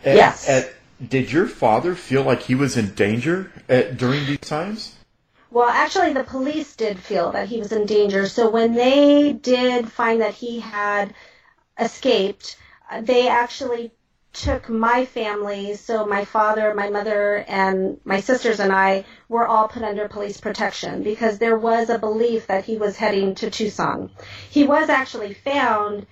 At- 0.04 0.16
Yes. 0.16 0.50
at- 0.50 0.74
did 1.06 1.32
your 1.32 1.46
father 1.46 1.94
feel 1.94 2.24
like 2.24 2.44
he 2.44 2.56
was 2.56 2.78
in 2.78 2.96
danger 2.96 3.52
at, 3.68 3.98
during 3.98 4.26
these 4.26 4.40
times? 4.40 4.96
Well, 5.56 5.70
actually, 5.70 6.12
the 6.12 6.26
police 6.26 6.76
did 6.76 7.00
feel 7.00 7.32
that 7.32 7.48
he 7.48 7.60
was 7.60 7.72
in 7.72 7.86
danger. 7.86 8.28
So 8.28 8.50
when 8.50 8.74
they 8.76 9.32
did 9.32 9.90
find 9.90 10.20
that 10.20 10.34
he 10.34 10.60
had 10.60 11.14
escaped, 11.80 12.58
they 13.00 13.30
actually 13.30 13.94
took 14.34 14.68
my 14.68 15.06
family, 15.06 15.76
so 15.76 16.06
my 16.06 16.26
father, 16.26 16.74
my 16.74 16.90
mother, 16.90 17.46
and 17.48 18.02
my 18.04 18.20
sisters 18.20 18.60
and 18.60 18.74
I 18.74 19.06
were 19.30 19.48
all 19.48 19.70
put 19.70 19.84
under 19.84 20.10
police 20.10 20.42
protection 20.42 21.04
because 21.04 21.38
there 21.38 21.58
was 21.58 21.90
a 21.90 22.00
belief 22.00 22.48
that 22.48 22.66
he 22.66 22.76
was 22.76 22.98
heading 22.98 23.34
to 23.36 23.50
Tucson. 23.50 24.12
He 24.50 24.66
was 24.66 24.90
actually 24.90 25.36
found 25.36 26.06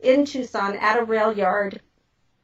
in 0.00 0.24
Tucson 0.24 0.74
at 0.74 0.98
a 0.98 1.04
rail 1.04 1.32
yard, 1.32 1.80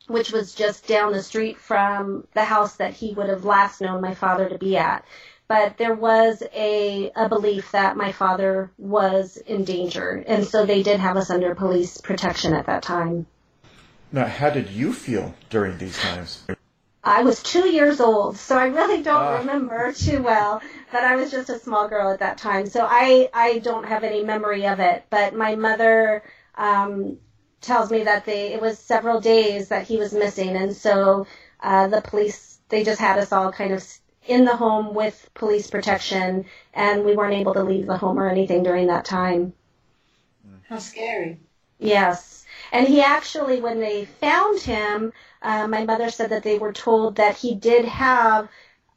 which 0.06 0.30
was 0.30 0.54
just 0.54 0.86
down 0.86 1.12
the 1.12 1.24
street 1.24 1.58
from 1.58 2.28
the 2.34 2.44
house 2.44 2.76
that 2.76 2.94
he 2.94 3.14
would 3.14 3.30
have 3.30 3.44
last 3.44 3.80
known 3.80 4.00
my 4.00 4.14
father 4.14 4.48
to 4.48 4.58
be 4.58 4.76
at. 4.76 5.04
But 5.48 5.78
there 5.78 5.94
was 5.94 6.42
a, 6.52 7.10
a 7.14 7.28
belief 7.28 7.70
that 7.72 7.96
my 7.96 8.12
father 8.12 8.70
was 8.78 9.36
in 9.36 9.64
danger, 9.64 10.24
and 10.26 10.44
so 10.44 10.66
they 10.66 10.82
did 10.82 10.98
have 10.98 11.16
us 11.16 11.30
under 11.30 11.54
police 11.54 11.98
protection 11.98 12.52
at 12.52 12.66
that 12.66 12.82
time. 12.82 13.26
Now, 14.10 14.26
how 14.26 14.50
did 14.50 14.70
you 14.70 14.92
feel 14.92 15.34
during 15.50 15.78
these 15.78 15.98
times? 15.98 16.42
I 17.04 17.22
was 17.22 17.40
two 17.40 17.68
years 17.68 18.00
old, 18.00 18.36
so 18.36 18.58
I 18.58 18.66
really 18.66 19.02
don't 19.02 19.22
Ah. 19.22 19.38
remember 19.38 19.92
too 19.96 20.22
well. 20.22 20.60
But 20.90 21.04
I 21.04 21.14
was 21.14 21.30
just 21.30 21.48
a 21.50 21.58
small 21.58 21.86
girl 21.88 22.10
at 22.10 22.18
that 22.18 22.38
time, 22.38 22.66
so 22.66 22.84
I 22.88 23.28
I 23.32 23.58
don't 23.58 23.84
have 23.86 24.02
any 24.02 24.24
memory 24.24 24.66
of 24.66 24.80
it. 24.80 25.04
But 25.10 25.34
my 25.34 25.54
mother 25.54 26.24
um, 26.56 27.18
tells 27.60 27.92
me 27.92 28.02
that 28.04 28.24
they 28.24 28.52
it 28.54 28.60
was 28.60 28.78
several 28.80 29.20
days 29.20 29.68
that 29.68 29.86
he 29.86 29.96
was 29.98 30.12
missing, 30.12 30.56
and 30.56 30.74
so 30.74 31.26
uh, 31.60 31.86
the 31.86 32.00
police 32.00 32.58
they 32.68 32.82
just 32.82 33.00
had 33.00 33.18
us 33.18 33.30
all 33.32 33.52
kind 33.52 33.72
of 33.72 33.84
in 34.26 34.44
the 34.44 34.56
home 34.56 34.94
with 34.94 35.30
police 35.34 35.68
protection, 35.68 36.44
and 36.74 37.04
we 37.04 37.14
weren't 37.14 37.34
able 37.34 37.54
to 37.54 37.62
leave 37.62 37.86
the 37.86 37.96
home 37.96 38.18
or 38.18 38.28
anything 38.28 38.62
during 38.62 38.88
that 38.88 39.04
time. 39.04 39.52
How 40.68 40.78
scary. 40.78 41.38
Yes. 41.78 42.44
And 42.72 42.88
he 42.88 43.00
actually, 43.00 43.60
when 43.60 43.80
they 43.80 44.04
found 44.04 44.60
him, 44.60 45.12
uh, 45.42 45.68
my 45.68 45.84
mother 45.84 46.10
said 46.10 46.30
that 46.30 46.42
they 46.42 46.58
were 46.58 46.72
told 46.72 47.16
that 47.16 47.36
he 47.36 47.54
did 47.54 47.84
have 47.84 48.48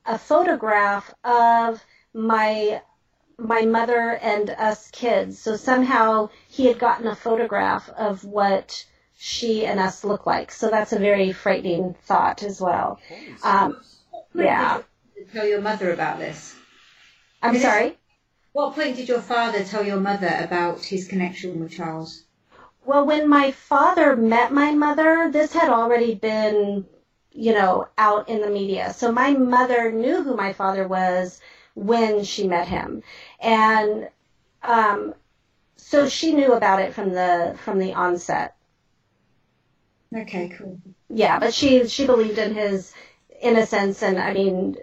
a 0.06 0.18
photograph 0.18 1.14
of 1.24 1.84
my 2.14 2.82
my 3.38 3.62
mother 3.62 4.18
and 4.22 4.50
us 4.50 4.92
kids. 4.92 5.40
So 5.40 5.56
somehow 5.56 6.30
he 6.50 6.66
had 6.66 6.78
gotten 6.78 7.08
a 7.08 7.16
photograph 7.16 7.90
of 7.90 8.26
what 8.26 8.86
she 9.18 9.66
and 9.66 9.80
us 9.80 10.04
look 10.04 10.26
like. 10.26 10.52
So 10.52 10.70
that's 10.70 10.92
a 10.92 11.00
very 11.00 11.32
frightening 11.32 11.96
thought 12.04 12.44
as 12.44 12.60
well. 12.60 13.00
Um, 13.44 13.80
yeah. 14.34 14.82
Tell 15.34 15.48
your 15.48 15.62
mother 15.62 15.94
about 15.94 16.20
this? 16.20 16.56
I'm 17.42 17.54
Did 17.54 17.62
sorry. 17.62 17.98
What 18.54 18.76
point 18.76 18.96
did 18.96 19.08
your 19.08 19.22
father 19.22 19.64
tell 19.64 19.86
your 19.86 20.00
mother 20.00 20.36
about 20.42 20.84
his 20.84 21.08
connection 21.08 21.60
with 21.60 21.72
Charles? 21.72 22.24
Well, 22.84 23.06
when 23.06 23.30
my 23.30 23.52
father 23.52 24.16
met 24.16 24.52
my 24.52 24.72
mother, 24.72 25.30
this 25.32 25.54
had 25.54 25.70
already 25.70 26.16
been, 26.16 26.86
you 27.32 27.54
know, 27.54 27.88
out 27.98 28.30
in 28.30 28.42
the 28.42 28.50
media. 28.50 28.94
So 28.94 29.12
my 29.12 29.34
mother 29.34 29.92
knew 29.92 30.24
who 30.24 30.36
my 30.36 30.54
father 30.54 30.88
was 30.88 31.40
when 31.76 32.24
she 32.24 32.48
met 32.48 32.68
him. 32.68 33.04
And 33.40 34.10
um, 34.64 35.14
so 35.78 36.10
she 36.10 36.34
knew 36.34 36.54
about 36.54 36.82
it 36.82 36.94
from 36.94 37.14
the 37.14 37.56
from 37.64 37.80
the 37.80 37.94
onset. 37.94 38.56
Okay, 40.16 40.50
cool. 40.58 40.80
Yeah, 41.10 41.40
but 41.40 41.54
she 41.54 41.88
she 41.88 42.06
believed 42.06 42.40
in 42.40 42.56
his 42.56 42.94
innocence 43.42 44.02
and 44.02 44.18
I 44.18 44.34
mean 44.34 44.76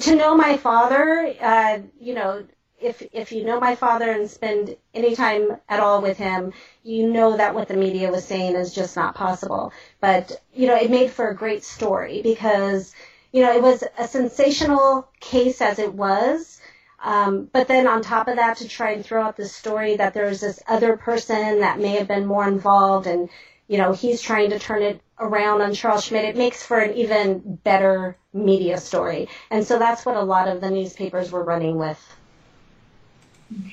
to 0.00 0.14
know 0.14 0.34
my 0.36 0.56
father, 0.56 1.34
uh, 1.40 1.78
you 2.00 2.14
know, 2.14 2.44
if 2.80 3.02
if 3.12 3.32
you 3.32 3.44
know 3.44 3.60
my 3.60 3.76
father 3.76 4.10
and 4.10 4.28
spend 4.28 4.76
any 4.92 5.14
time 5.14 5.56
at 5.68 5.80
all 5.80 6.02
with 6.02 6.18
him, 6.18 6.52
you 6.82 7.08
know 7.10 7.36
that 7.36 7.54
what 7.54 7.68
the 7.68 7.76
media 7.76 8.10
was 8.10 8.24
saying 8.24 8.56
is 8.56 8.74
just 8.74 8.96
not 8.96 9.14
possible. 9.14 9.72
But 10.00 10.40
you 10.52 10.66
know, 10.66 10.76
it 10.76 10.90
made 10.90 11.10
for 11.10 11.28
a 11.28 11.36
great 11.36 11.64
story 11.64 12.22
because 12.22 12.92
you 13.32 13.42
know 13.42 13.52
it 13.52 13.62
was 13.62 13.84
a 13.98 14.08
sensational 14.08 15.08
case 15.20 15.60
as 15.60 15.78
it 15.78 15.94
was. 15.94 16.60
Um, 17.04 17.48
but 17.52 17.66
then 17.66 17.88
on 17.88 18.00
top 18.02 18.28
of 18.28 18.36
that, 18.36 18.58
to 18.58 18.68
try 18.68 18.92
and 18.92 19.04
throw 19.04 19.22
out 19.22 19.36
the 19.36 19.48
story 19.48 19.96
that 19.96 20.14
there 20.14 20.26
was 20.26 20.40
this 20.40 20.62
other 20.68 20.96
person 20.96 21.60
that 21.60 21.80
may 21.80 21.96
have 21.96 22.06
been 22.08 22.26
more 22.26 22.46
involved, 22.46 23.06
and 23.06 23.28
you 23.72 23.78
know 23.78 23.92
he's 23.94 24.20
trying 24.20 24.50
to 24.50 24.58
turn 24.58 24.82
it 24.82 25.00
around 25.18 25.62
on 25.62 25.72
Charles 25.72 26.04
Schmid, 26.04 26.26
it 26.26 26.36
makes 26.36 26.62
for 26.62 26.78
an 26.78 26.94
even 26.94 27.58
better 27.64 28.18
media 28.34 28.76
story. 28.76 29.30
And 29.50 29.64
so 29.64 29.78
that's 29.78 30.04
what 30.04 30.14
a 30.14 30.22
lot 30.22 30.46
of 30.46 30.60
the 30.60 30.70
newspapers 30.70 31.32
were 31.32 31.42
running 31.42 31.78
with. 31.78 31.98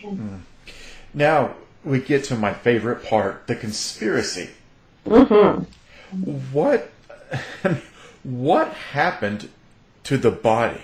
Hmm. 0.02 0.38
Now 1.14 1.54
we 1.84 2.00
get 2.00 2.24
to 2.26 2.36
my 2.38 2.54
favorite 2.54 3.04
part, 3.04 3.46
the 3.48 3.58
conspiracy. 3.58 4.52
Mm-hmm. 5.06 5.64
What 6.54 6.90
what 8.24 8.72
happened 8.72 9.50
to 10.06 10.18
the 10.18 10.32
body? 10.32 10.82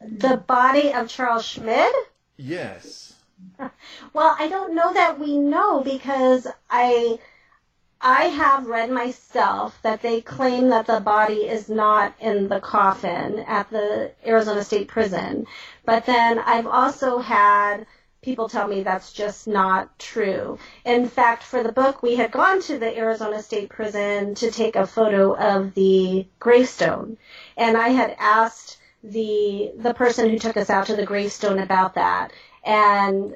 The 0.00 0.36
body 0.36 0.92
of 0.92 1.08
Charles 1.08 1.46
Schmid? 1.46 1.92
Yes. 2.36 3.15
Well, 4.12 4.34
I 4.38 4.48
don't 4.48 4.74
know 4.74 4.92
that 4.94 5.18
we 5.18 5.36
know 5.38 5.82
because 5.82 6.46
I 6.70 7.18
I 8.00 8.24
have 8.24 8.66
read 8.66 8.90
myself 8.90 9.78
that 9.82 10.02
they 10.02 10.20
claim 10.20 10.68
that 10.68 10.86
the 10.86 11.00
body 11.00 11.48
is 11.48 11.68
not 11.68 12.14
in 12.20 12.48
the 12.48 12.60
coffin 12.60 13.40
at 13.40 13.70
the 13.70 14.12
Arizona 14.26 14.62
State 14.64 14.88
Prison. 14.88 15.46
But 15.84 16.06
then 16.06 16.38
I've 16.38 16.66
also 16.66 17.18
had 17.18 17.86
people 18.22 18.48
tell 18.48 18.68
me 18.68 18.82
that's 18.82 19.12
just 19.12 19.46
not 19.46 19.98
true. 19.98 20.58
In 20.84 21.08
fact, 21.08 21.42
for 21.42 21.62
the 21.62 21.72
book, 21.72 22.02
we 22.02 22.16
had 22.16 22.32
gone 22.32 22.60
to 22.62 22.78
the 22.78 22.96
Arizona 22.98 23.42
State 23.42 23.68
Prison 23.70 24.34
to 24.36 24.50
take 24.50 24.76
a 24.76 24.86
photo 24.86 25.34
of 25.36 25.74
the 25.74 26.26
gravestone. 26.38 27.18
And 27.56 27.76
I 27.76 27.88
had 27.90 28.16
asked 28.18 28.78
the 29.04 29.72
the 29.76 29.94
person 29.94 30.28
who 30.28 30.38
took 30.38 30.56
us 30.56 30.70
out 30.70 30.86
to 30.86 30.96
the 30.96 31.06
gravestone 31.06 31.60
about 31.60 31.94
that. 31.94 32.32
And 32.66 33.34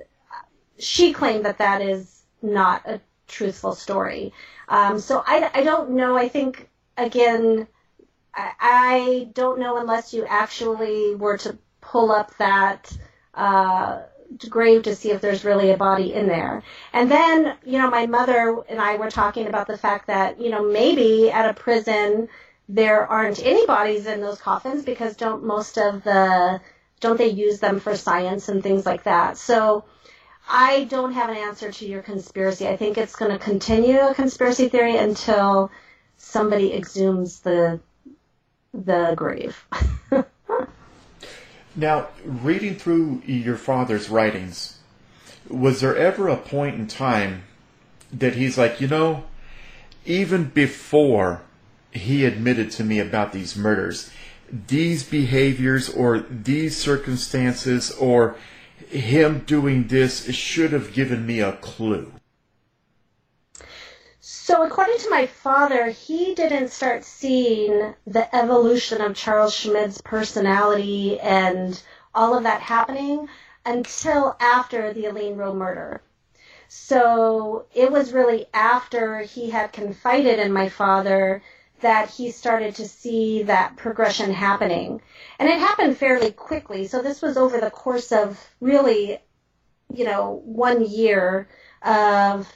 she 0.78 1.12
claimed 1.14 1.46
that 1.46 1.58
that 1.58 1.80
is 1.80 2.22
not 2.42 2.86
a 2.86 3.00
truthful 3.28 3.74
story. 3.74 4.32
Um, 4.68 4.98
so 4.98 5.22
I, 5.26 5.50
I 5.54 5.62
don't 5.62 5.90
know. 5.90 6.16
I 6.16 6.28
think, 6.28 6.68
again, 6.96 7.66
I, 8.34 8.52
I 8.60 9.28
don't 9.32 9.60
know 9.60 9.78
unless 9.78 10.12
you 10.12 10.26
actually 10.26 11.14
were 11.14 11.38
to 11.38 11.56
pull 11.80 12.10
up 12.10 12.36
that 12.38 12.92
uh, 13.34 14.02
grave 14.48 14.82
to 14.82 14.94
see 14.94 15.10
if 15.10 15.20
there's 15.20 15.44
really 15.44 15.70
a 15.70 15.76
body 15.76 16.12
in 16.12 16.26
there. 16.26 16.62
And 16.92 17.10
then, 17.10 17.56
you 17.64 17.78
know, 17.78 17.90
my 17.90 18.06
mother 18.06 18.62
and 18.68 18.80
I 18.80 18.96
were 18.96 19.10
talking 19.10 19.46
about 19.46 19.66
the 19.66 19.78
fact 19.78 20.08
that, 20.08 20.40
you 20.40 20.50
know, 20.50 20.64
maybe 20.64 21.30
at 21.30 21.48
a 21.48 21.54
prison 21.54 22.28
there 22.68 23.06
aren't 23.06 23.44
any 23.44 23.66
bodies 23.66 24.06
in 24.06 24.20
those 24.20 24.40
coffins 24.40 24.84
because 24.84 25.16
don't 25.16 25.44
most 25.44 25.76
of 25.76 26.04
the 26.04 26.60
don't 27.00 27.16
they 27.16 27.28
use 27.28 27.60
them 27.60 27.80
for 27.80 27.96
science 27.96 28.48
and 28.48 28.62
things 28.62 28.86
like 28.86 29.04
that. 29.04 29.36
So 29.36 29.84
I 30.48 30.84
don't 30.84 31.12
have 31.12 31.30
an 31.30 31.36
answer 31.36 31.72
to 31.72 31.86
your 31.86 32.02
conspiracy. 32.02 32.68
I 32.68 32.76
think 32.76 32.98
it's 32.98 33.16
going 33.16 33.32
to 33.32 33.38
continue 33.38 34.00
a 34.00 34.14
conspiracy 34.14 34.68
theory 34.68 34.96
until 34.96 35.70
somebody 36.16 36.70
exhumes 36.72 37.42
the 37.42 37.80
the 38.72 39.14
grave. 39.16 39.64
Now, 41.76 42.08
reading 42.24 42.74
through 42.74 43.22
your 43.24 43.56
father's 43.56 44.10
writings, 44.10 44.78
was 45.48 45.80
there 45.80 45.96
ever 45.96 46.28
a 46.28 46.36
point 46.36 46.76
in 46.76 46.88
time 46.88 47.44
that 48.12 48.34
he's 48.34 48.58
like, 48.58 48.80
you 48.80 48.88
know, 48.88 49.24
even 50.04 50.44
before 50.44 51.42
he 51.92 52.24
admitted 52.24 52.70
to 52.72 52.84
me 52.84 52.98
about 52.98 53.32
these 53.32 53.56
murders, 53.56 54.10
these 54.52 55.04
behaviors 55.04 55.88
or 55.88 56.20
these 56.20 56.76
circumstances 56.76 57.90
or 57.92 58.36
him 58.88 59.40
doing 59.40 59.86
this 59.88 60.32
should 60.34 60.72
have 60.72 60.92
given 60.92 61.26
me 61.26 61.40
a 61.40 61.52
clue? 61.52 62.12
So, 64.20 64.64
according 64.64 64.98
to 64.98 65.10
my 65.10 65.26
father, 65.26 65.86
he 65.90 66.34
didn't 66.34 66.72
start 66.72 67.04
seeing 67.04 67.94
the 68.06 68.34
evolution 68.34 69.00
of 69.00 69.14
Charles 69.14 69.54
Schmid's 69.54 70.02
personality 70.02 71.20
and 71.20 71.80
all 72.14 72.36
of 72.36 72.42
that 72.42 72.60
happening 72.60 73.28
until 73.64 74.36
after 74.40 74.92
the 74.92 75.06
Alleen 75.06 75.36
Rowe 75.36 75.54
murder. 75.54 76.02
So, 76.68 77.66
it 77.74 77.92
was 77.92 78.12
really 78.12 78.46
after 78.52 79.20
he 79.20 79.50
had 79.50 79.72
confided 79.72 80.38
in 80.38 80.52
my 80.52 80.68
father 80.68 81.42
that 81.80 82.10
he 82.10 82.30
started 82.30 82.76
to 82.76 82.88
see 82.88 83.44
that 83.44 83.76
progression 83.76 84.32
happening. 84.32 85.00
And 85.38 85.48
it 85.48 85.58
happened 85.58 85.96
fairly 85.96 86.32
quickly. 86.32 86.86
So, 86.86 87.02
this 87.02 87.22
was 87.22 87.36
over 87.36 87.60
the 87.60 87.70
course 87.70 88.12
of 88.12 88.38
really, 88.60 89.18
you 89.92 90.04
know, 90.04 90.42
one 90.44 90.84
year 90.84 91.48
of 91.82 92.46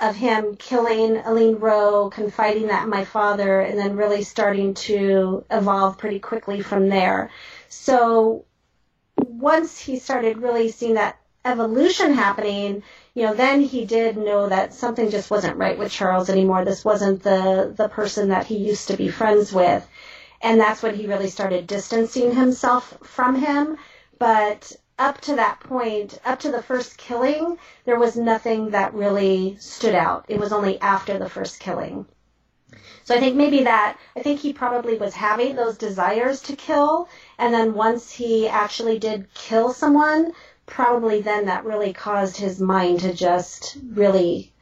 of 0.00 0.16
him 0.16 0.56
killing 0.56 1.16
Alleen 1.18 1.60
Rowe, 1.60 2.08
confiding 2.08 2.68
that 2.68 2.88
my 2.88 3.04
father, 3.04 3.60
and 3.60 3.78
then 3.78 3.96
really 3.96 4.24
starting 4.24 4.72
to 4.74 5.44
evolve 5.50 5.98
pretty 5.98 6.18
quickly 6.18 6.62
from 6.62 6.88
there. 6.88 7.30
So 7.68 8.46
once 9.16 9.78
he 9.78 9.98
started 9.98 10.38
really 10.38 10.70
seeing 10.70 10.94
that 10.94 11.18
evolution 11.44 12.14
happening, 12.14 12.82
you 13.14 13.24
know, 13.24 13.34
then 13.34 13.60
he 13.60 13.84
did 13.84 14.16
know 14.16 14.48
that 14.48 14.72
something 14.72 15.10
just 15.10 15.30
wasn't 15.30 15.56
right 15.56 15.78
with 15.78 15.90
Charles 15.92 16.30
anymore. 16.30 16.64
This 16.64 16.84
wasn't 16.84 17.22
the 17.22 17.72
the 17.76 17.88
person 17.88 18.28
that 18.28 18.46
he 18.46 18.56
used 18.56 18.88
to 18.88 18.96
be 18.96 19.08
friends 19.08 19.52
with. 19.52 19.86
And 20.42 20.60
that's 20.60 20.82
when 20.82 20.94
he 20.94 21.06
really 21.06 21.28
started 21.28 21.66
distancing 21.66 22.34
himself 22.34 22.96
from 23.02 23.36
him. 23.36 23.76
But 24.18 24.72
up 24.98 25.20
to 25.22 25.36
that 25.36 25.60
point, 25.60 26.20
up 26.24 26.40
to 26.40 26.50
the 26.50 26.62
first 26.62 26.98
killing, 26.98 27.58
there 27.84 27.98
was 27.98 28.16
nothing 28.16 28.70
that 28.70 28.94
really 28.94 29.56
stood 29.58 29.94
out. 29.94 30.26
It 30.28 30.38
was 30.38 30.52
only 30.52 30.80
after 30.80 31.18
the 31.18 31.28
first 31.28 31.58
killing. 31.58 32.06
So 33.04 33.16
I 33.16 33.18
think 33.18 33.34
maybe 33.34 33.64
that, 33.64 33.98
I 34.14 34.20
think 34.20 34.40
he 34.40 34.52
probably 34.52 34.96
was 34.96 35.14
having 35.14 35.56
those 35.56 35.76
desires 35.76 36.42
to 36.42 36.54
kill, 36.54 37.08
and 37.38 37.52
then 37.52 37.74
once 37.74 38.12
he 38.12 38.46
actually 38.46 38.98
did 38.98 39.32
kill 39.34 39.72
someone, 39.72 40.32
probably 40.70 41.20
then 41.20 41.46
that 41.46 41.64
really 41.64 41.92
caused 41.92 42.36
his 42.36 42.60
mind 42.60 43.00
to 43.00 43.12
just 43.12 43.76
really 43.92 44.52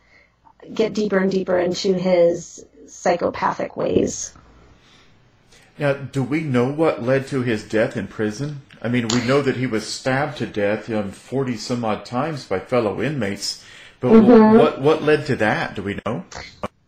get 0.75 0.95
deeper 0.95 1.19
and 1.19 1.31
deeper 1.31 1.59
into 1.59 1.95
his 1.95 2.65
psychopathic 2.87 3.77
ways. 3.77 4.35
Now, 5.79 5.93
do 5.93 6.25
we 6.25 6.41
know 6.41 6.69
what 6.69 7.03
led 7.05 7.29
to 7.29 7.43
his 7.43 7.63
death 7.63 7.97
in 7.97 8.09
prison? 8.09 8.63
I 8.83 8.89
mean, 8.89 9.07
we 9.09 9.25
know 9.25 9.43
that 9.43 9.57
he 9.57 9.67
was 9.67 9.87
stabbed 9.87 10.39
to 10.39 10.47
death 10.47 10.91
um, 10.91 11.13
40 11.13 11.57
some 11.57 11.85
odd 11.85 12.05
times 12.05 12.47
by 12.47 12.59
fellow 12.59 13.01
inmates, 13.01 13.63
but 14.01 14.09
Mhm. 14.09 14.59
what, 14.59 14.81
what 14.81 15.03
led 15.03 15.27
to 15.27 15.37
that? 15.37 15.77
Do 15.77 15.83
we 15.83 16.01
know? 16.05 16.25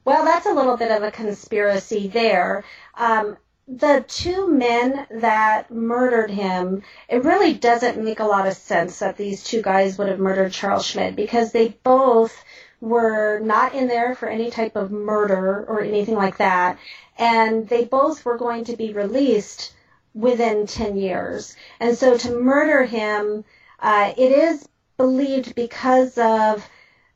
Well, 0.04 0.24
that's 0.24 0.46
a 0.46 0.52
little 0.52 0.76
bit 0.76 0.90
of 0.90 1.02
a 1.02 1.10
conspiracy 1.10 2.08
there. 2.08 2.64
Um, 2.96 3.36
the 3.76 4.04
two 4.08 4.48
men 4.48 5.06
that 5.10 5.70
murdered 5.70 6.30
him, 6.30 6.82
it 7.08 7.22
really 7.22 7.54
doesn't 7.54 8.02
make 8.02 8.18
a 8.18 8.24
lot 8.24 8.48
of 8.48 8.54
sense 8.54 8.98
that 8.98 9.16
these 9.16 9.44
two 9.44 9.62
guys 9.62 9.96
would 9.96 10.08
have 10.08 10.18
murdered 10.18 10.52
Charles 10.52 10.86
Schmid 10.86 11.14
because 11.14 11.52
they 11.52 11.68
both 11.84 12.44
were 12.80 13.38
not 13.38 13.74
in 13.74 13.86
there 13.86 14.14
for 14.16 14.28
any 14.28 14.50
type 14.50 14.74
of 14.74 14.90
murder 14.90 15.64
or 15.68 15.82
anything 15.82 16.16
like 16.16 16.38
that. 16.38 16.78
And 17.16 17.68
they 17.68 17.84
both 17.84 18.24
were 18.24 18.38
going 18.38 18.64
to 18.64 18.76
be 18.76 18.92
released 18.92 19.72
within 20.14 20.66
10 20.66 20.96
years. 20.96 21.54
And 21.78 21.96
so 21.96 22.16
to 22.16 22.40
murder 22.40 22.84
him, 22.84 23.44
uh, 23.78 24.12
it 24.16 24.32
is 24.32 24.66
believed 24.96 25.54
because 25.54 26.18
of 26.18 26.68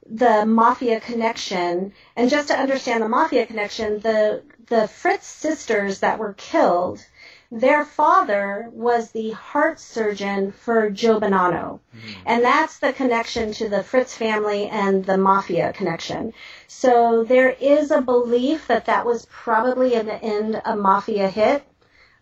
the 0.06 0.46
mafia 0.46 1.00
connection. 1.00 1.94
And 2.14 2.30
just 2.30 2.48
to 2.48 2.54
understand 2.58 3.02
the 3.02 3.08
mafia 3.08 3.46
connection, 3.46 3.98
the 4.00 4.42
the 4.68 4.88
Fritz 4.88 5.26
sisters 5.26 6.00
that 6.00 6.18
were 6.18 6.34
killed, 6.34 7.04
their 7.50 7.84
father 7.84 8.68
was 8.72 9.10
the 9.10 9.30
heart 9.30 9.78
surgeon 9.78 10.52
for 10.52 10.90
Joe 10.90 11.20
Bonanno. 11.20 11.80
And 12.26 12.42
that's 12.42 12.78
the 12.78 12.92
connection 12.92 13.52
to 13.54 13.68
the 13.68 13.82
Fritz 13.82 14.16
family 14.16 14.66
and 14.66 15.04
the 15.04 15.18
mafia 15.18 15.72
connection. 15.72 16.32
So 16.66 17.24
there 17.24 17.50
is 17.50 17.90
a 17.90 18.00
belief 18.00 18.66
that 18.68 18.86
that 18.86 19.06
was 19.06 19.26
probably 19.30 19.94
in 19.94 20.06
the 20.06 20.22
end 20.22 20.60
a 20.64 20.74
mafia 20.74 21.28
hit 21.28 21.64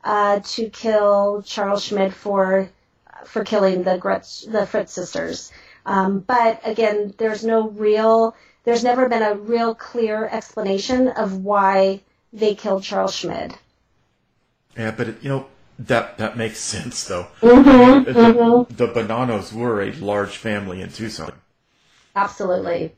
uh, 0.05 0.41
to 0.45 0.69
kill 0.69 1.43
Charles 1.43 1.85
Schmid 1.85 2.13
for 2.13 2.69
for 3.25 3.45
killing 3.45 3.85
the 3.85 3.99
Gretz, 3.99 4.43
the 4.43 4.67
Fritz 4.67 4.93
sisters. 4.93 5.53
Um, 5.87 6.21
but 6.21 6.61
again, 6.65 7.15
there's 7.19 7.45
no 7.45 7.69
real, 7.69 8.35
there's 8.65 8.83
never 8.83 9.09
been 9.09 9.23
a 9.23 9.35
real 9.35 9.75
clear 9.75 10.27
explanation 10.27 11.09
of 11.09 11.37
why 11.39 12.01
they 12.33 12.55
killed 12.55 12.83
Charles 12.83 13.15
Schmid. 13.15 13.55
Yeah, 14.77 14.91
but 14.91 15.09
it, 15.09 15.23
you 15.23 15.29
know 15.29 15.47
that 15.79 16.19
that 16.19 16.37
makes 16.37 16.59
sense 16.61 17.05
though. 17.05 17.29
Mhm, 17.41 18.05
The, 18.05 18.13
mhm. 18.13 18.77
the 18.77 18.87
Bonannos 18.89 19.53
were 19.53 19.83
a 19.83 19.93
large 19.93 20.37
family 20.37 20.81
in 20.81 20.91
Tucson. 20.91 21.33
Absolutely. 22.17 22.95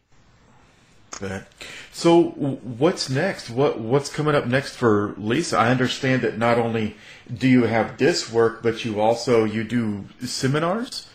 But, 1.20 1.46
so 1.92 2.22
what's 2.32 3.08
next? 3.08 3.48
What 3.50 3.78
what's 3.78 4.08
coming 4.08 4.34
up 4.34 4.46
next 4.46 4.74
for 4.76 5.14
Lisa? 5.16 5.56
I 5.58 5.70
understand 5.70 6.22
that 6.22 6.38
not 6.38 6.58
only 6.58 6.96
do 7.32 7.46
you 7.48 7.64
have 7.64 7.98
this 7.98 8.32
work, 8.32 8.62
but 8.62 8.84
you 8.84 9.00
also 9.00 9.44
you 9.44 9.62
do 9.64 10.06
seminars. 10.20 11.06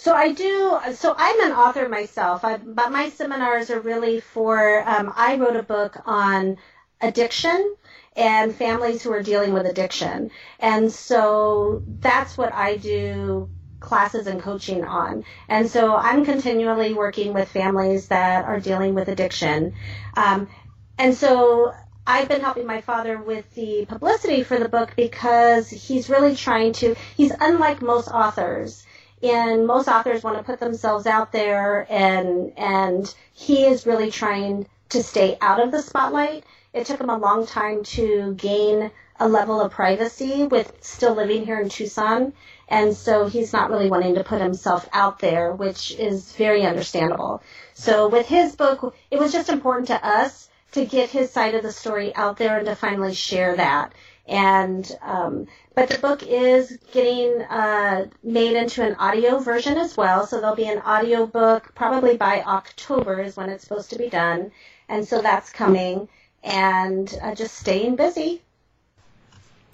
So 0.00 0.14
I 0.14 0.32
do. 0.32 0.78
So 0.94 1.14
I'm 1.14 1.42
an 1.42 1.52
author 1.52 1.86
myself, 1.86 2.42
I, 2.42 2.56
but 2.56 2.90
my 2.90 3.10
seminars 3.10 3.68
are 3.68 3.80
really 3.80 4.20
for. 4.20 4.82
Um, 4.88 5.12
I 5.14 5.36
wrote 5.36 5.56
a 5.56 5.62
book 5.62 5.94
on 6.06 6.56
addiction 7.02 7.76
and 8.16 8.54
families 8.54 9.02
who 9.02 9.12
are 9.12 9.22
dealing 9.22 9.52
with 9.52 9.66
addiction, 9.66 10.30
and 10.58 10.90
so 10.90 11.82
that's 12.00 12.38
what 12.38 12.54
I 12.54 12.78
do 12.78 13.50
classes 13.80 14.26
and 14.26 14.40
coaching 14.40 14.86
on. 14.86 15.24
And 15.50 15.68
so 15.68 15.94
I'm 15.94 16.24
continually 16.24 16.94
working 16.94 17.34
with 17.34 17.50
families 17.50 18.08
that 18.08 18.46
are 18.46 18.58
dealing 18.58 18.94
with 18.94 19.08
addiction, 19.08 19.74
um, 20.16 20.48
and 20.96 21.14
so. 21.14 21.74
I've 22.06 22.28
been 22.28 22.40
helping 22.40 22.66
my 22.66 22.80
father 22.80 23.22
with 23.22 23.54
the 23.54 23.84
publicity 23.84 24.42
for 24.42 24.58
the 24.58 24.68
book 24.68 24.94
because 24.96 25.70
he's 25.70 26.08
really 26.08 26.34
trying 26.34 26.72
to, 26.80 26.96
he's 27.16 27.30
unlike 27.38 27.82
most 27.82 28.08
authors 28.08 28.84
and 29.22 29.66
most 29.66 29.88
authors 29.88 30.22
want 30.22 30.38
to 30.38 30.42
put 30.42 30.60
themselves 30.60 31.06
out 31.06 31.32
there 31.32 31.86
and 31.90 32.52
and 32.56 33.14
he 33.32 33.64
is 33.64 33.86
really 33.86 34.10
trying 34.10 34.66
to 34.90 35.02
stay 35.02 35.36
out 35.40 35.60
of 35.62 35.70
the 35.70 35.82
spotlight. 35.82 36.44
It 36.72 36.86
took 36.86 37.00
him 37.00 37.10
a 37.10 37.18
long 37.18 37.46
time 37.46 37.82
to 37.84 38.34
gain 38.34 38.90
a 39.18 39.28
level 39.28 39.60
of 39.60 39.72
privacy 39.72 40.46
with 40.46 40.72
still 40.80 41.14
living 41.14 41.44
here 41.44 41.60
in 41.60 41.68
tucson. 41.68 42.32
And 42.68 42.96
so 42.96 43.26
he's 43.26 43.52
not 43.52 43.70
really 43.70 43.90
wanting 43.90 44.14
to 44.14 44.24
put 44.24 44.40
himself 44.40 44.88
out 44.92 45.18
there 45.18 45.52
which 45.52 45.92
is 45.92 46.32
very 46.32 46.62
understandable. 46.62 47.42
So 47.74 48.08
with 48.08 48.26
his 48.26 48.56
book 48.56 48.94
it 49.10 49.18
was 49.18 49.32
just 49.32 49.50
important 49.50 49.88
to 49.88 50.06
us 50.06 50.48
to 50.72 50.86
get 50.86 51.10
his 51.10 51.30
side 51.30 51.54
of 51.54 51.62
the 51.62 51.72
story 51.72 52.14
out 52.14 52.36
there 52.36 52.58
and 52.58 52.66
to 52.66 52.74
finally 52.76 53.14
share 53.14 53.56
that. 53.56 53.92
And 54.26 54.90
um, 55.02 55.48
but 55.74 55.88
the 55.88 55.98
book 55.98 56.22
is 56.22 56.78
getting 56.92 57.42
uh, 57.42 58.06
made 58.22 58.56
into 58.56 58.82
an 58.82 58.96
audio 58.96 59.38
version 59.38 59.78
as 59.78 59.96
well. 59.96 60.26
So 60.26 60.40
there'll 60.40 60.56
be 60.56 60.68
an 60.68 60.80
audio 60.80 61.26
book 61.26 61.72
probably 61.74 62.16
by 62.16 62.42
october 62.42 63.20
is 63.20 63.36
when 63.36 63.48
it's 63.50 63.64
supposed 63.64 63.90
to 63.90 63.98
be 63.98 64.08
done. 64.08 64.50
And 64.88 65.06
so 65.06 65.22
that's 65.22 65.50
coming. 65.50 66.08
And 66.42 67.12
uh, 67.22 67.34
just 67.34 67.54
staying 67.56 67.96
busy. 67.96 68.42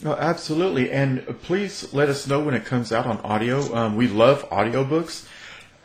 Oh, 0.05 0.13
absolutely, 0.13 0.91
and 0.91 1.25
please 1.43 1.95
let 1.95 2.11
us 2.11 2.27
know 2.27 2.41
when 2.41 2.55
it 2.55 2.67
comes 2.67 2.93
out 2.93 3.07
on 3.07 3.19
audio. 3.21 3.75
Um, 3.75 3.97
we 3.97 4.09
love 4.09 4.49
audiobooks, 4.51 5.27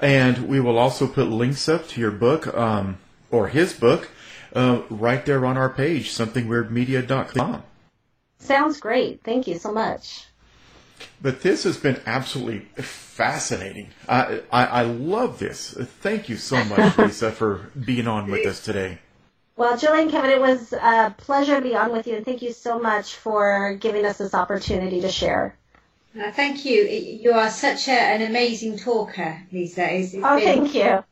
and 0.02 0.50
we 0.50 0.60
will 0.60 0.78
also 0.78 1.08
put 1.08 1.28
links 1.28 1.70
up 1.70 1.88
to 1.90 2.02
your 2.02 2.12
book 2.12 2.54
um, 2.54 2.98
or 3.30 3.48
his 3.48 3.72
book 3.72 4.10
uh, 4.54 4.82
right 4.90 5.26
there 5.26 5.46
on 5.46 5.56
our 5.56 5.70
page, 5.70 6.12
somethingweirdmedia.com. 6.12 7.64
sounds 8.42 8.80
great 8.80 9.22
thank 9.24 9.48
you 9.48 9.58
so 9.58 9.72
much 9.72 10.26
But 11.22 11.42
this 11.42 11.64
has 11.64 11.78
been 11.78 12.00
absolutely 12.06 12.60
fascinating. 12.84 13.90
I, 14.08 14.42
I, 14.52 14.66
I 14.66 14.82
love 14.84 15.40
this. 15.40 15.74
Thank 16.02 16.30
you 16.30 16.38
so 16.38 16.64
much, 16.66 16.98
Lisa, 17.04 17.32
for 17.32 17.70
being 17.86 18.08
on 18.08 18.30
with 18.32 18.46
us 18.46 18.64
today. 18.64 19.00
well 19.56 19.78
jillian 19.78 20.10
kevin 20.10 20.32
it 20.32 20.42
was 20.42 20.74
a 20.74 21.14
pleasure 21.18 21.56
to 21.58 21.62
be 21.62 21.76
on 21.76 21.92
with 21.92 22.08
you 22.08 22.16
and 22.18 22.26
thank 22.26 22.42
you 22.42 22.52
so 22.54 22.80
much 22.80 23.16
for 23.16 23.76
giving 23.80 24.06
us 24.06 24.18
this 24.18 24.34
opportunity 24.34 25.02
to 25.02 25.10
share 25.12 25.56
Uh, 26.14 26.30
thank 26.32 26.66
you. 26.66 26.84
You 27.24 27.32
are 27.32 27.50
such 27.50 27.88
a, 27.88 27.92
an 28.16 28.22
amazing 28.32 28.78
talker, 28.78 29.32
Lisa. 29.52 29.86
It's, 29.94 30.14
it's 30.14 30.26
Oh, 30.26 30.36
been- 30.38 30.44
thank 30.68 30.76
you. 30.76 31.04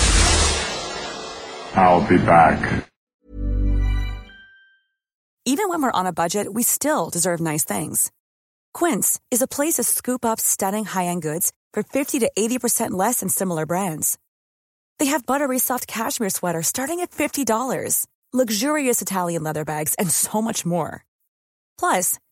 I'll 1.76 2.08
be 2.08 2.18
back. 2.18 2.86
Even 5.46 5.70
when 5.70 5.82
we're 5.82 5.92
on 5.92 6.08
a 6.08 6.14
budget, 6.14 6.54
we 6.54 6.64
still 6.64 7.10
deserve 7.10 7.40
nice 7.40 7.64
things. 7.64 8.12
Quince 8.74 9.20
is 9.32 9.42
a 9.42 9.48
place 9.48 9.76
to 9.76 9.84
scoop 9.84 10.26
up 10.26 10.40
stunning 10.40 10.86
high-end 10.86 11.22
goods 11.22 11.54
for 11.74 11.84
50 11.84 12.20
to 12.20 12.32
80% 12.38 12.92
less 12.92 13.20
than 13.20 13.30
similar 13.30 13.66
brands. 13.66 14.18
They 15.00 15.06
have 15.06 15.26
buttery 15.26 15.60
soft 15.60 15.88
cashmere 15.88 16.32
sweaters 16.32 16.68
starting 16.68 17.02
at 17.02 17.12
$50, 17.12 18.08
luxurious 18.34 19.02
Italian 19.02 19.44
leather 19.44 19.64
bags, 19.64 19.94
and 19.96 20.10
so 20.10 20.42
much 20.42 20.66
more. 20.66 21.06
Plus, 21.80 22.18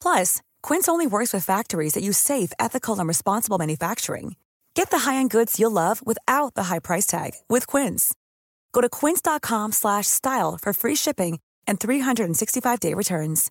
Plus, 0.00 0.40
Quince 0.62 0.88
only 0.88 1.06
works 1.06 1.34
with 1.34 1.44
factories 1.44 1.92
that 1.92 2.02
use 2.02 2.16
safe, 2.16 2.52
ethical, 2.58 2.98
and 2.98 3.06
responsible 3.06 3.58
manufacturing. 3.58 4.36
Get 4.74 4.88
the 4.90 5.00
high-end 5.00 5.30
goods 5.30 5.60
you'll 5.60 5.70
love 5.70 6.00
without 6.06 6.54
the 6.54 6.64
high 6.64 6.78
price 6.78 7.06
tag 7.06 7.32
with 7.48 7.66
Quince. 7.66 8.14
Go 8.72 8.80
to 8.80 8.88
quince.com/style 8.88 10.58
for 10.62 10.72
free 10.72 10.96
shipping 10.96 11.40
and 11.66 11.78
365-day 11.78 12.94
returns. 12.94 13.50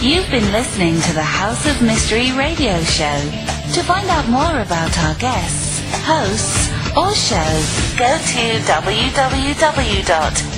You've 0.00 0.30
been 0.30 0.52
listening 0.52 1.00
to 1.00 1.12
the 1.12 1.22
House 1.22 1.66
of 1.66 1.82
Mystery 1.82 2.30
radio 2.32 2.80
show. 2.82 3.20
To 3.74 3.82
find 3.82 4.08
out 4.08 4.28
more 4.28 4.60
about 4.60 4.96
our 4.98 5.14
guests, 5.16 5.82
hosts, 6.04 6.70
or 6.96 7.12
shows, 7.12 7.98
go 7.98 8.16
to 8.16 10.57